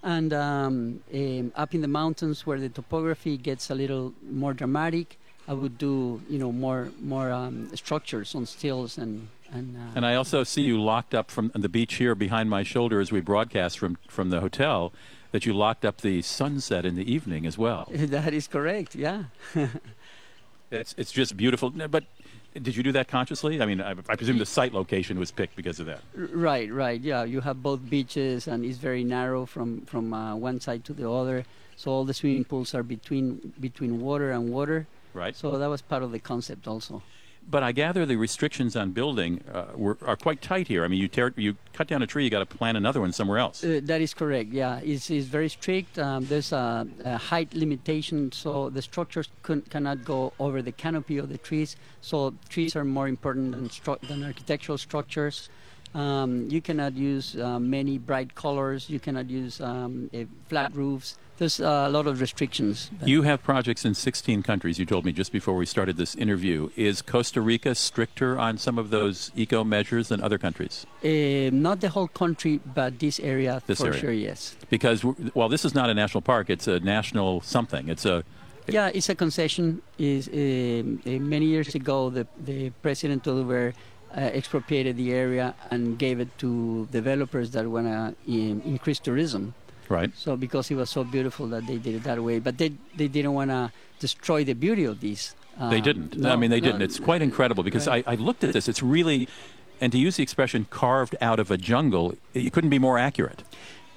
and 0.04 0.34
um, 0.34 1.02
um, 1.14 1.52
up 1.56 1.74
in 1.74 1.82
the 1.82 1.88
mountains 1.88 2.46
where 2.46 2.60
the 2.60 2.70
topography 2.70 3.38
gets 3.38 3.70
a 3.70 3.76
little 3.76 4.14
more 4.30 4.54
dramatic. 4.54 5.18
I 5.48 5.54
would 5.54 5.78
do, 5.78 6.22
you 6.30 6.40
know, 6.40 6.52
more 6.52 6.90
more 7.02 7.32
um, 7.32 7.76
structures 7.76 8.36
on 8.36 8.46
stills 8.46 8.98
and 8.98 9.28
and. 9.52 9.76
Uh, 9.76 9.96
And 9.96 10.06
I 10.06 10.16
also 10.16 10.44
see 10.44 10.62
you 10.62 10.82
locked 10.82 11.14
up 11.14 11.32
from 11.32 11.52
the 11.54 11.70
beach 11.70 11.96
here 11.96 12.16
behind 12.16 12.50
my 12.50 12.64
shoulder 12.64 13.00
as 13.00 13.12
we 13.12 13.22
broadcast 13.22 13.78
from, 13.80 13.98
from 14.08 14.30
the 14.30 14.42
hotel, 14.42 14.92
that 15.32 15.46
you 15.46 15.54
locked 15.54 15.86
up 15.86 16.02
the 16.02 16.22
sunset 16.22 16.86
in 16.86 16.96
the 16.96 17.12
evening 17.12 17.46
as 17.46 17.58
well. 17.58 17.90
that 17.92 18.34
is 18.34 18.48
correct. 18.48 18.96
Yeah. 18.96 19.26
It's, 20.72 20.96
it's 20.98 21.12
just 21.12 21.38
beautiful. 21.38 21.70
But 21.70 22.06
did 22.54 22.76
you 22.76 22.84
do 22.84 22.92
that 22.94 23.08
consciously? 23.08 23.62
I 23.62 23.66
mean, 23.66 23.82
I, 23.82 23.92
I 23.92 24.16
presume 24.16 24.40
the 24.40 24.46
site 24.46 24.74
location 24.74 25.20
was 25.20 25.32
picked 25.32 25.56
because 25.56 25.80
of 25.80 25.86
that. 25.86 26.02
Right, 26.16 26.72
right. 26.72 27.00
Yeah, 27.00 27.24
you 27.24 27.42
have 27.42 27.62
both 27.62 27.88
beaches, 27.90 28.48
and 28.48 28.66
it's 28.66 28.78
very 28.78 29.04
narrow 29.04 29.46
from 29.46 29.82
from 29.86 30.14
uh, 30.14 30.36
one 30.36 30.60
side 30.60 30.84
to 30.86 30.94
the 30.94 31.10
other. 31.10 31.46
So 31.76 31.92
all 31.92 32.04
the 32.04 32.14
swimming 32.14 32.46
pools 32.46 32.74
are 32.74 32.84
between 32.84 33.54
between 33.60 34.02
water 34.02 34.32
and 34.32 34.50
water. 34.50 34.88
Right. 35.16 35.36
So 35.36 35.58
that 35.58 35.70
was 35.70 35.82
part 35.82 36.04
of 36.04 36.12
the 36.12 36.20
concept 36.20 36.68
also. 36.68 37.02
But 37.48 37.62
I 37.62 37.72
gather 37.74 38.08
the 38.08 38.16
restrictions 38.16 38.76
on 38.76 38.92
building 38.92 39.44
uh, 39.54 39.66
were, 39.76 39.98
are 40.02 40.16
quite 40.16 40.42
tight 40.42 40.68
here. 40.68 40.84
I 40.84 40.88
mean, 40.88 41.00
you 41.00 41.08
tear, 41.08 41.32
you 41.36 41.56
cut 41.74 41.88
down 41.88 42.02
a 42.02 42.08
tree, 42.08 42.24
you 42.24 42.32
got 42.32 42.40
to 42.40 42.58
plant 42.58 42.76
another 42.76 43.00
one 43.00 43.14
somewhere 43.14 43.38
else. 43.38 43.64
Uh, 43.64 43.82
that 43.84 44.02
is 44.02 44.16
correct. 44.16 44.50
Yeah, 44.52 44.80
it's, 44.84 45.12
it's 45.12 45.28
very 45.28 45.50
strict. 45.50 46.00
Um, 46.00 46.26
there's 46.26 46.52
a, 46.52 46.88
a 47.04 47.18
height 47.18 47.54
limitation, 47.54 48.32
so 48.32 48.72
the 48.72 48.82
structures 48.82 49.30
can, 49.44 49.62
cannot 49.62 50.04
go 50.04 50.34
over 50.40 50.64
the 50.64 50.72
canopy 50.72 51.20
of 51.20 51.30
the 51.30 51.38
trees. 51.38 51.76
So 52.02 52.34
trees 52.50 52.76
are 52.76 52.84
more 52.84 53.08
important 53.08 53.52
than, 53.52 53.70
stru- 53.70 54.02
than 54.08 54.24
architectural 54.24 54.80
structures. 54.80 55.50
Um, 55.94 56.50
you 56.50 56.62
cannot 56.62 56.96
use 56.96 57.38
uh, 57.38 57.60
many 57.60 58.00
bright 58.00 58.34
colors. 58.34 58.90
You 58.90 59.00
cannot 59.00 59.30
use 59.30 59.62
um, 59.62 60.10
flat 60.50 60.76
roofs. 60.76 61.18
There's 61.38 61.60
a 61.60 61.90
lot 61.90 62.08
of 62.08 62.22
restrictions. 62.22 62.90
You 63.04 63.24
have 63.24 63.44
projects 63.44 63.84
in 63.84 63.94
16 63.94 64.42
countries, 64.44 64.80
you 64.80 64.86
told 64.86 65.04
me 65.04 65.12
just 65.12 65.34
before 65.34 65.56
we 65.56 65.66
started 65.66 65.98
this 65.98 66.16
interview. 66.16 66.70
Is 66.78 67.02
Costa 67.02 67.42
Rica 67.42 67.76
stricter 67.76 68.40
on 68.40 68.58
some 68.58 68.78
of 68.80 68.90
those 68.90 69.32
eco 69.36 69.66
measures 69.66 70.08
than 70.08 70.22
other 70.22 70.38
countries? 70.38 70.86
Uh, 71.04 71.50
not 71.52 71.82
the 71.82 71.90
whole 71.90 72.08
country, 72.08 72.62
but 72.74 73.00
this 73.00 73.20
area 73.20 73.62
This 73.68 73.80
for 73.80 73.88
area. 73.88 74.00
sure. 74.00 74.14
Yes. 74.14 74.56
Because, 74.70 75.04
well, 75.34 75.50
this 75.50 75.66
is 75.66 75.76
not 75.76 75.90
a 75.90 75.94
national 75.94 76.22
park, 76.22 76.50
it's 76.50 76.68
a 76.68 76.80
national 76.80 77.42
something. 77.42 77.90
It's 77.90 78.06
a. 78.06 78.24
Yeah, 78.68 78.90
it's 78.94 79.10
a 79.10 79.16
concession. 79.16 79.82
Is 80.00 80.28
um, 80.30 81.02
uh, 81.06 81.10
many 81.20 81.46
years 81.46 81.76
ago 81.76 82.10
the 82.10 82.26
the 82.44 82.72
president 82.82 83.28
Oliver 83.28 83.74
uh, 84.16 84.22
expropriated 84.22 84.98
the 84.98 85.14
area 85.14 85.54
and 85.70 86.00
gave 86.00 86.20
it 86.20 86.36
to 86.40 86.88
developers 86.92 87.52
that 87.52 87.68
want 87.68 87.86
to 87.86 88.16
um, 88.28 88.62
increase 88.66 89.00
tourism. 89.00 89.54
Right. 89.90 90.12
So 90.16 90.36
because 90.36 90.72
it 90.72 90.76
was 90.76 90.90
so 90.90 91.04
beautiful 91.04 91.48
that 91.48 91.66
they 91.68 91.78
did 91.78 91.96
it 91.96 92.04
that 92.04 92.22
way, 92.24 92.40
but 92.40 92.58
they 92.58 92.74
they 92.96 93.08
didn't 93.08 93.34
want 93.34 93.52
to 93.52 93.72
destroy 94.00 94.44
the 94.44 94.54
beauty 94.54 94.86
of 94.86 95.00
these. 95.00 95.36
Uh, 95.60 95.70
They 95.70 95.80
didn't. 95.82 96.18
no, 96.18 96.32
I 96.34 96.36
mean, 96.36 96.50
they 96.52 96.60
no. 96.60 96.68
didn't. 96.68 96.82
It's 96.82 97.00
quite 97.00 97.22
incredible 97.22 97.64
because 97.64 97.88
Right. 97.88 98.04
I, 98.08 98.14
I 98.14 98.16
looked 98.16 98.44
at 98.44 98.52
this. 98.54 98.68
It's 98.68 98.84
really, 98.84 99.28
and 99.80 99.92
to 99.94 99.98
use 99.98 100.18
the 100.18 100.24
expression 100.24 100.66
carved 100.70 101.16
out 101.22 101.40
of 101.40 101.50
a 101.50 101.58
jungle, 101.58 102.16
it 102.34 102.52
couldn't 102.52 102.72
be 102.72 102.80
more 102.80 102.98
accurate. 102.98 103.42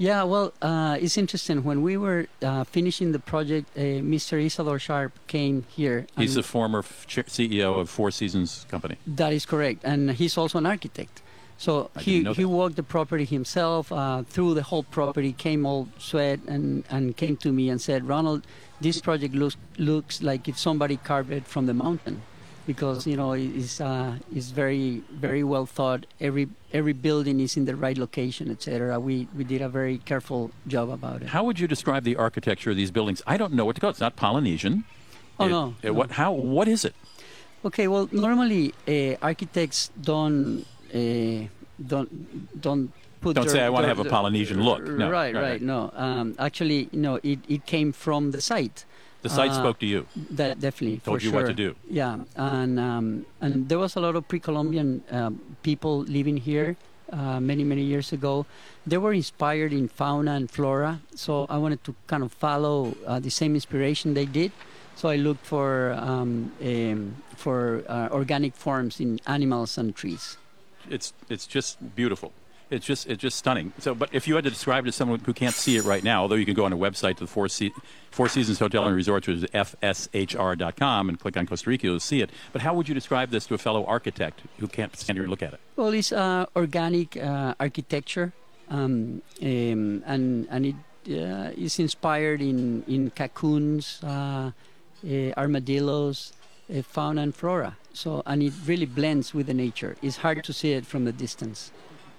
Yeah, 0.00 0.22
well, 0.22 0.52
uh, 0.62 0.96
it's 1.00 1.18
interesting. 1.18 1.64
When 1.64 1.82
we 1.82 1.96
were 1.96 2.28
uh, 2.40 2.62
finishing 2.62 3.10
the 3.10 3.18
project, 3.18 3.66
uh, 3.76 3.80
Mr. 4.14 4.40
Isadore 4.40 4.78
Sharp 4.78 5.12
came 5.26 5.64
here. 5.74 6.06
He's 6.16 6.36
the 6.36 6.44
former 6.44 6.78
f- 6.80 7.04
CEO 7.08 7.80
of 7.80 7.90
Four 7.90 8.12
Seasons 8.12 8.64
Company. 8.70 8.96
That 9.08 9.32
is 9.32 9.44
correct, 9.44 9.80
and 9.82 10.12
he's 10.12 10.38
also 10.38 10.58
an 10.58 10.66
architect. 10.66 11.20
So 11.58 11.90
I 11.96 12.00
he 12.02 12.22
he 12.34 12.44
walked 12.44 12.76
the 12.76 12.84
property 12.84 13.24
himself 13.24 13.90
uh, 13.90 14.22
through 14.22 14.54
the 14.54 14.62
whole 14.62 14.84
property, 14.84 15.32
came 15.32 15.66
all 15.66 15.88
sweat, 15.98 16.38
and, 16.46 16.84
and 16.88 17.16
came 17.16 17.36
to 17.38 17.52
me 17.52 17.68
and 17.68 17.80
said, 17.80 18.06
"Ronald, 18.06 18.46
this 18.80 19.00
project 19.00 19.34
looks 19.34 19.56
looks 19.76 20.22
like 20.22 20.48
if 20.48 20.56
somebody 20.56 20.96
carved 20.96 21.32
it 21.32 21.46
from 21.48 21.66
the 21.66 21.74
mountain, 21.74 22.22
because 22.64 23.08
you 23.08 23.16
know 23.16 23.32
it 23.32 23.50
is 23.56 23.80
uh, 23.80 24.18
is 24.32 24.52
very 24.52 25.02
very 25.10 25.42
well 25.42 25.66
thought. 25.66 26.06
Every 26.20 26.46
every 26.72 26.92
building 26.92 27.40
is 27.40 27.56
in 27.56 27.64
the 27.64 27.74
right 27.74 27.98
location, 27.98 28.52
etc. 28.52 29.00
We 29.00 29.26
we 29.36 29.42
did 29.42 29.60
a 29.60 29.68
very 29.68 29.98
careful 29.98 30.52
job 30.68 30.90
about 30.90 31.22
it. 31.22 31.28
How 31.28 31.42
would 31.42 31.58
you 31.58 31.66
describe 31.66 32.04
the 32.04 32.14
architecture 32.14 32.70
of 32.70 32.76
these 32.76 32.92
buildings? 32.92 33.20
I 33.26 33.36
don't 33.36 33.52
know 33.52 33.64
what 33.64 33.74
to 33.74 33.80
call 33.80 33.90
it. 33.90 33.94
It's 33.98 34.00
not 34.00 34.14
Polynesian. 34.14 34.84
Oh, 35.40 35.46
It- 35.46 35.50
no, 35.50 35.74
it- 35.82 35.94
What? 35.96 36.12
How? 36.12 36.30
What 36.32 36.68
is 36.68 36.84
it? 36.84 36.94
Okay, 37.64 37.88
well, 37.88 38.08
normally 38.12 38.72
uh, 38.86 39.16
architects 39.20 39.90
don't 40.00 40.64
uh, 40.94 41.46
don't 41.86 42.60
don't 42.60 42.90
put. 43.20 43.34
Don't 43.36 43.46
their- 43.46 43.54
say, 43.54 43.62
"I 43.64 43.68
wanna 43.68 43.88
have 43.88 43.98
a 43.98 44.04
Polynesian 44.04 44.62
look." 44.62 44.82
No, 44.86 45.10
right, 45.10 45.34
right, 45.34 45.42
right, 45.42 45.62
No, 45.62 45.90
um, 45.94 46.34
actually, 46.38 46.88
no. 46.92 47.20
It, 47.22 47.38
it 47.48 47.66
came 47.66 47.92
from 47.92 48.30
the 48.32 48.40
site. 48.40 48.84
The 49.22 49.28
site 49.28 49.50
Uh, 49.50 49.54
spoke 49.54 49.78
to 49.80 49.86
you. 49.86 50.06
That 50.30 50.60
definitely 50.60 50.98
Told 51.04 51.22
you 51.22 51.30
sure. 51.30 51.40
what 51.40 51.48
to 51.48 51.54
do. 51.54 51.74
Yeah, 51.90 52.18
and 52.36 52.78
um, 52.78 53.26
and 53.40 53.68
there 53.68 53.78
was 53.78 53.96
a 53.96 54.00
lot 54.00 54.14
of 54.16 54.28
pre-Columbian 54.28 55.02
um, 55.10 55.40
people 55.62 56.02
living 56.06 56.36
here 56.36 56.76
uh, 57.12 57.40
many 57.40 57.64
many 57.64 57.82
years 57.82 58.12
ago. 58.12 58.46
They 58.86 58.96
were 58.98 59.12
inspired 59.12 59.72
in 59.72 59.88
fauna 59.88 60.32
and 60.34 60.48
flora, 60.50 61.00
so 61.14 61.46
I 61.50 61.58
wanted 61.58 61.82
to 61.84 61.94
kind 62.06 62.22
of 62.22 62.32
follow 62.32 62.94
uh, 63.06 63.18
the 63.18 63.30
same 63.30 63.54
inspiration 63.54 64.14
they 64.14 64.26
did. 64.26 64.52
So 64.94 65.08
I 65.08 65.16
looked 65.16 65.44
for 65.46 65.92
um, 65.98 66.52
um, 66.62 67.16
for 67.36 67.82
uh, 67.88 68.08
organic 68.12 68.54
forms 68.54 69.00
in 69.00 69.18
animals 69.26 69.78
and 69.78 69.94
trees. 69.94 70.38
It's 70.90 71.12
it's 71.28 71.46
just 71.46 71.94
beautiful. 71.94 72.32
It's 72.70 72.84
just 72.84 73.06
it's 73.06 73.20
just 73.20 73.38
stunning. 73.38 73.72
So, 73.78 73.94
but 73.94 74.10
if 74.12 74.28
you 74.28 74.34
had 74.34 74.44
to 74.44 74.50
describe 74.50 74.84
it 74.84 74.88
to 74.88 74.92
someone 74.92 75.20
who 75.20 75.32
can't 75.32 75.54
see 75.54 75.76
it 75.76 75.84
right 75.84 76.04
now, 76.04 76.22
although 76.22 76.34
you 76.34 76.44
can 76.44 76.54
go 76.54 76.66
on 76.66 76.72
a 76.72 76.76
website 76.76 77.16
to 77.16 77.24
the 77.24 77.26
Four, 77.26 77.48
Se- 77.48 77.72
Four 78.10 78.28
Seasons 78.28 78.58
Hotel 78.58 78.84
and 78.84 78.94
Resorts, 78.94 79.26
which 79.26 79.38
is 79.38 79.44
fshr.com, 79.44 81.08
and 81.08 81.18
click 81.18 81.36
on 81.38 81.46
Costa 81.46 81.70
Rica, 81.70 81.86
you'll 81.86 82.00
see 82.00 82.20
it. 82.20 82.30
But 82.52 82.60
how 82.60 82.74
would 82.74 82.86
you 82.86 82.94
describe 82.94 83.30
this 83.30 83.46
to 83.46 83.54
a 83.54 83.58
fellow 83.58 83.86
architect 83.86 84.42
who 84.58 84.68
can't 84.68 84.94
stand 84.96 85.16
here 85.16 85.24
and 85.24 85.30
look 85.30 85.42
at 85.42 85.54
it? 85.54 85.60
Well, 85.76 85.94
it's 85.94 86.12
uh, 86.12 86.44
organic 86.54 87.16
uh, 87.16 87.54
architecture, 87.58 88.34
um, 88.68 89.22
um, 89.40 90.02
and 90.04 90.46
and 90.50 90.66
it 90.66 90.74
uh, 91.08 91.52
is 91.56 91.78
inspired 91.78 92.42
in 92.42 92.84
in 92.86 93.10
cocoons, 93.10 94.00
uh, 94.04 94.50
uh, 95.08 95.32
armadillos, 95.38 96.34
uh, 96.72 96.82
fauna 96.82 97.22
and 97.22 97.34
flora. 97.34 97.76
So, 97.92 98.22
and 98.26 98.42
it 98.42 98.52
really 98.66 98.86
blends 98.86 99.34
with 99.34 99.46
the 99.46 99.54
nature. 99.54 99.96
It's 100.02 100.18
hard 100.18 100.44
to 100.44 100.52
see 100.52 100.72
it 100.72 100.86
from 100.86 101.06
a 101.06 101.12
distance. 101.12 101.72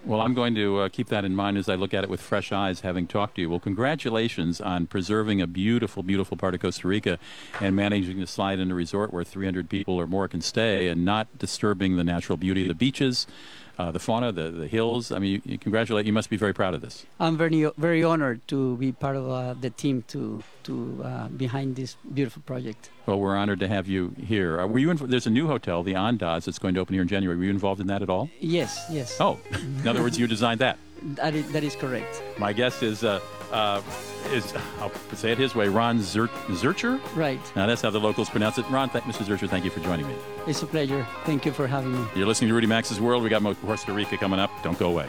Well, 0.05 0.21
I'm 0.21 0.33
going 0.33 0.55
to 0.55 0.79
uh, 0.79 0.89
keep 0.89 1.09
that 1.09 1.25
in 1.25 1.35
mind 1.35 1.57
as 1.57 1.67
I 1.67 1.75
look 1.75 1.93
at 1.93 2.05
it 2.05 2.09
with 2.09 2.21
fresh 2.21 2.53
eyes, 2.53 2.81
having 2.81 3.05
talked 3.05 3.35
to 3.35 3.41
you. 3.41 3.49
Well, 3.49 3.59
congratulations 3.59 4.62
on 4.62 4.88
preserving 4.88 5.41
a 5.41 5.47
beautiful, 5.47 6.03
beautiful 6.03 6.38
part 6.38 6.53
of 6.53 6.62
Costa 6.62 6.88
Rica 6.88 7.19
and 7.59 7.75
managing 7.75 8.17
to 8.19 8.27
slide 8.27 8.59
in 8.59 8.71
a 8.71 8.75
resort 8.75 9.12
where 9.12 9.25
300 9.25 9.69
people 9.69 9.95
or 9.95 10.07
more 10.07 10.29
can 10.29 10.39
stay 10.39 10.88
and 10.88 11.03
not 11.03 11.38
disturbing 11.38 11.97
the 11.97 12.05
natural 12.05 12.38
beauty 12.38 12.62
of 12.62 12.69
the 12.69 12.75
beaches, 12.75 13.27
uh, 13.80 13.92
the 13.92 14.00
fauna, 14.00 14.32
the, 14.32 14.52
the 14.52 14.68
hills. 14.68 15.12
I 15.12 15.20
mean, 15.20 15.32
you, 15.32 15.42
you 15.54 15.58
congratulate. 15.58 16.06
You 16.06 16.12
must 16.12 16.30
be 16.30 16.36
very 16.36 16.54
proud 16.54 16.74
of 16.74 16.82
this. 16.82 17.06
I'm 17.20 17.38
very 17.38 17.72
very 17.78 18.04
honored 18.04 18.46
to 18.50 18.76
be 18.78 18.92
part 18.92 19.15
of 19.15 19.30
uh, 19.30 19.54
the 19.54 19.70
team 19.70 20.04
to 20.10 20.44
to 20.63 21.02
uh, 21.04 21.28
behind 21.30 21.78
this 21.78 21.96
beautiful 22.13 22.42
project. 22.46 22.89
Well, 23.06 23.20
we're 23.20 23.38
honored 23.38 23.62
to 23.62 23.68
have 23.70 23.88
you 23.88 24.13
here. 24.20 24.60
Uh, 24.60 24.68
were 24.68 24.80
you? 24.80 24.92
In, 24.92 24.98
there's 24.98 25.28
a 25.28 25.32
new 25.32 25.48
hotel, 25.48 25.82
the 25.82 25.94
Andaz, 25.94 26.44
that's 26.44 26.60
going 26.60 26.74
to 26.76 26.82
open 26.82 26.94
here 26.94 27.02
in 27.02 27.08
January. 27.08 27.38
Were 27.38 27.46
you 27.46 27.50
involved 27.50 27.80
in 27.80 27.88
that 27.88 28.02
at 28.02 28.10
all? 28.10 28.30
Yes, 28.39 28.86
yes. 28.92 29.15
Oh, 29.22 29.39
in 29.52 29.88
other 29.88 30.04
words, 30.04 30.20
you 30.20 30.28
designed 30.28 30.60
that. 30.60 30.78
That 31.15 31.35
is, 31.35 31.51
that 31.51 31.63
is 31.63 31.75
correct. 31.75 32.21
My 32.38 32.53
guest 32.53 32.83
is 32.83 33.03
uh, 33.03 33.19
uh, 33.51 33.81
is 34.31 34.53
I'll 34.79 34.91
say 35.13 35.31
it 35.31 35.38
his 35.38 35.55
way, 35.55 35.67
Ron 35.67 36.01
Zer- 36.01 36.27
Zurcher. 36.49 36.99
Right. 37.15 37.39
Now 37.55 37.65
that's 37.67 37.81
how 37.81 37.89
the 37.89 37.99
locals 37.99 38.29
pronounce 38.29 38.57
it. 38.57 38.69
Ron, 38.69 38.89
thank, 38.89 39.05
Mr. 39.05 39.23
Zurcher, 39.25 39.49
thank 39.49 39.65
you 39.65 39.71
for 39.71 39.79
joining 39.79 40.07
me. 40.07 40.15
It's 40.47 40.62
a 40.62 40.67
pleasure. 40.67 41.05
Thank 41.25 41.45
you 41.45 41.51
for 41.51 41.67
having 41.67 41.93
me. 41.93 42.07
You're 42.15 42.27
listening 42.27 42.49
to 42.49 42.53
Rudy 42.53 42.67
Maxa's 42.67 42.99
World. 42.99 43.23
We 43.23 43.29
got 43.29 43.41
more 43.41 43.55
Costa 43.55 43.93
Rica 43.93 44.17
coming 44.17 44.39
up. 44.39 44.51
Don't 44.63 44.77
go 44.77 44.89
away. 44.89 45.07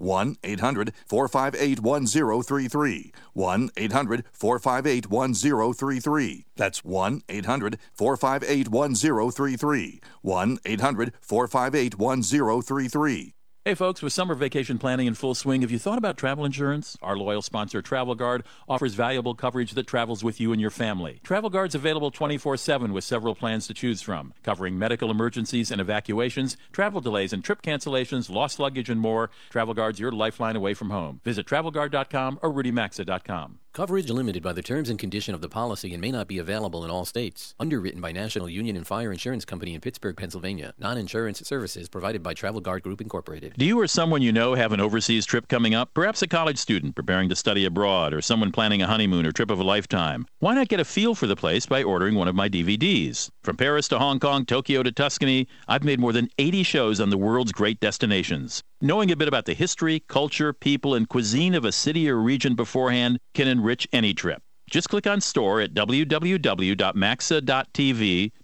1 0.00 0.36
800 0.42 0.92
458 1.06 1.80
1033. 1.80 3.12
1 3.34 3.70
800 3.76 4.24
458 4.32 5.10
1033. 5.10 6.46
That's 6.56 6.84
1 6.84 7.22
800 7.28 7.78
458 7.92 8.68
1033. 8.68 10.00
1 10.22 10.58
800 10.64 11.12
458 11.20 11.98
1033. 11.98 13.34
Hey 13.62 13.74
folks, 13.74 14.00
with 14.00 14.14
summer 14.14 14.34
vacation 14.34 14.78
planning 14.78 15.06
in 15.06 15.12
full 15.12 15.34
swing, 15.34 15.60
have 15.60 15.70
you 15.70 15.78
thought 15.78 15.98
about 15.98 16.16
travel 16.16 16.46
insurance? 16.46 16.96
Our 17.02 17.14
loyal 17.14 17.42
sponsor, 17.42 17.82
Travel 17.82 18.14
Guard, 18.14 18.44
offers 18.66 18.94
valuable 18.94 19.34
coverage 19.34 19.72
that 19.72 19.86
travels 19.86 20.24
with 20.24 20.40
you 20.40 20.52
and 20.52 20.60
your 20.62 20.70
family. 20.70 21.20
Travel 21.24 21.50
Guard's 21.50 21.74
available 21.74 22.10
24 22.10 22.56
7 22.56 22.94
with 22.94 23.04
several 23.04 23.34
plans 23.34 23.66
to 23.66 23.74
choose 23.74 24.00
from, 24.00 24.32
covering 24.42 24.78
medical 24.78 25.10
emergencies 25.10 25.70
and 25.70 25.78
evacuations, 25.78 26.56
travel 26.72 27.02
delays 27.02 27.34
and 27.34 27.44
trip 27.44 27.60
cancellations, 27.60 28.30
lost 28.30 28.58
luggage, 28.58 28.88
and 28.88 28.98
more. 28.98 29.28
Travel 29.50 29.74
Guard's 29.74 30.00
your 30.00 30.10
lifeline 30.10 30.56
away 30.56 30.72
from 30.72 30.88
home. 30.88 31.20
Visit 31.22 31.44
travelguard.com 31.44 32.38
or 32.40 32.50
rudymaxa.com. 32.50 33.58
Coverage 33.72 34.10
limited 34.10 34.42
by 34.42 34.52
the 34.52 34.62
terms 34.62 34.90
and 34.90 34.98
condition 34.98 35.32
of 35.32 35.40
the 35.40 35.48
policy 35.48 35.94
and 35.94 36.00
may 36.00 36.10
not 36.10 36.26
be 36.26 36.38
available 36.38 36.84
in 36.84 36.90
all 36.90 37.04
states. 37.04 37.54
Underwritten 37.60 38.00
by 38.00 38.10
National 38.10 38.48
Union 38.48 38.74
and 38.74 38.84
Fire 38.84 39.12
Insurance 39.12 39.44
Company 39.44 39.74
in 39.74 39.80
Pittsburgh, 39.80 40.16
Pennsylvania. 40.16 40.74
Non-insurance 40.76 41.46
services 41.46 41.88
provided 41.88 42.20
by 42.20 42.34
Travel 42.34 42.60
Guard 42.60 42.82
Group 42.82 43.00
Incorporated. 43.00 43.54
Do 43.56 43.64
you 43.64 43.78
or 43.78 43.86
someone 43.86 44.22
you 44.22 44.32
know 44.32 44.54
have 44.54 44.72
an 44.72 44.80
overseas 44.80 45.24
trip 45.24 45.46
coming 45.46 45.72
up? 45.72 45.94
Perhaps 45.94 46.20
a 46.20 46.26
college 46.26 46.58
student 46.58 46.96
preparing 46.96 47.28
to 47.28 47.36
study 47.36 47.64
abroad 47.64 48.12
or 48.12 48.20
someone 48.20 48.50
planning 48.50 48.82
a 48.82 48.88
honeymoon 48.88 49.24
or 49.24 49.30
trip 49.30 49.52
of 49.52 49.60
a 49.60 49.64
lifetime. 49.64 50.26
Why 50.40 50.54
not 50.54 50.66
get 50.66 50.80
a 50.80 50.84
feel 50.84 51.14
for 51.14 51.28
the 51.28 51.36
place 51.36 51.64
by 51.64 51.84
ordering 51.84 52.16
one 52.16 52.26
of 52.26 52.34
my 52.34 52.48
DVDs? 52.48 53.30
From 53.44 53.56
Paris 53.56 53.86
to 53.88 54.00
Hong 54.00 54.18
Kong, 54.18 54.46
Tokyo 54.46 54.82
to 54.82 54.90
Tuscany, 54.90 55.46
I've 55.68 55.84
made 55.84 56.00
more 56.00 56.12
than 56.12 56.28
80 56.38 56.64
shows 56.64 57.00
on 57.00 57.10
the 57.10 57.18
world's 57.18 57.52
great 57.52 57.78
destinations. 57.78 58.64
Knowing 58.82 59.12
a 59.12 59.16
bit 59.16 59.28
about 59.28 59.44
the 59.44 59.52
history, 59.52 60.00
culture, 60.08 60.54
people, 60.54 60.94
and 60.94 61.06
cuisine 61.06 61.54
of 61.54 61.66
a 61.66 61.70
city 61.70 62.08
or 62.08 62.16
region 62.16 62.54
beforehand 62.54 63.20
can 63.34 63.59
enrich 63.60 63.86
any 63.92 64.14
trip. 64.14 64.42
Just 64.70 64.88
click 64.88 65.06
on 65.06 65.20
store 65.20 65.60
at 65.60 65.74
www.maxa.tv 65.74 66.72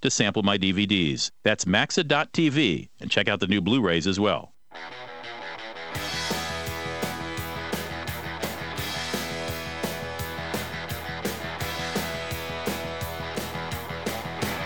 to 0.01 0.11
sample 0.11 0.43
my 0.43 0.59
DVDs. 0.59 1.31
That's 1.45 1.67
maxa.tv 1.67 2.89
and 3.01 3.11
check 3.11 3.29
out 3.29 3.41
the 3.41 3.47
new 3.47 3.63
Blu-rays 3.63 4.07
as 4.07 4.21
well. 4.21 4.53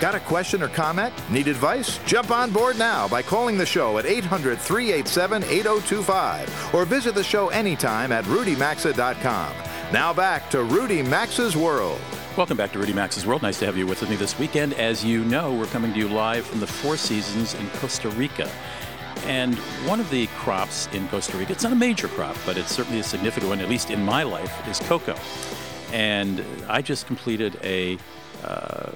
Got 0.00 0.14
a 0.14 0.20
question 0.20 0.62
or 0.62 0.68
comment? 0.68 1.12
Need 1.30 1.46
advice? 1.46 1.98
Jump 2.06 2.30
on 2.30 2.50
board 2.50 2.78
now 2.78 3.06
by 3.06 3.20
calling 3.20 3.58
the 3.58 3.66
show 3.66 3.98
at 3.98 4.06
800 4.06 4.58
387 4.58 5.44
8025 5.44 6.74
or 6.74 6.86
visit 6.86 7.14
the 7.14 7.22
show 7.22 7.50
anytime 7.50 8.10
at 8.10 8.24
rudymaxa.com. 8.24 9.69
Now 9.92 10.12
back 10.12 10.48
to 10.50 10.62
Rudy 10.62 11.02
Maxa's 11.02 11.56
World. 11.56 12.00
Welcome 12.36 12.56
back 12.56 12.70
to 12.74 12.78
Rudy 12.78 12.92
Maxa's 12.92 13.26
World. 13.26 13.42
Nice 13.42 13.58
to 13.58 13.66
have 13.66 13.76
you 13.76 13.88
with 13.88 14.08
me 14.08 14.14
this 14.14 14.38
weekend. 14.38 14.72
As 14.74 15.04
you 15.04 15.24
know, 15.24 15.52
we're 15.52 15.66
coming 15.66 15.92
to 15.92 15.98
you 15.98 16.06
live 16.06 16.46
from 16.46 16.60
the 16.60 16.66
Four 16.68 16.96
Seasons 16.96 17.54
in 17.54 17.68
Costa 17.70 18.08
Rica. 18.10 18.48
And 19.24 19.56
one 19.88 19.98
of 19.98 20.08
the 20.10 20.28
crops 20.28 20.86
in 20.92 21.08
Costa 21.08 21.36
Rica, 21.36 21.50
it's 21.50 21.64
not 21.64 21.72
a 21.72 21.76
major 21.76 22.06
crop, 22.06 22.36
but 22.46 22.56
it's 22.56 22.70
certainly 22.70 23.00
a 23.00 23.02
significant 23.02 23.48
one, 23.48 23.58
at 23.58 23.68
least 23.68 23.90
in 23.90 24.04
my 24.04 24.22
life, 24.22 24.64
is 24.68 24.78
cocoa. 24.78 25.16
And 25.92 26.44
I 26.68 26.82
just 26.82 27.06
completed 27.08 27.58
a. 27.64 27.98
Uh, 28.44 28.92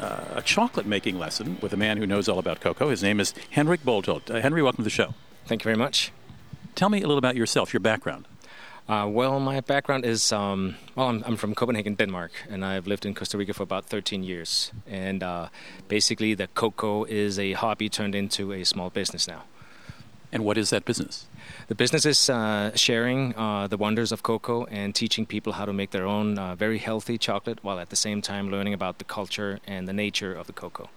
uh, 0.00 0.24
a 0.36 0.42
chocolate 0.42 0.86
making 0.86 1.18
lesson 1.18 1.58
with 1.60 1.72
a 1.72 1.76
man 1.76 1.96
who 1.96 2.06
knows 2.06 2.28
all 2.28 2.38
about 2.38 2.60
cocoa. 2.60 2.88
His 2.88 3.02
name 3.02 3.18
is 3.18 3.34
Henrik 3.50 3.82
Bodholt. 3.82 4.32
Uh, 4.32 4.40
Henry, 4.40 4.62
welcome 4.62 4.84
to 4.84 4.84
the 4.84 4.90
show. 4.90 5.14
Thank 5.46 5.62
you 5.62 5.64
very 5.64 5.76
much. 5.76 6.12
Tell 6.76 6.88
me 6.88 6.98
a 6.98 7.00
little 7.00 7.18
about 7.18 7.34
yourself, 7.34 7.72
your 7.72 7.80
background. 7.80 8.28
Uh, 8.88 9.06
well, 9.06 9.38
my 9.38 9.60
background 9.60 10.06
is 10.06 10.32
um, 10.32 10.74
well, 10.96 11.08
I'm, 11.08 11.22
I'm, 11.26 11.36
from 11.36 11.54
Copenhagen, 11.54 11.94
Denmark, 11.94 12.32
and 12.48 12.64
I've 12.64 12.86
lived 12.86 13.04
in 13.04 13.14
Costa 13.14 13.36
Rica 13.36 13.52
for 13.52 13.62
about 13.62 13.84
13 13.84 14.22
years. 14.22 14.72
And 14.86 15.22
uh, 15.22 15.48
basically, 15.88 16.32
the 16.32 16.46
cocoa 16.46 17.04
is 17.04 17.38
a 17.38 17.52
hobby 17.52 17.90
turned 17.90 18.14
into 18.14 18.50
a 18.52 18.64
small 18.64 18.88
business 18.88 19.28
now. 19.28 19.42
And 20.32 20.42
what 20.42 20.56
is 20.56 20.70
that 20.70 20.86
business? 20.86 21.26
The 21.68 21.74
business 21.74 22.06
is 22.06 22.30
uh, 22.30 22.74
sharing 22.74 23.34
uh, 23.36 23.66
the 23.66 23.76
wonders 23.76 24.10
of 24.10 24.22
cocoa 24.22 24.64
and 24.64 24.94
teaching 24.94 25.26
people 25.26 25.54
how 25.54 25.66
to 25.66 25.72
make 25.72 25.90
their 25.90 26.06
own 26.06 26.38
uh, 26.38 26.54
very 26.54 26.78
healthy 26.78 27.18
chocolate 27.18 27.58
while 27.62 27.78
at 27.78 27.90
the 27.90 27.96
same 27.96 28.22
time 28.22 28.50
learning 28.50 28.72
about 28.72 28.98
the 28.98 29.04
culture 29.04 29.60
and 29.66 29.86
the 29.86 29.92
nature 29.92 30.34
of 30.34 30.46
the 30.46 30.52
cocoa. 30.54 30.88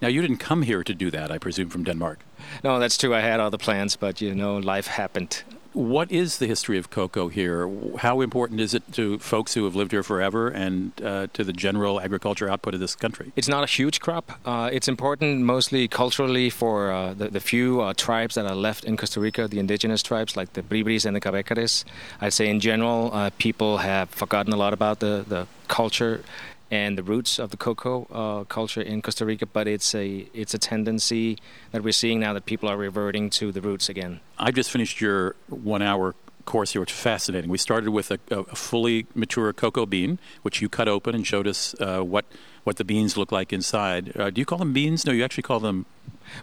Now, 0.00 0.08
you 0.08 0.22
didn't 0.22 0.38
come 0.38 0.62
here 0.62 0.82
to 0.82 0.94
do 0.94 1.10
that, 1.10 1.30
I 1.30 1.38
presume, 1.38 1.68
from 1.68 1.84
Denmark. 1.84 2.20
No, 2.62 2.78
that's 2.78 2.96
true. 2.96 3.14
I 3.14 3.20
had 3.20 3.40
other 3.40 3.58
plans, 3.58 3.96
but 3.96 4.22
you 4.22 4.34
know, 4.34 4.56
life 4.56 4.86
happened. 4.86 5.42
What 5.74 6.12
is 6.12 6.38
the 6.38 6.46
history 6.46 6.78
of 6.78 6.88
cocoa 6.88 7.26
here? 7.26 7.68
How 7.98 8.20
important 8.20 8.60
is 8.60 8.74
it 8.74 8.92
to 8.92 9.18
folks 9.18 9.54
who 9.54 9.64
have 9.64 9.74
lived 9.74 9.90
here 9.90 10.04
forever 10.04 10.48
and 10.48 10.92
uh, 11.02 11.26
to 11.32 11.42
the 11.42 11.52
general 11.52 12.00
agriculture 12.00 12.48
output 12.48 12.74
of 12.74 12.80
this 12.80 12.94
country? 12.94 13.32
It's 13.34 13.48
not 13.48 13.64
a 13.64 13.66
huge 13.66 13.98
crop. 13.98 14.38
Uh, 14.44 14.70
it's 14.72 14.86
important 14.86 15.40
mostly 15.40 15.88
culturally 15.88 16.48
for 16.48 16.92
uh, 16.92 17.14
the, 17.14 17.28
the, 17.28 17.40
few 17.40 17.80
uh, 17.80 17.92
tribes 17.92 18.36
that 18.36 18.46
are 18.46 18.54
left 18.54 18.84
in 18.84 18.96
Costa 18.96 19.18
Rica, 19.18 19.48
the 19.48 19.58
indigenous 19.58 20.00
tribes 20.00 20.36
like 20.36 20.52
the 20.52 20.62
Bribris 20.62 21.04
and 21.06 21.16
the 21.16 21.20
Cabecares. 21.20 21.84
I'd 22.20 22.32
say 22.32 22.48
in 22.48 22.60
general, 22.60 23.10
uh, 23.12 23.30
people 23.38 23.78
have 23.78 24.10
forgotten 24.10 24.52
a 24.52 24.56
lot 24.56 24.72
about 24.72 25.00
the, 25.00 25.24
the 25.26 25.48
culture 25.66 26.22
and 26.70 26.98
the 26.98 27.02
roots 27.02 27.38
of 27.38 27.50
the 27.50 27.56
cocoa 27.56 28.06
uh, 28.10 28.44
culture 28.44 28.80
in 28.80 29.02
Costa 29.02 29.24
Rica, 29.24 29.46
but 29.46 29.68
it's 29.68 29.94
a 29.94 30.26
it's 30.32 30.54
a 30.54 30.58
tendency 30.58 31.38
that 31.72 31.82
we're 31.82 31.92
seeing 31.92 32.20
now 32.20 32.32
that 32.32 32.46
people 32.46 32.68
are 32.68 32.76
reverting 32.76 33.30
to 33.30 33.52
the 33.52 33.60
roots 33.60 33.88
again. 33.88 34.20
I 34.38 34.50
just 34.50 34.70
finished 34.70 35.00
your 35.00 35.36
one 35.48 35.82
hour 35.82 36.14
course 36.44 36.72
here, 36.72 36.80
which 36.80 36.92
is 36.92 36.98
fascinating. 36.98 37.50
We 37.50 37.58
started 37.58 37.90
with 37.90 38.10
a, 38.10 38.18
a 38.30 38.56
fully 38.56 39.06
mature 39.14 39.52
cocoa 39.52 39.86
bean, 39.86 40.18
which 40.42 40.60
you 40.60 40.68
cut 40.68 40.88
open 40.88 41.14
and 41.14 41.26
showed 41.26 41.46
us 41.46 41.74
uh, 41.80 42.00
what 42.00 42.24
what 42.64 42.76
the 42.76 42.84
beans 42.84 43.16
look 43.16 43.30
like 43.30 43.52
inside. 43.52 44.16
Uh, 44.16 44.30
do 44.30 44.40
you 44.40 44.46
call 44.46 44.58
them 44.58 44.72
beans? 44.72 45.04
No, 45.06 45.12
you 45.12 45.24
actually 45.24 45.42
call 45.42 45.60
them. 45.60 45.86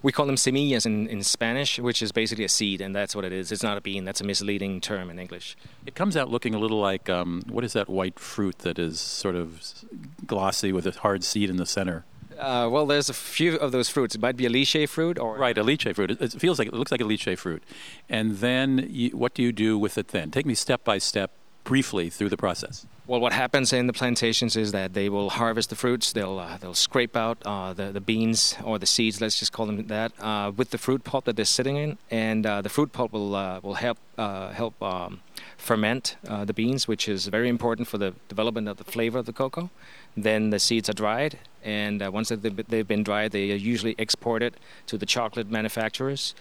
We 0.03 0.11
call 0.11 0.25
them 0.25 0.36
semillas 0.36 0.86
in, 0.86 1.07
in 1.07 1.23
Spanish, 1.23 1.79
which 1.79 2.01
is 2.01 2.11
basically 2.11 2.45
a 2.45 2.49
seed, 2.49 2.82
and 2.82 2.95
that's 2.95 3.15
what 3.15 3.25
it 3.25 3.32
is. 3.32 3.51
It's 3.51 3.63
not 3.63 3.77
a 3.77 3.82
bean. 3.82 4.05
That's 4.05 4.21
a 4.21 4.23
misleading 4.23 4.82
term 4.82 5.09
in 5.09 5.19
English. 5.19 5.57
It 5.86 5.95
comes 5.95 6.15
out 6.15 6.29
looking 6.29 6.55
a 6.55 6.59
little 6.59 6.79
like 6.79 7.09
um, 7.09 7.43
what 7.49 7.63
is 7.63 7.73
that 7.73 7.89
white 7.89 8.19
fruit 8.19 8.59
that 8.59 8.79
is 8.79 8.99
sort 8.99 9.36
of 9.36 9.84
glossy 10.25 10.71
with 10.71 10.86
a 10.86 10.91
hard 10.91 11.23
seed 11.23 11.49
in 11.49 11.57
the 11.57 11.65
center? 11.65 12.05
Uh, 12.39 12.67
well, 12.71 12.88
there's 12.88 13.09
a 13.09 13.13
few 13.13 13.55
of 13.57 13.71
those 13.71 13.88
fruits. 13.88 14.15
It 14.15 14.21
might 14.21 14.36
be 14.36 14.47
a 14.47 14.49
lychee 14.49 14.89
fruit, 14.89 15.19
or 15.19 15.38
right, 15.38 15.55
a 15.57 15.63
lychee 15.63 15.93
fruit. 15.93 16.11
It, 16.11 16.21
it 16.21 16.32
feels 16.34 16.57
like 16.57 16.67
it 16.67 16.73
looks 16.73 16.91
like 16.91 17.01
a 17.01 17.03
lychee 17.03 17.38
fruit. 17.38 17.61
And 18.09 18.38
then, 18.38 18.88
you, 18.89 19.09
what 19.11 19.36
do 19.36 19.43
you 19.43 19.51
do 19.51 19.77
with 19.77 19.97
it? 19.97 20.07
Then 20.07 20.32
take 20.32 20.47
me 20.47 20.55
step 20.55 20.84
by 20.84 20.97
step, 20.97 21.32
briefly 21.63 22.09
through 22.09 22.29
the 22.29 22.38
process. 22.38 22.88
Well, 23.12 23.20
what 23.20 23.34
happens 23.34 23.74
in 23.74 23.88
the 23.88 23.91
plantations 23.91 24.55
is 24.55 24.72
that 24.72 24.93
they 24.93 25.09
will 25.09 25.32
harvest 25.32 25.70
the 25.70 25.76
fruits. 25.76 26.14
They'll 26.14 26.39
uh, 26.39 26.55
they'll 26.55 26.74
scrape 26.74 27.18
out 27.18 27.39
uh, 27.45 27.74
the 27.74 27.91
the 27.91 27.99
beans 27.99 28.55
or 28.64 28.80
the 28.80 28.86
seeds. 28.86 29.20
Let's 29.20 29.38
just 29.38 29.51
call 29.51 29.66
them 29.66 29.86
that 29.88 30.14
uh, 30.18 30.53
with 30.55 30.70
the 30.70 30.78
fruit 30.78 31.03
pulp 31.03 31.26
that 31.26 31.36
they're 31.36 31.43
sitting 31.43 31.76
in, 31.76 31.97
and 32.09 32.45
uh, 32.45 32.62
the 32.62 32.70
fruit 32.70 32.93
pulp 32.93 33.12
will 33.12 33.36
uh, 33.36 33.59
will 33.62 33.74
help 33.74 33.97
uh, 34.18 34.51
help 34.51 34.82
um, 34.82 35.20
ferment 35.57 36.16
the 36.24 36.53
beans, 36.53 36.88
which 36.88 37.09
is 37.09 37.28
very 37.28 37.49
important 37.49 37.89
for 37.89 37.97
the 37.97 38.14
development 38.30 38.70
of 38.70 38.78
the 38.78 38.86
flavor 38.86 39.20
of 39.20 39.26
the 39.26 39.34
cocoa. 39.34 39.70
Then 40.16 40.49
the 40.51 40.59
seeds 40.59 40.89
are 40.89 40.93
dried, 40.93 41.38
and 41.66 41.99
once 42.14 42.30
they've 42.30 42.88
been 42.88 43.03
dried, 43.03 43.34
they 43.34 43.51
are 43.51 43.55
usually 43.74 43.95
exported 43.97 44.55
to 44.88 44.97
the 44.97 45.05
chocolate 45.05 45.51
manufacturers, 45.51 46.34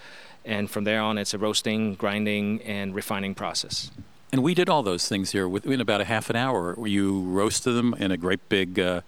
and 0.45 0.71
from 0.71 0.85
there 0.85 1.01
on, 1.01 1.17
it's 1.17 1.33
a 1.33 1.37
roasting, 1.37 1.95
grinding, 1.95 2.61
and 2.61 2.95
refining 2.95 3.35
process. 3.35 3.91
And 4.31 4.43
we 4.43 4.53
did 4.53 4.69
all 4.69 4.83
those 4.83 5.07
things 5.07 5.31
here 5.31 5.47
within 5.47 5.81
about 5.81 6.01
a 6.01 6.05
half 6.05 6.29
an 6.29 6.35
hour. 6.35 6.87
You 6.87 7.21
roasted 7.21 7.75
them 7.75 7.93
in 7.95 8.11
a 8.11 8.17
great 8.17 8.47
big 8.47 8.79
uh, 8.79 9.01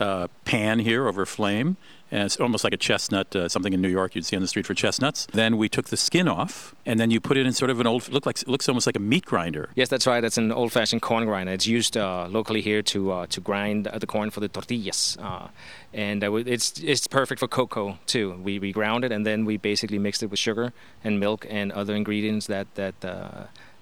uh, 0.00 0.28
pan 0.44 0.80
here 0.80 1.06
over 1.06 1.24
flame. 1.24 1.76
And 2.10 2.24
it's 2.24 2.36
almost 2.38 2.62
like 2.62 2.72
a 2.72 2.76
chestnut, 2.76 3.34
uh, 3.34 3.48
something 3.48 3.72
in 3.72 3.80
New 3.80 3.88
York 3.88 4.14
you'd 4.14 4.24
see 4.24 4.36
on 4.36 4.42
the 4.42 4.46
street 4.46 4.66
for 4.66 4.74
chestnuts. 4.74 5.26
Then 5.32 5.56
we 5.56 5.68
took 5.68 5.86
the 5.88 5.96
skin 5.96 6.28
off, 6.28 6.72
and 6.86 7.00
then 7.00 7.10
you 7.10 7.20
put 7.20 7.36
it 7.36 7.44
in 7.44 7.52
sort 7.52 7.70
of 7.70 7.80
an 7.80 7.88
old, 7.88 8.08
look 8.08 8.24
like 8.24 8.40
it 8.40 8.46
looks 8.46 8.68
almost 8.68 8.86
like 8.86 8.94
a 8.94 9.00
meat 9.00 9.24
grinder. 9.24 9.70
Yes, 9.74 9.88
that's 9.88 10.06
right. 10.06 10.20
That's 10.20 10.38
an 10.38 10.52
old-fashioned 10.52 11.02
corn 11.02 11.24
grinder. 11.24 11.52
It's 11.52 11.66
used 11.66 11.96
uh, 11.96 12.28
locally 12.30 12.60
here 12.60 12.82
to 12.82 13.10
uh, 13.10 13.26
to 13.26 13.40
grind 13.40 13.86
the 13.86 14.06
corn 14.06 14.30
for 14.30 14.38
the 14.38 14.48
tortillas, 14.48 15.16
uh, 15.20 15.48
and 15.92 16.22
uh, 16.22 16.34
it's 16.34 16.78
it's 16.78 17.08
perfect 17.08 17.40
for 17.40 17.48
cocoa 17.48 17.98
too. 18.06 18.38
We 18.40 18.60
we 18.60 18.70
ground 18.70 19.04
it, 19.04 19.10
and 19.10 19.26
then 19.26 19.44
we 19.44 19.56
basically 19.56 19.98
mixed 19.98 20.22
it 20.22 20.30
with 20.30 20.38
sugar 20.38 20.72
and 21.02 21.18
milk 21.18 21.46
and 21.50 21.72
other 21.72 21.96
ingredients 21.96 22.46
that 22.46 22.72
that 22.76 22.94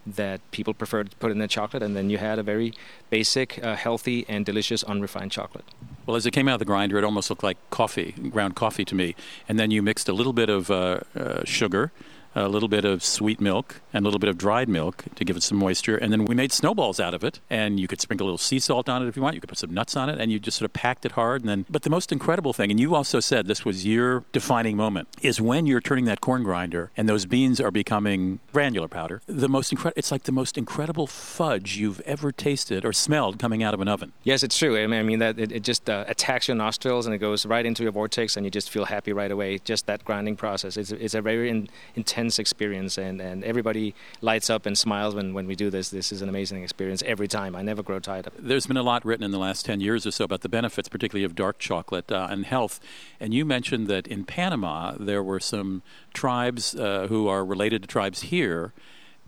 that 0.06 0.40
people 0.50 0.74
prefer 0.74 1.04
to 1.04 1.16
put 1.16 1.30
in 1.30 1.38
their 1.38 1.48
chocolate, 1.48 1.82
and 1.82 1.96
then 1.96 2.10
you 2.10 2.18
had 2.18 2.38
a 2.38 2.42
very 2.42 2.72
basic, 3.10 3.62
uh, 3.62 3.76
healthy, 3.76 4.24
and 4.28 4.44
delicious 4.44 4.82
unrefined 4.84 5.30
chocolate. 5.30 5.64
Well, 6.06 6.16
as 6.16 6.26
it 6.26 6.32
came 6.32 6.48
out 6.48 6.54
of 6.54 6.58
the 6.58 6.64
grinder, 6.64 6.98
it 6.98 7.04
almost 7.04 7.30
looked 7.30 7.44
like 7.44 7.58
coffee, 7.70 8.12
ground 8.30 8.56
coffee 8.56 8.84
to 8.84 8.94
me. 8.94 9.14
And 9.48 9.58
then 9.58 9.70
you 9.70 9.82
mixed 9.82 10.08
a 10.08 10.12
little 10.12 10.32
bit 10.32 10.48
of 10.48 10.70
uh, 10.70 11.00
uh, 11.14 11.44
sugar 11.44 11.92
a 12.34 12.48
little 12.48 12.68
bit 12.68 12.84
of 12.84 13.04
sweet 13.04 13.40
milk 13.40 13.80
and 13.92 14.04
a 14.04 14.06
little 14.06 14.18
bit 14.18 14.30
of 14.30 14.38
dried 14.38 14.68
milk 14.68 15.04
to 15.14 15.24
give 15.24 15.36
it 15.36 15.42
some 15.42 15.58
moisture. 15.58 15.96
And 15.96 16.12
then 16.12 16.24
we 16.24 16.34
made 16.34 16.52
snowballs 16.52 17.00
out 17.00 17.14
of 17.14 17.24
it. 17.24 17.40
And 17.50 17.78
you 17.78 17.88
could 17.88 18.00
sprinkle 18.00 18.26
a 18.26 18.28
little 18.28 18.38
sea 18.38 18.58
salt 18.58 18.88
on 18.88 19.02
it 19.02 19.08
if 19.08 19.16
you 19.16 19.22
want. 19.22 19.34
You 19.34 19.40
could 19.40 19.48
put 19.48 19.58
some 19.58 19.74
nuts 19.74 19.96
on 19.96 20.08
it. 20.08 20.20
And 20.20 20.32
you 20.32 20.38
just 20.38 20.58
sort 20.58 20.66
of 20.66 20.72
packed 20.72 21.04
it 21.04 21.12
hard. 21.12 21.42
And 21.42 21.48
then, 21.48 21.66
but 21.68 21.82
the 21.82 21.90
most 21.90 22.12
incredible 22.12 22.52
thing, 22.52 22.70
and 22.70 22.80
you 22.80 22.94
also 22.94 23.20
said 23.20 23.46
this 23.46 23.64
was 23.64 23.86
your 23.86 24.24
defining 24.32 24.76
moment, 24.76 25.08
is 25.20 25.40
when 25.40 25.66
you're 25.66 25.80
turning 25.80 26.04
that 26.06 26.20
corn 26.20 26.42
grinder 26.42 26.90
and 26.96 27.08
those 27.08 27.26
beans 27.26 27.60
are 27.60 27.70
becoming 27.70 28.40
granular 28.52 28.88
powder. 28.88 29.20
The 29.26 29.48
most 29.48 29.72
incredible, 29.72 29.98
it's 29.98 30.12
like 30.12 30.22
the 30.24 30.32
most 30.32 30.56
incredible 30.56 31.06
fudge 31.06 31.76
you've 31.76 32.00
ever 32.00 32.32
tasted 32.32 32.84
or 32.84 32.92
smelled 32.92 33.38
coming 33.38 33.62
out 33.62 33.74
of 33.74 33.80
an 33.80 33.88
oven. 33.88 34.12
Yes, 34.22 34.42
it's 34.42 34.56
true. 34.56 34.78
I 34.78 34.86
mean, 34.86 35.00
I 35.00 35.02
mean 35.02 35.18
that 35.18 35.38
it, 35.38 35.52
it 35.52 35.62
just 35.62 35.90
uh, 35.90 36.04
attacks 36.08 36.48
your 36.48 36.56
nostrils 36.56 37.06
and 37.06 37.14
it 37.14 37.18
goes 37.18 37.44
right 37.44 37.64
into 37.64 37.82
your 37.82 37.92
vortex, 37.92 38.36
and 38.36 38.46
you 38.46 38.50
just 38.50 38.70
feel 38.70 38.84
happy 38.84 39.12
right 39.12 39.30
away. 39.30 39.58
Just 39.58 39.86
that 39.86 40.04
grinding 40.04 40.36
process. 40.36 40.76
It's, 40.76 40.92
it's 40.92 41.14
a 41.14 41.20
very 41.20 41.48
in, 41.48 41.68
intense 41.96 42.21
intense 42.22 42.38
experience, 42.38 42.98
and, 42.98 43.20
and 43.20 43.42
everybody 43.42 43.94
lights 44.20 44.48
up 44.48 44.64
and 44.64 44.78
smiles 44.78 45.12
when, 45.12 45.34
when 45.34 45.46
we 45.48 45.56
do 45.56 45.70
this. 45.70 45.90
This 45.90 46.12
is 46.12 46.22
an 46.22 46.28
amazing 46.28 46.62
experience 46.62 47.02
every 47.04 47.26
time. 47.26 47.56
I 47.56 47.62
never 47.62 47.82
grow 47.82 47.98
tired 47.98 48.28
of 48.28 48.34
it. 48.36 48.46
There's 48.46 48.66
been 48.66 48.76
a 48.76 48.82
lot 48.82 49.04
written 49.04 49.24
in 49.24 49.32
the 49.32 49.38
last 49.38 49.66
10 49.66 49.80
years 49.80 50.06
or 50.06 50.12
so 50.12 50.24
about 50.24 50.42
the 50.42 50.48
benefits, 50.48 50.88
particularly 50.88 51.24
of 51.24 51.34
dark 51.34 51.58
chocolate 51.58 52.12
uh, 52.12 52.28
and 52.30 52.46
health. 52.46 52.78
And 53.18 53.34
you 53.34 53.44
mentioned 53.44 53.88
that 53.88 54.06
in 54.06 54.24
Panama 54.24 54.92
there 55.00 55.22
were 55.22 55.40
some 55.40 55.82
tribes 56.14 56.76
uh, 56.76 57.08
who 57.08 57.26
are 57.26 57.44
related 57.44 57.82
to 57.82 57.88
tribes 57.88 58.22
here. 58.22 58.72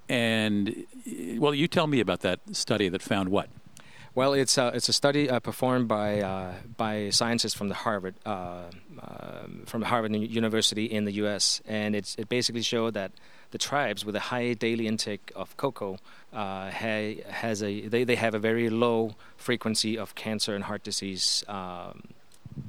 And, 0.08 0.86
well, 1.38 1.54
you 1.54 1.66
tell 1.66 1.88
me 1.88 1.98
about 1.98 2.20
that 2.20 2.38
study 2.52 2.88
that 2.90 3.02
found 3.02 3.28
what? 3.30 3.48
Well, 4.16 4.32
it's 4.32 4.56
a, 4.58 4.68
it's 4.68 4.88
a 4.88 4.92
study 4.92 5.28
uh, 5.28 5.40
performed 5.40 5.88
by 5.88 6.20
uh, 6.20 6.52
by 6.76 7.10
scientists 7.10 7.54
from 7.54 7.68
the 7.68 7.74
Harvard 7.74 8.14
uh, 8.24 8.62
um, 9.00 9.64
from 9.66 9.82
Harvard 9.82 10.14
University 10.14 10.84
in 10.84 11.04
the 11.04 11.12
U.S. 11.24 11.60
and 11.66 11.96
it's 11.96 12.14
it 12.14 12.28
basically 12.28 12.62
showed 12.62 12.94
that 12.94 13.10
the 13.50 13.58
tribes 13.58 14.04
with 14.04 14.14
a 14.14 14.20
high 14.20 14.52
daily 14.52 14.86
intake 14.86 15.32
of 15.34 15.56
cocoa 15.56 15.98
uh, 16.32 16.70
ha- 16.70 17.22
has 17.28 17.60
a 17.60 17.88
they, 17.88 18.04
they 18.04 18.14
have 18.14 18.34
a 18.36 18.38
very 18.38 18.70
low 18.70 19.16
frequency 19.36 19.98
of 19.98 20.14
cancer 20.14 20.54
and 20.54 20.64
heart 20.64 20.84
disease. 20.84 21.42
Um, 21.48 22.02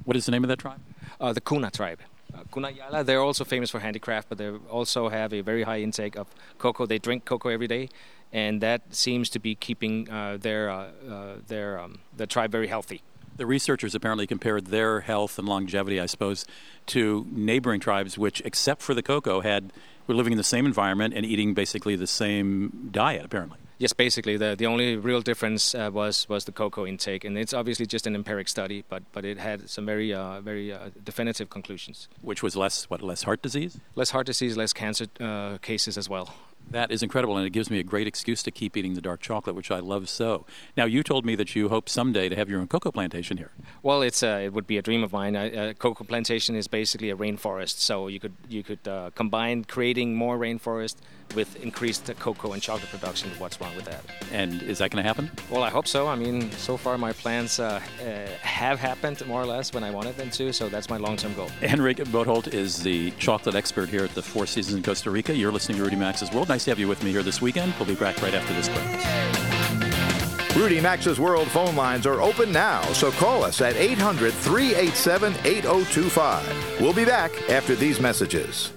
what 0.04 0.18
is 0.18 0.26
the 0.26 0.32
name 0.32 0.44
of 0.44 0.48
that 0.48 0.60
tribe? 0.60 0.80
Uh, 1.22 1.32
the 1.32 1.42
Kuna 1.42 1.70
tribe. 1.70 2.00
Uh, 2.34 2.40
Kuna 2.52 2.70
Yala, 2.70 3.06
they're 3.06 3.22
also 3.22 3.44
famous 3.44 3.70
for 3.70 3.80
handicraft, 3.80 4.30
but 4.30 4.40
they 4.40 4.50
also 4.50 5.10
have 5.10 5.32
a 5.32 5.42
very 5.42 5.62
high 5.62 5.80
intake 5.80 6.16
of 6.16 6.28
cocoa. 6.58 6.88
They 6.88 6.98
drink 6.98 7.24
cocoa 7.24 7.50
every 7.50 7.68
day, 7.68 7.90
and 8.36 8.60
that 8.60 8.82
seems 8.94 9.30
to 9.30 9.40
be 9.40 9.56
keeping 9.56 10.10
uh, 10.10 10.38
their 10.38 10.70
uh, 10.70 10.88
uh, 11.10 11.36
their 11.48 11.80
um, 11.80 12.00
the 12.16 12.28
tribe 12.28 12.52
very 12.52 12.68
healthy. 12.68 13.02
The 13.38 13.46
researchers 13.46 13.96
apparently 13.96 14.28
compared 14.28 14.68
their 14.68 15.02
health 15.02 15.40
and 15.40 15.48
longevity, 15.48 16.00
I 16.00 16.06
suppose, 16.06 16.46
to 16.88 17.26
neighboring 17.32 17.82
tribes, 17.82 18.18
which, 18.18 18.42
except 18.46 18.82
for 18.82 18.94
the 18.94 19.02
cocoa, 19.02 19.42
had 19.42 19.72
were 20.08 20.16
living 20.16 20.34
in 20.34 20.38
the 20.38 20.44
same 20.44 20.66
environment 20.66 21.14
and 21.14 21.26
eating 21.26 21.54
basically 21.54 21.96
the 21.96 22.08
same 22.08 22.90
diet. 22.92 23.24
Apparently. 23.26 23.58
Yes, 23.78 23.94
basically 23.94 24.38
the 24.38 24.56
the 24.56 24.66
only 24.66 24.98
real 24.98 25.22
difference 25.22 25.74
uh, 25.74 25.90
was 25.94 26.28
was 26.30 26.44
the 26.44 26.52
cocoa 26.52 26.86
intake, 26.86 27.24
and 27.24 27.38
it's 27.38 27.54
obviously 27.54 27.86
just 27.86 28.08
an 28.08 28.16
empiric 28.16 28.48
study, 28.48 28.84
but 28.90 29.04
but 29.14 29.24
it 29.26 29.38
had 29.38 29.70
some 29.70 29.86
very 29.86 30.14
uh, 30.14 30.42
very 30.42 30.74
uh, 30.74 30.90
definitive 31.04 31.50
conclusions. 31.50 32.08
Which 32.22 32.44
was 32.44 32.56
less 32.56 32.90
what 32.90 33.02
less 33.02 33.24
heart 33.24 33.42
disease, 33.42 33.80
less 33.96 34.12
heart 34.12 34.28
disease, 34.28 34.58
less 34.58 34.74
cancer 34.74 35.08
uh, 35.20 35.58
cases 35.62 35.98
as 35.98 36.10
well. 36.10 36.34
That 36.72 36.92
is 36.92 37.04
incredible, 37.04 37.38
and 37.38 37.46
it 37.46 37.52
gives 37.52 37.70
me 37.70 37.80
a 37.80 37.84
great 37.84 38.08
excuse 38.08 38.44
to 38.44 38.52
keep 38.52 38.76
eating 38.76 38.96
the 38.96 39.02
dark 39.02 39.22
chocolate, 39.22 39.56
which 39.56 39.72
I 39.72 39.80
love 39.80 40.10
so. 40.10 40.46
Now, 40.76 40.86
you 40.86 41.04
told 41.04 41.26
me 41.26 41.36
that 41.36 41.56
you 41.56 41.70
hope 41.70 41.88
someday 41.88 42.28
to 42.30 42.36
have 42.36 42.50
your 42.50 42.60
own 42.60 42.68
cocoa 42.68 42.92
plantation 42.92 43.38
here. 43.38 43.52
Well, 43.84 44.02
it's 44.02 44.24
uh, 44.24 44.42
it 44.44 44.54
would 44.54 44.68
be 44.68 44.78
a 44.78 44.82
dream 44.82 45.04
of 45.04 45.14
mine. 45.14 45.36
A, 45.36 45.74
cocoa 45.74 46.04
plantation 46.04 46.56
is 46.56 46.68
basically 46.68 47.10
a 47.10 47.16
rainforest, 47.16 47.80
so 47.80 48.08
you 48.08 48.20
could 48.20 48.34
you 48.50 48.64
could 48.64 48.88
uh, 48.88 49.12
combine 49.16 49.64
creating 49.64 50.16
more 50.16 50.38
rainforest 50.38 50.96
with 51.34 51.56
increased 51.64 52.10
cocoa 52.20 52.54
and 52.54 52.62
chocolate 52.62 52.90
production. 52.90 53.30
What's 53.40 53.60
wrong 53.60 53.76
with 53.76 53.86
that? 53.86 54.04
And 54.32 54.62
is 54.62 54.78
that 54.78 54.92
going 54.92 55.04
to 55.04 55.08
happen? 55.08 55.32
Well, 55.50 55.64
I 55.64 55.70
hope 55.70 55.88
so. 55.88 56.08
I 56.08 56.16
mean, 56.16 56.52
so 56.52 56.78
far 56.78 56.98
my 56.98 57.14
plans 57.14 57.60
uh, 57.60 57.82
uh, 58.00 58.28
have 58.42 58.80
happened 58.80 59.26
more 59.28 59.42
or 59.42 59.46
less 59.46 59.74
when 59.74 59.84
I 59.84 59.92
wanted 59.92 60.18
them 60.18 60.30
to, 60.32 60.54
so 60.54 60.70
that's 60.70 60.90
my 60.90 60.98
long-term 60.98 61.34
goal. 61.34 61.48
Henrik 61.62 61.98
Bodholt 61.98 62.54
is 62.54 62.84
the 62.84 63.12
chocolate 63.12 63.56
expert 63.56 63.90
here 63.90 64.04
at 64.04 64.14
the 64.14 64.22
Four 64.22 64.46
Seasons 64.46 64.76
in 64.76 64.84
Costa 64.84 65.10
Rica. 65.10 65.36
You're 65.36 65.52
listening 65.52 65.78
to 65.80 65.84
Rudy 65.84 65.96
Maxa's 65.96 66.32
World. 66.32 66.48
Nice 66.56 66.64
to 66.64 66.72
have 66.72 66.80
you 66.80 66.88
with 66.88 67.04
me 67.04 67.12
here 67.12 67.22
this 67.22 67.42
weekend. 67.42 67.74
We'll 67.78 67.86
be 67.86 67.96
back 67.96 68.22
right 68.22 68.34
after 68.34 68.54
this 68.54 68.70
break. 68.70 70.56
Rudy 70.56 70.80
Maxa's 70.80 71.20
World 71.20 71.50
phone 71.50 71.76
lines 71.76 72.08
are 72.08 72.22
open 72.22 72.50
now, 72.54 72.82
so 72.94 73.12
call 73.12 73.44
us 73.44 73.60
at 73.60 73.76
800 73.76 74.32
387 74.32 75.34
8025. 75.44 76.80
We'll 76.80 76.94
be 76.94 77.04
back 77.04 77.34
after 77.50 77.76
these 77.76 78.00
messages. 78.00 78.72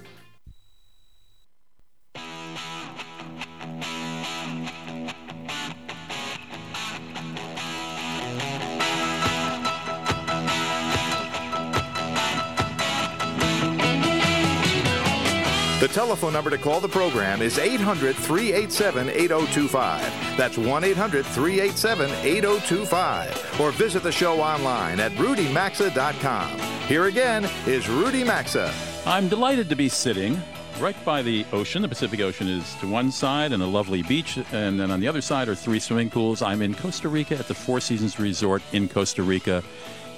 The 15.89 15.95
telephone 15.95 16.35
number 16.35 16.51
to 16.51 16.59
call 16.59 16.81
the 16.81 16.89
program 16.89 17.41
is 17.41 17.59
800 17.59 18.15
387 18.15 19.09
8025. 19.09 20.37
That's 20.37 20.59
1 20.59 20.85
800 20.85 21.25
387 21.25 22.11
8025. 22.11 23.59
Or 23.59 23.71
visit 23.71 24.03
the 24.03 24.13
show 24.13 24.39
online 24.39 25.01
at 25.01 25.13
rudymaxa.com. 25.13 26.59
Here 26.89 27.07
again 27.07 27.49
is 27.67 27.89
Rudy 27.89 28.23
Maxa. 28.23 28.71
I'm 29.07 29.29
delighted 29.29 29.71
to 29.71 29.77
be 29.77 29.89
sitting 29.89 30.39
right 30.79 31.03
by 31.07 31.23
the 31.23 31.47
ocean. 31.53 31.81
The 31.81 31.89
Pacific 31.89 32.21
Ocean 32.21 32.49
is 32.49 32.75
to 32.81 32.87
one 32.87 33.11
side 33.11 33.53
and 33.53 33.63
a 33.63 33.67
lovely 33.67 34.03
beach, 34.03 34.39
and 34.53 34.79
then 34.79 34.91
on 34.91 35.01
the 35.01 35.09
other 35.09 35.23
side 35.23 35.49
are 35.49 35.55
three 35.55 35.81
swimming 35.81 36.11
pools. 36.11 36.43
I'm 36.43 36.61
in 36.61 36.75
Costa 36.75 37.09
Rica 37.09 37.39
at 37.39 37.49
the 37.49 37.55
Four 37.55 37.81
Seasons 37.81 38.21
Resort 38.21 38.63
in 38.73 38.91
Costa 38.91 39.23
Rica. 39.23 39.65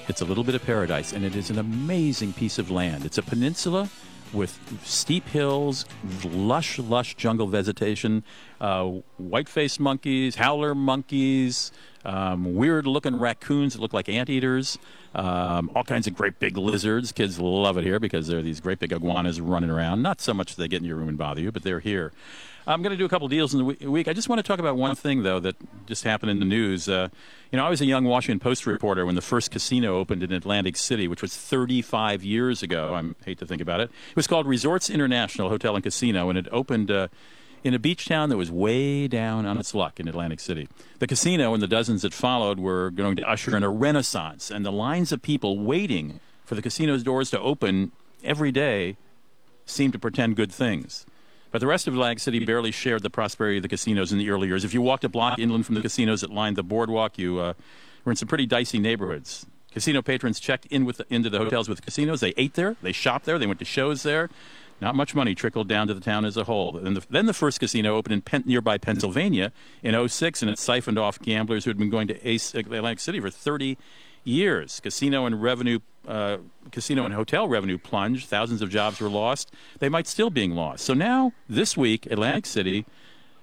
It's 0.09 0.21
a 0.21 0.25
little 0.25 0.43
bit 0.43 0.57
of 0.57 0.65
paradise, 0.65 1.13
and 1.13 1.25
it 1.25 1.37
is 1.37 1.49
an 1.49 1.59
amazing 1.61 2.33
piece 2.33 2.59
of 2.59 2.73
land. 2.73 3.05
It's 3.05 3.19
a 3.19 3.23
peninsula 3.23 3.89
with 4.33 4.59
steep 4.85 5.27
hills, 5.29 5.87
lush, 6.25 6.79
lush 6.79 7.17
jungle 7.17 7.47
vegetation, 7.47 8.23
uh, 8.61 8.85
white-faced 9.17 9.81
monkeys, 9.81 10.37
howler 10.37 10.75
monkeys, 10.75 11.73
um, 12.05 12.55
weird-looking 12.55 13.19
raccoons 13.19 13.75
that 13.75 13.81
look 13.81 13.93
like 13.93 14.09
anteaters, 14.09 14.79
um, 15.15 15.71
all 15.75 15.85
kinds 15.85 16.07
of 16.07 16.15
great 16.15 16.39
big 16.39 16.57
lizards. 16.57 17.13
Kids 17.13 17.39
love 17.39 17.77
it 17.77 17.85
here 17.85 17.99
because 17.99 18.29
there 18.29 18.39
are 18.39 18.43
these 18.43 18.61
great 18.61 18.79
big 18.79 18.93
iguanas 18.93 19.41
running 19.41 19.71
around. 19.71 20.03
Not 20.03 20.21
so 20.21 20.33
much 20.33 20.55
that 20.55 20.63
they 20.63 20.69
get 20.69 20.81
in 20.81 20.87
your 20.87 20.97
room 20.97 21.09
and 21.09 21.19
bother 21.19 21.41
you, 21.41 21.53
but 21.53 21.63
they're 21.63 21.81
here. 21.81 22.13
I'm 22.71 22.83
going 22.83 22.93
to 22.93 22.97
do 22.97 23.05
a 23.05 23.09
couple 23.09 23.27
deals 23.27 23.53
in 23.53 23.67
the 23.67 23.91
week. 23.91 24.07
I 24.07 24.13
just 24.13 24.29
want 24.29 24.39
to 24.39 24.45
talk 24.45 24.61
about 24.61 24.77
one 24.77 24.95
thing, 24.95 25.25
though, 25.25 25.41
that 25.41 25.57
just 25.87 26.05
happened 26.05 26.31
in 26.31 26.39
the 26.39 26.45
news. 26.45 26.89
Uh, 26.89 27.09
you 27.51 27.57
know, 27.57 27.67
I 27.67 27.69
was 27.69 27.81
a 27.81 27.85
young 27.85 28.05
Washington 28.05 28.39
Post 28.39 28.65
reporter 28.65 29.05
when 29.05 29.17
the 29.17 29.21
first 29.21 29.51
casino 29.51 29.99
opened 29.99 30.23
in 30.23 30.31
Atlantic 30.31 30.77
City, 30.77 31.09
which 31.09 31.21
was 31.21 31.37
35 31.37 32.23
years 32.23 32.63
ago. 32.63 32.95
I 32.95 33.25
hate 33.25 33.39
to 33.39 33.47
think 33.47 33.61
about 33.61 33.81
it. 33.81 33.91
It 34.11 34.17
was 34.17 34.29
called 34.29 34.47
Resorts 34.47 34.89
International 34.89 35.49
Hotel 35.49 35.75
and 35.75 35.83
Casino, 35.83 36.29
and 36.31 36.39
it 36.39 36.47
opened. 36.53 36.91
Uh, 36.91 37.09
in 37.63 37.75
a 37.75 37.79
beach 37.79 38.07
town 38.07 38.31
that 38.31 38.39
was 38.39 38.51
way 38.51 39.07
down 39.07 39.45
on 39.45 39.59
its 39.59 39.75
luck 39.75 40.01
in 40.01 40.09
Atlantic 40.09 40.41
City. 40.41 40.67
The 40.99 41.07
casino 41.07 41.53
and 41.53 41.63
the 41.63 41.67
dozens 41.67 42.01
that 42.01 42.15
followed 42.15 42.59
were 42.59 42.91
going 42.91 43.17
to 43.17 43.31
usher 43.31 43.55
in 43.55 43.63
a 43.63 43.69
renaissance, 43.69 44.51
and 44.51 44.65
the 44.65 44.73
lines 44.73 45.13
of 45.13 45.21
people 45.21 45.59
waiting 45.59 46.21
for 46.43 46.55
the 46.55 46.63
casino's 46.63 47.03
doors 47.03 47.29
to 47.33 47.39
open 47.39 47.93
every 48.25 48.51
day 48.51 48.97
seemed 49.67 49.93
to 49.93 49.99
portend 49.99 50.37
good 50.37 50.51
things. 50.51 51.05
But 51.51 51.61
the 51.61 51.67
rest 51.67 51.89
of 51.89 51.95
Atlantic 51.95 52.21
City 52.21 52.45
barely 52.45 52.71
shared 52.71 53.03
the 53.03 53.11
prosperity 53.11 53.59
of 53.59 53.63
the 53.63 53.69
casinos 53.69 54.13
in 54.13 54.19
the 54.19 54.31
early 54.31 54.47
years. 54.49 54.65
If 54.65 54.73
you 54.73 54.83
walked 54.83 55.05
a 55.05 55.09
block 55.09 55.39
inland 55.39 55.67
from 55.67 55.75
the 55.75 55.81
casinos 55.81 56.21
that 56.21 56.31
lined 56.31 56.57
the 56.57 56.63
boardwalk, 56.63 57.19
you 57.19 57.39
uh, 57.41 57.55
were 58.05 58.13
in 58.13 58.17
some 58.17 58.29
pretty 58.29 58.47
dicey 58.47 58.79
neighborhoods. 58.79 59.47
Casino 59.73 60.03
patrons 60.03 60.41
checked 60.41 60.67
in 60.67 60.85
with 60.85 60.99
the, 60.99 61.07
into 61.11 61.31
the 61.31 61.39
hotels 61.39 61.69
with 61.69 61.83
casinos. 61.83 62.21
They 62.21 62.35
ate 62.37 62.55
there, 62.55 62.77
they 62.83 62.93
shopped 62.93 63.25
there, 63.25 63.39
they 63.39 63.47
went 63.47 63.59
to 63.61 63.65
shows 63.65 64.03
there. 64.03 64.31
Not 64.81 64.95
much 64.95 65.15
money 65.15 65.35
trickled 65.35 65.69
down 65.69 65.89
to 65.89 65.95
the 65.95 66.01
town 66.01 66.25
as 66.25 66.39
a 66.39 66.45
whole. 66.45 66.73
Then 66.73 66.95
the, 66.95 67.05
then 67.11 67.27
the 67.27 67.35
first 67.35 67.61
casino 67.61 67.97
opened 67.97 68.15
in 68.15 68.23
Pen, 68.23 68.43
nearby 68.47 68.79
Pennsylvania 68.79 69.53
in 69.83 70.09
06, 70.09 70.41
and 70.41 70.51
it 70.51 70.59
siphoned 70.59 70.99
off 70.99 71.21
gamblers 71.21 71.65
who 71.65 71.71
had 71.71 71.77
been 71.77 71.91
going 71.91 72.09
to 72.09 72.29
Ace, 72.29 72.55
Atlantic 72.55 72.99
City 72.99 73.21
for 73.21 73.29
30 73.29 73.77
years. 74.25 74.81
Casino 74.81 75.27
and 75.27 75.43
revenue, 75.43 75.81
uh, 76.07 76.39
casino 76.71 77.05
and 77.05 77.15
hotel 77.15 77.49
revenue 77.49 77.79
plunged. 77.79 78.29
Thousands 78.29 78.63
of 78.63 78.71
jobs 78.71 79.01
were 79.01 79.09
lost. 79.09 79.53
They 79.79 79.89
might 79.89 80.07
still 80.07 80.31
being 80.31 80.53
lost. 80.53 80.85
So 80.85 80.95
now, 80.95 81.33
this 81.49 81.77
week, 81.77 82.07
Atlantic 82.07 82.47
City 82.47 82.87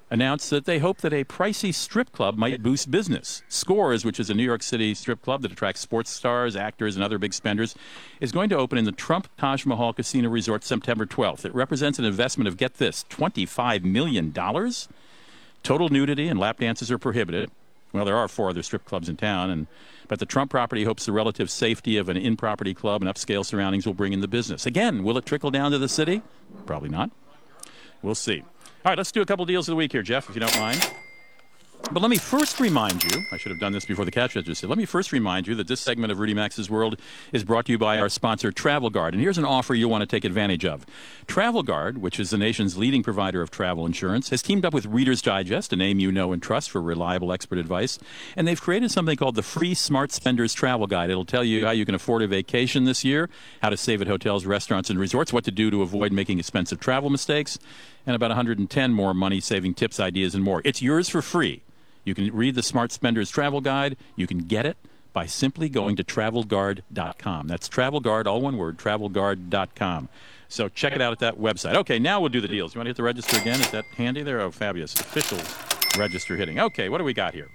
announced 0.09 0.49
that 0.49 0.65
they 0.65 0.79
hope 0.79 0.99
that 0.99 1.13
a 1.13 1.23
pricey 1.25 1.73
strip 1.73 2.11
club 2.11 2.37
might 2.37 2.63
boost 2.63 2.89
business. 2.89 3.43
Scores, 3.49 4.05
which 4.05 4.19
is 4.19 4.29
a 4.29 4.33
New 4.33 4.43
York 4.43 4.63
City 4.63 4.93
strip 4.93 5.21
club 5.21 5.41
that 5.41 5.51
attracts 5.51 5.81
sports 5.81 6.09
stars, 6.09 6.55
actors, 6.55 6.95
and 6.95 7.03
other 7.03 7.17
big 7.17 7.33
spenders, 7.33 7.75
is 8.21 8.31
going 8.31 8.49
to 8.49 8.57
open 8.57 8.77
in 8.77 8.85
the 8.85 8.91
Trump 8.91 9.27
Taj 9.37 9.65
Mahal 9.65 9.93
Casino 9.93 10.29
Resort 10.29 10.63
September 10.63 11.05
12th. 11.05 11.45
It 11.45 11.53
represents 11.53 11.99
an 11.99 12.05
investment 12.05 12.47
of, 12.47 12.57
get 12.57 12.75
this, 12.75 13.05
$25 13.09 13.83
million. 13.83 14.31
Total 15.63 15.89
nudity 15.89 16.27
and 16.27 16.39
lap 16.39 16.59
dances 16.59 16.89
are 16.89 16.97
prohibited. 16.97 17.51
Well, 17.93 18.05
there 18.05 18.17
are 18.17 18.27
four 18.27 18.49
other 18.49 18.63
strip 18.63 18.85
clubs 18.85 19.09
in 19.09 19.17
town, 19.17 19.49
and 19.49 19.67
but 20.07 20.19
the 20.19 20.25
Trump 20.25 20.51
property 20.51 20.83
hopes 20.83 21.05
the 21.05 21.11
relative 21.11 21.49
safety 21.49 21.97
of 21.97 22.09
an 22.09 22.17
in-property 22.17 22.73
club 22.73 23.01
and 23.01 23.13
upscale 23.13 23.45
surroundings 23.45 23.85
will 23.85 23.93
bring 23.93 24.13
in 24.13 24.21
the 24.21 24.27
business. 24.27 24.65
Again, 24.65 25.03
will 25.03 25.17
it 25.17 25.25
trickle 25.25 25.51
down 25.51 25.71
to 25.71 25.77
the 25.77 25.89
city? 25.89 26.21
Probably 26.65 26.89
not. 26.89 27.11
We'll 28.01 28.15
see. 28.15 28.41
All 28.41 28.91
right, 28.91 28.97
let's 28.97 29.11
do 29.11 29.21
a 29.21 29.25
couple 29.25 29.45
deals 29.45 29.67
of 29.67 29.73
the 29.73 29.77
week 29.77 29.91
here, 29.91 30.03
Jeff, 30.03 30.29
if 30.29 30.35
you 30.35 30.41
don't 30.41 30.57
mind. 30.59 30.89
But 31.97 32.03
let 32.03 32.11
me 32.11 32.17
first 32.17 32.59
remind 32.59 33.03
you, 33.03 33.25
I 33.31 33.37
should 33.37 33.49
have 33.49 33.59
done 33.59 33.71
this 33.71 33.83
before 33.83 34.05
the 34.05 34.11
catch 34.11 34.35
register. 34.35 34.67
Let 34.67 34.77
me 34.77 34.85
first 34.85 35.11
remind 35.11 35.47
you 35.47 35.55
that 35.55 35.67
this 35.67 35.81
segment 35.81 36.11
of 36.11 36.19
Rudy 36.19 36.35
Maxa's 36.35 36.69
World 36.69 36.99
is 37.33 37.43
brought 37.43 37.65
to 37.65 37.71
you 37.71 37.79
by 37.79 37.97
our 37.97 38.07
sponsor, 38.07 38.51
Travel 38.51 38.91
Guard. 38.91 39.15
And 39.15 39.23
here's 39.23 39.39
an 39.39 39.45
offer 39.45 39.73
you'll 39.73 39.89
want 39.89 40.03
to 40.03 40.05
take 40.05 40.23
advantage 40.23 40.63
of. 40.63 40.85
Travel 41.25 41.63
Guard, 41.63 41.97
which 41.97 42.19
is 42.19 42.29
the 42.29 42.37
nation's 42.37 42.77
leading 42.77 43.01
provider 43.01 43.41
of 43.41 43.49
travel 43.49 43.83
insurance, 43.83 44.29
has 44.29 44.43
teamed 44.43 44.63
up 44.63 44.75
with 44.75 44.85
Reader's 44.85 45.23
Digest, 45.23 45.73
a 45.73 45.75
name 45.75 45.99
you 45.99 46.11
know 46.11 46.33
and 46.33 46.39
trust 46.39 46.69
for 46.69 46.83
reliable 46.83 47.33
expert 47.33 47.57
advice. 47.57 47.97
And 48.35 48.47
they've 48.47 48.61
created 48.61 48.91
something 48.91 49.17
called 49.17 49.33
the 49.33 49.41
Free 49.41 49.73
Smart 49.73 50.11
Spenders 50.11 50.53
Travel 50.53 50.85
Guide. 50.85 51.09
It'll 51.09 51.25
tell 51.25 51.43
you 51.43 51.65
how 51.65 51.71
you 51.71 51.83
can 51.83 51.95
afford 51.95 52.21
a 52.21 52.27
vacation 52.27 52.85
this 52.85 53.03
year, 53.03 53.27
how 53.63 53.69
to 53.69 53.77
save 53.77 54.03
at 54.03 54.07
hotels, 54.07 54.45
restaurants, 54.45 54.91
and 54.91 54.99
resorts, 54.99 55.33
what 55.33 55.45
to 55.45 55.51
do 55.51 55.71
to 55.71 55.81
avoid 55.81 56.11
making 56.11 56.37
expensive 56.37 56.79
travel 56.79 57.09
mistakes, 57.09 57.57
and 58.05 58.15
about 58.15 58.29
110 58.29 58.93
more 58.93 59.15
money 59.15 59.39
saving 59.39 59.73
tips, 59.73 59.99
ideas, 59.99 60.35
and 60.35 60.43
more. 60.43 60.61
It's 60.63 60.83
yours 60.83 61.09
for 61.09 61.23
free. 61.23 61.63
You 62.07 62.15
can 62.15 62.33
read 62.33 62.55
the 62.55 62.63
Smart 62.63 62.91
Spenders 62.91 63.29
Travel 63.29 63.59
Guide. 63.61 63.97
You 64.15 64.27
can 64.27 64.39
get 64.39 64.65
it 64.65 64.77
by 65.11 65.25
simply 65.25 65.67
going 65.67 65.95
to 65.97 66.03
travelguard.com. 66.03 67.47
That's 67.47 67.67
travelguard, 67.67 68.27
all 68.27 68.39
one 68.39 68.55
word, 68.55 68.77
travelguard.com. 68.77 70.09
So 70.47 70.69
check 70.69 70.93
it 70.93 71.01
out 71.01 71.11
at 71.11 71.19
that 71.19 71.37
website. 71.37 71.75
Okay, 71.75 71.99
now 71.99 72.21
we'll 72.21 72.29
do 72.29 72.39
the 72.39 72.47
deals. 72.47 72.73
You 72.73 72.79
want 72.79 72.85
to 72.85 72.89
hit 72.89 72.97
the 72.97 73.03
register 73.03 73.37
again? 73.37 73.59
Is 73.59 73.71
that 73.71 73.83
handy 73.97 74.23
there? 74.23 74.39
Oh, 74.39 74.51
fabulous. 74.51 74.93
Official 74.93 75.39
register 75.99 76.37
hitting. 76.37 76.59
Okay, 76.59 76.87
what 76.87 76.99
do 76.99 77.03
we 77.03 77.13
got 77.13 77.33
here? 77.33 77.49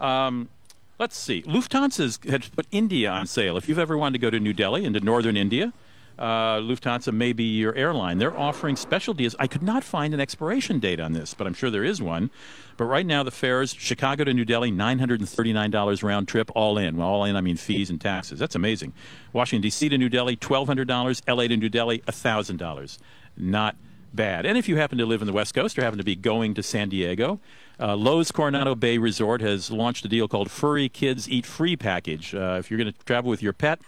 Um, 0.00 0.50
let's 0.98 1.16
see. 1.16 1.42
Lufthansa 1.42 2.30
has 2.30 2.48
put 2.50 2.66
India 2.70 3.10
on 3.10 3.26
sale. 3.26 3.56
If 3.56 3.68
you've 3.68 3.78
ever 3.78 3.98
wanted 3.98 4.18
to 4.18 4.18
go 4.20 4.30
to 4.30 4.38
New 4.38 4.52
Delhi, 4.52 4.84
into 4.84 5.00
northern 5.00 5.36
India, 5.36 5.72
uh, 6.18 6.58
Lufthansa 6.58 7.12
may 7.12 7.32
be 7.32 7.44
your 7.44 7.74
airline. 7.74 8.18
They're 8.18 8.36
offering 8.36 8.76
special 8.76 9.14
deals. 9.14 9.34
I 9.38 9.46
could 9.46 9.62
not 9.62 9.84
find 9.84 10.14
an 10.14 10.20
expiration 10.20 10.78
date 10.78 11.00
on 11.00 11.12
this, 11.12 11.34
but 11.34 11.46
I'm 11.46 11.54
sure 11.54 11.70
there 11.70 11.84
is 11.84 12.00
one. 12.00 12.30
But 12.76 12.84
right 12.84 13.06
now, 13.06 13.22
the 13.22 13.30
fares 13.30 13.74
Chicago 13.74 14.24
to 14.24 14.34
New 14.34 14.44
Delhi, 14.44 14.70
$939 14.70 16.02
round 16.02 16.28
trip, 16.28 16.50
all 16.54 16.78
in. 16.78 16.96
Well, 16.96 17.08
all 17.08 17.24
in, 17.24 17.36
I 17.36 17.40
mean 17.40 17.56
fees 17.56 17.90
and 17.90 18.00
taxes. 18.00 18.38
That's 18.38 18.54
amazing. 18.54 18.92
Washington, 19.32 19.62
D.C. 19.62 19.88
to 19.88 19.98
New 19.98 20.08
Delhi, 20.08 20.36
$1,200. 20.36 21.22
L.A. 21.26 21.48
to 21.48 21.56
New 21.56 21.68
Delhi, 21.68 22.00
$1,000. 22.00 22.98
Not 23.36 23.76
bad. 24.12 24.46
And 24.46 24.58
if 24.58 24.68
you 24.68 24.76
happen 24.76 24.98
to 24.98 25.06
live 25.06 25.20
in 25.20 25.26
the 25.26 25.32
West 25.32 25.54
Coast 25.54 25.78
or 25.78 25.82
happen 25.82 25.98
to 25.98 26.04
be 26.04 26.16
going 26.16 26.54
to 26.54 26.62
San 26.62 26.88
Diego, 26.88 27.40
uh, 27.78 27.94
Loews 27.94 28.32
Coronado 28.32 28.74
Bay 28.74 28.98
Resort 28.98 29.40
has 29.42 29.70
launched 29.70 30.04
a 30.04 30.08
deal 30.08 30.26
called 30.26 30.50
Furry 30.50 30.88
Kids 30.88 31.28
Eat 31.28 31.46
Free 31.46 31.76
Package. 31.76 32.34
Uh, 32.34 32.56
if 32.58 32.70
you're 32.70 32.78
going 32.78 32.92
to 32.92 32.98
travel 33.04 33.30
with 33.30 33.42
your 33.42 33.52
pet, 33.52 33.80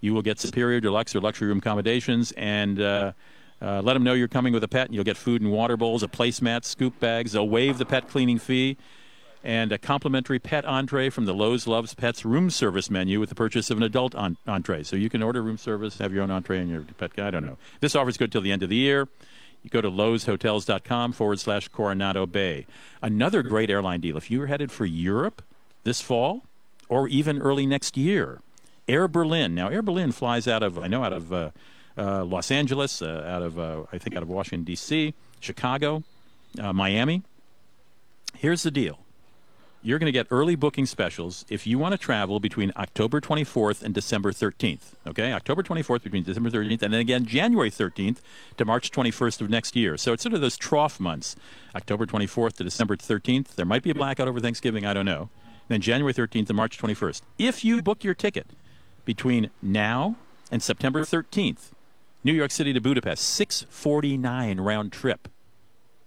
you 0.00 0.14
will 0.14 0.22
get 0.22 0.38
superior 0.38 0.80
deluxe 0.80 1.14
or 1.14 1.20
luxury 1.20 1.48
room 1.48 1.58
accommodations 1.58 2.32
and 2.32 2.80
uh, 2.80 3.12
uh, 3.60 3.80
let 3.82 3.94
them 3.94 4.04
know 4.04 4.12
you're 4.12 4.28
coming 4.28 4.52
with 4.52 4.62
a 4.64 4.68
pet, 4.68 4.86
and 4.86 4.94
you'll 4.94 5.04
get 5.04 5.16
food 5.16 5.40
and 5.40 5.50
water 5.50 5.76
bowls, 5.76 6.02
a 6.02 6.08
placemat, 6.08 6.64
scoop 6.64 6.98
bags. 7.00 7.32
They'll 7.32 7.48
waive 7.48 7.78
the 7.78 7.86
pet 7.86 8.08
cleaning 8.08 8.38
fee, 8.38 8.76
and 9.42 9.72
a 9.72 9.78
complimentary 9.78 10.38
pet 10.38 10.64
entree 10.66 11.08
from 11.08 11.24
the 11.24 11.34
Loews 11.34 11.66
Loves 11.66 11.94
Pets 11.94 12.24
room 12.24 12.50
service 12.50 12.90
menu 12.90 13.18
with 13.18 13.28
the 13.28 13.34
purchase 13.34 13.70
of 13.70 13.78
an 13.78 13.82
adult 13.82 14.14
entree. 14.14 14.82
So 14.82 14.96
you 14.96 15.08
can 15.08 15.22
order 15.22 15.42
room 15.42 15.56
service, 15.56 15.98
have 15.98 16.12
your 16.12 16.22
own 16.22 16.30
entree 16.30 16.58
and 16.58 16.68
your 16.68 16.82
pet. 16.82 17.14
Guy. 17.14 17.28
I 17.28 17.30
don't 17.30 17.46
know. 17.46 17.56
This 17.80 17.94
offer 17.94 18.10
is 18.10 18.16
good 18.16 18.32
till 18.32 18.42
the 18.42 18.52
end 18.52 18.62
of 18.62 18.68
the 18.68 18.76
year. 18.76 19.08
You 19.62 19.70
go 19.70 19.80
to 19.80 19.90
loewshotels.com 19.90 21.12
forward 21.12 21.40
slash 21.40 21.68
Coronado 21.68 22.26
Bay. 22.26 22.66
Another 23.02 23.42
great 23.42 23.70
airline 23.70 24.00
deal. 24.00 24.16
If 24.16 24.30
you're 24.30 24.46
headed 24.46 24.70
for 24.70 24.84
Europe 24.84 25.42
this 25.82 26.00
fall 26.00 26.44
or 26.88 27.08
even 27.08 27.40
early 27.40 27.66
next 27.66 27.96
year, 27.96 28.40
Air 28.88 29.08
Berlin. 29.08 29.54
Now, 29.54 29.68
Air 29.68 29.82
Berlin 29.82 30.12
flies 30.12 30.46
out 30.46 30.62
of, 30.62 30.78
I 30.78 30.86
know, 30.86 31.02
out 31.02 31.12
of 31.12 31.32
uh, 31.32 31.50
uh, 31.98 32.24
Los 32.24 32.50
Angeles, 32.50 33.02
uh, 33.02 33.24
out 33.26 33.42
of, 33.42 33.58
uh, 33.58 33.84
I 33.92 33.98
think, 33.98 34.16
out 34.16 34.22
of 34.22 34.28
Washington, 34.28 34.64
D.C., 34.64 35.14
Chicago, 35.40 36.02
uh, 36.60 36.72
Miami. 36.72 37.22
Here's 38.34 38.62
the 38.62 38.70
deal 38.70 38.98
you're 39.86 40.00
going 40.00 40.06
to 40.06 40.12
get 40.12 40.26
early 40.32 40.56
booking 40.56 40.84
specials 40.84 41.44
if 41.48 41.64
you 41.64 41.78
want 41.78 41.92
to 41.92 41.98
travel 41.98 42.40
between 42.40 42.72
October 42.76 43.20
24th 43.20 43.84
and 43.84 43.94
December 43.94 44.32
13th. 44.32 44.94
Okay, 45.06 45.32
October 45.32 45.62
24th 45.62 46.02
between 46.02 46.24
December 46.24 46.50
13th, 46.50 46.82
and 46.82 46.92
then 46.92 47.00
again 47.00 47.24
January 47.24 47.70
13th 47.70 48.16
to 48.56 48.64
March 48.64 48.90
21st 48.90 49.42
of 49.42 49.48
next 49.48 49.76
year. 49.76 49.96
So 49.96 50.12
it's 50.12 50.24
sort 50.24 50.34
of 50.34 50.40
those 50.40 50.56
trough 50.56 50.98
months, 50.98 51.36
October 51.76 52.04
24th 52.04 52.54
to 52.54 52.64
December 52.64 52.96
13th. 52.96 53.54
There 53.54 53.64
might 53.64 53.84
be 53.84 53.90
a 53.90 53.94
blackout 53.94 54.26
over 54.26 54.40
Thanksgiving, 54.40 54.84
I 54.84 54.92
don't 54.92 55.06
know. 55.06 55.28
Then 55.68 55.80
January 55.80 56.12
13th 56.12 56.48
to 56.48 56.54
March 56.54 56.78
21st. 56.78 57.22
If 57.38 57.64
you 57.64 57.80
book 57.80 58.02
your 58.02 58.14
ticket 58.14 58.48
between 59.06 59.48
now 59.62 60.16
and 60.52 60.62
September 60.62 61.00
13th, 61.00 61.70
New 62.22 62.34
York 62.34 62.50
City 62.50 62.74
to 62.74 62.80
Budapest, 62.80 63.24
649 63.24 64.60
round 64.60 64.92
trip. 64.92 65.28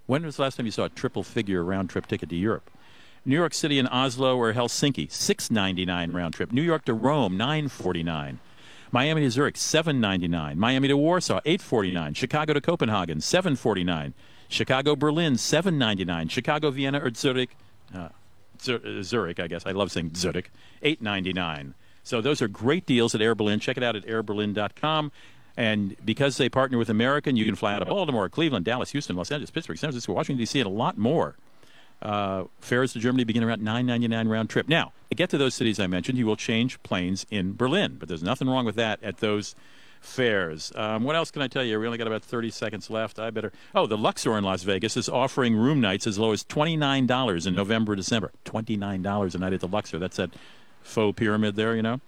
When 0.05 0.23
was 0.23 0.35
the 0.35 0.43
last 0.43 0.57
time 0.57 0.67
you 0.67 0.71
saw 0.71 0.83
a 0.83 0.89
triple 0.89 1.23
figure 1.23 1.63
round 1.63 1.89
trip 1.89 2.05
ticket 2.05 2.29
to 2.29 2.35
Europe? 2.35 2.69
New 3.25 3.35
York 3.35 3.53
City 3.53 3.79
and 3.79 3.87
Oslo 3.91 4.37
or 4.37 4.53
Helsinki, 4.53 5.11
699 5.11 6.11
round 6.11 6.33
trip. 6.35 6.51
New 6.51 6.61
York 6.61 6.85
to 6.85 6.93
Rome, 6.93 7.37
949. 7.37 8.39
Miami 8.91 9.21
to 9.21 9.29
Zurich, 9.29 9.55
799. 9.55 10.57
Miami 10.57 10.87
to 10.87 10.97
Warsaw, 10.97 11.39
849. 11.45 12.13
Chicago 12.15 12.53
to 12.53 12.61
Copenhagen, 12.61 13.21
749. 13.21 14.13
Chicago 14.47 14.95
Berlin, 14.95 15.37
799. 15.37 16.27
Chicago 16.27 16.71
Vienna 16.71 16.99
or 16.99 17.13
Zurich, 17.13 17.55
uh, 17.93 18.09
Zurich, 18.59 19.39
I 19.39 19.47
guess. 19.47 19.65
I 19.65 19.71
love 19.71 19.91
saying 19.91 20.15
Zurich, 20.15 20.51
899. 20.81 21.75
So 22.10 22.22
those 22.22 22.41
are 22.41 22.47
great 22.47 22.88
deals 22.88 23.14
at 23.14 23.22
Air 23.22 23.36
Berlin. 23.36 23.60
Check 23.60 23.78
it 23.78 23.84
out 23.84 23.95
at 23.95 24.03
airberlin.com. 24.05 25.12
And 25.55 25.95
because 26.03 26.38
they 26.38 26.49
partner 26.49 26.80
with 26.80 26.89
American, 26.89 27.36
you 27.36 27.45
can 27.45 27.53
fly 27.55 27.74
out 27.74 27.84
of 27.84 27.88
Baltimore, 27.88 28.28
Cleveland, 28.30 28.66
Dallas, 28.66 28.91
Houston, 28.91 29.16
Los 29.16 29.32
Angeles, 29.32 29.51
Pittsburgh, 29.51 29.78
San 29.78 29.89
Francisco, 29.89 30.14
Washington, 30.14 30.39
D.C., 30.39 30.60
and 30.60 30.68
a 30.68 30.72
lot 30.72 30.97
more. 30.97 31.36
Uh, 32.01 32.45
fares 32.62 32.93
to 32.93 32.99
Germany 32.99 33.26
begin 33.26 33.43
around 33.43 33.62
9.99 33.62 34.28
round 34.28 34.49
trip. 34.49 34.68
Now, 34.68 34.93
to 35.10 35.16
get 35.16 35.30
to 35.32 35.38
those 35.38 35.53
cities 35.53 35.80
I 35.80 35.88
mentioned, 35.88 36.18
you 36.18 36.26
will 36.26 36.38
change 36.38 36.82
planes 36.82 37.28
in 37.30 37.55
Berlin, 37.55 37.97
but 37.99 38.07
there's 38.07 38.24
nothing 38.24 38.47
wrong 38.49 38.66
with 38.66 38.76
that 38.76 39.03
at 39.03 39.18
those 39.18 39.53
fares. 40.01 40.72
Um, 40.76 41.03
what 41.03 41.16
else 41.16 41.30
can 41.30 41.41
I 41.41 41.47
tell 41.47 41.64
you? 41.64 41.78
We 41.80 41.86
only 41.86 41.97
got 41.97 42.07
about 42.07 42.24
30 42.24 42.51
seconds 42.51 42.89
left. 42.89 43.20
I 43.20 43.30
better. 43.32 43.51
Oh, 43.76 43.86
the 43.86 43.97
Luxor 43.97 44.38
in 44.38 44.45
Las 44.45 44.64
Vegas 44.64 44.95
is 44.95 45.10
offering 45.10 45.55
room 45.55 45.82
nights 45.82 46.07
as 46.07 46.18
low 46.18 46.32
as 46.32 46.43
$29 46.45 47.45
in 47.45 47.53
November, 47.53 47.95
December. 47.95 48.32
$29 48.45 49.36
a 49.36 49.38
night 49.38 49.53
at 49.53 49.60
the 49.60 49.68
Luxor. 49.68 49.99
That's 49.99 50.18
that 50.18 50.32
faux 50.82 51.17
pyramid 51.17 51.55
there, 51.55 51.75
you 51.75 51.82
know. 51.82 52.01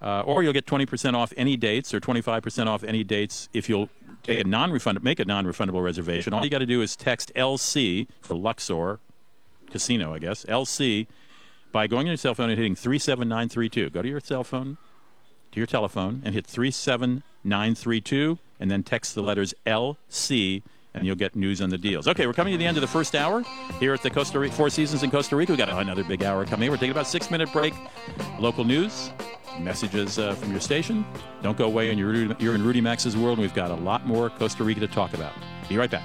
Uh, 0.00 0.20
or 0.20 0.42
you'll 0.42 0.52
get 0.52 0.64
20% 0.64 1.14
off 1.14 1.32
any 1.36 1.56
dates 1.56 1.92
or 1.92 2.00
25% 2.00 2.66
off 2.68 2.84
any 2.84 3.02
dates 3.02 3.48
if 3.52 3.68
you'll 3.68 3.88
a 4.28 4.44
non-refund, 4.44 5.02
make 5.02 5.18
a 5.20 5.24
non-refundable 5.24 5.82
reservation. 5.82 6.32
All 6.32 6.44
you 6.44 6.50
got 6.50 6.58
to 6.58 6.66
do 6.66 6.82
is 6.82 6.94
text 6.94 7.32
LC 7.34 8.06
for 8.20 8.34
Luxor 8.34 9.00
Casino, 9.70 10.14
I 10.14 10.18
guess, 10.18 10.44
LC, 10.44 11.06
by 11.72 11.86
going 11.86 12.02
on 12.02 12.08
your 12.08 12.16
cell 12.16 12.34
phone 12.34 12.50
and 12.50 12.58
hitting 12.58 12.74
37932. 12.74 13.90
Go 13.90 14.02
to 14.02 14.08
your 14.08 14.20
cell 14.20 14.44
phone, 14.44 14.76
to 15.52 15.60
your 15.60 15.66
telephone, 15.66 16.22
and 16.24 16.34
hit 16.34 16.46
37932, 16.46 18.38
and 18.60 18.70
then 18.70 18.82
text 18.82 19.14
the 19.14 19.22
letters 19.22 19.54
LC 19.66 20.62
and 20.94 21.06
you'll 21.06 21.16
get 21.16 21.36
news 21.36 21.60
on 21.60 21.70
the 21.70 21.78
deals. 21.78 22.08
Okay, 22.08 22.26
we're 22.26 22.32
coming 22.32 22.52
to 22.52 22.58
the 22.58 22.66
end 22.66 22.76
of 22.76 22.80
the 22.80 22.86
first 22.88 23.14
hour 23.14 23.42
here 23.78 23.94
at 23.94 24.02
the 24.02 24.10
Costa 24.10 24.38
Rica 24.38 24.54
Four 24.54 24.70
Seasons 24.70 25.02
in 25.02 25.10
Costa 25.10 25.36
Rica. 25.36 25.52
We 25.52 25.58
got 25.58 25.68
another 25.68 26.04
big 26.04 26.22
hour 26.22 26.44
coming. 26.44 26.70
We're 26.70 26.76
taking 26.76 26.90
about 26.90 27.06
six 27.06 27.30
minute 27.30 27.52
break. 27.52 27.74
Local 28.38 28.64
news, 28.64 29.10
messages 29.60 30.18
uh, 30.18 30.34
from 30.34 30.50
your 30.50 30.60
station. 30.60 31.04
Don't 31.42 31.56
go 31.56 31.66
away, 31.66 31.90
and 31.90 31.98
you're, 31.98 32.32
you're 32.36 32.54
in 32.54 32.64
Rudy 32.64 32.80
Maxa's 32.80 33.16
world. 33.16 33.38
And 33.38 33.42
we've 33.42 33.54
got 33.54 33.70
a 33.70 33.74
lot 33.74 34.06
more 34.06 34.30
Costa 34.30 34.64
Rica 34.64 34.80
to 34.80 34.88
talk 34.88 35.14
about. 35.14 35.32
Be 35.68 35.76
right 35.76 35.90
back. 35.90 36.04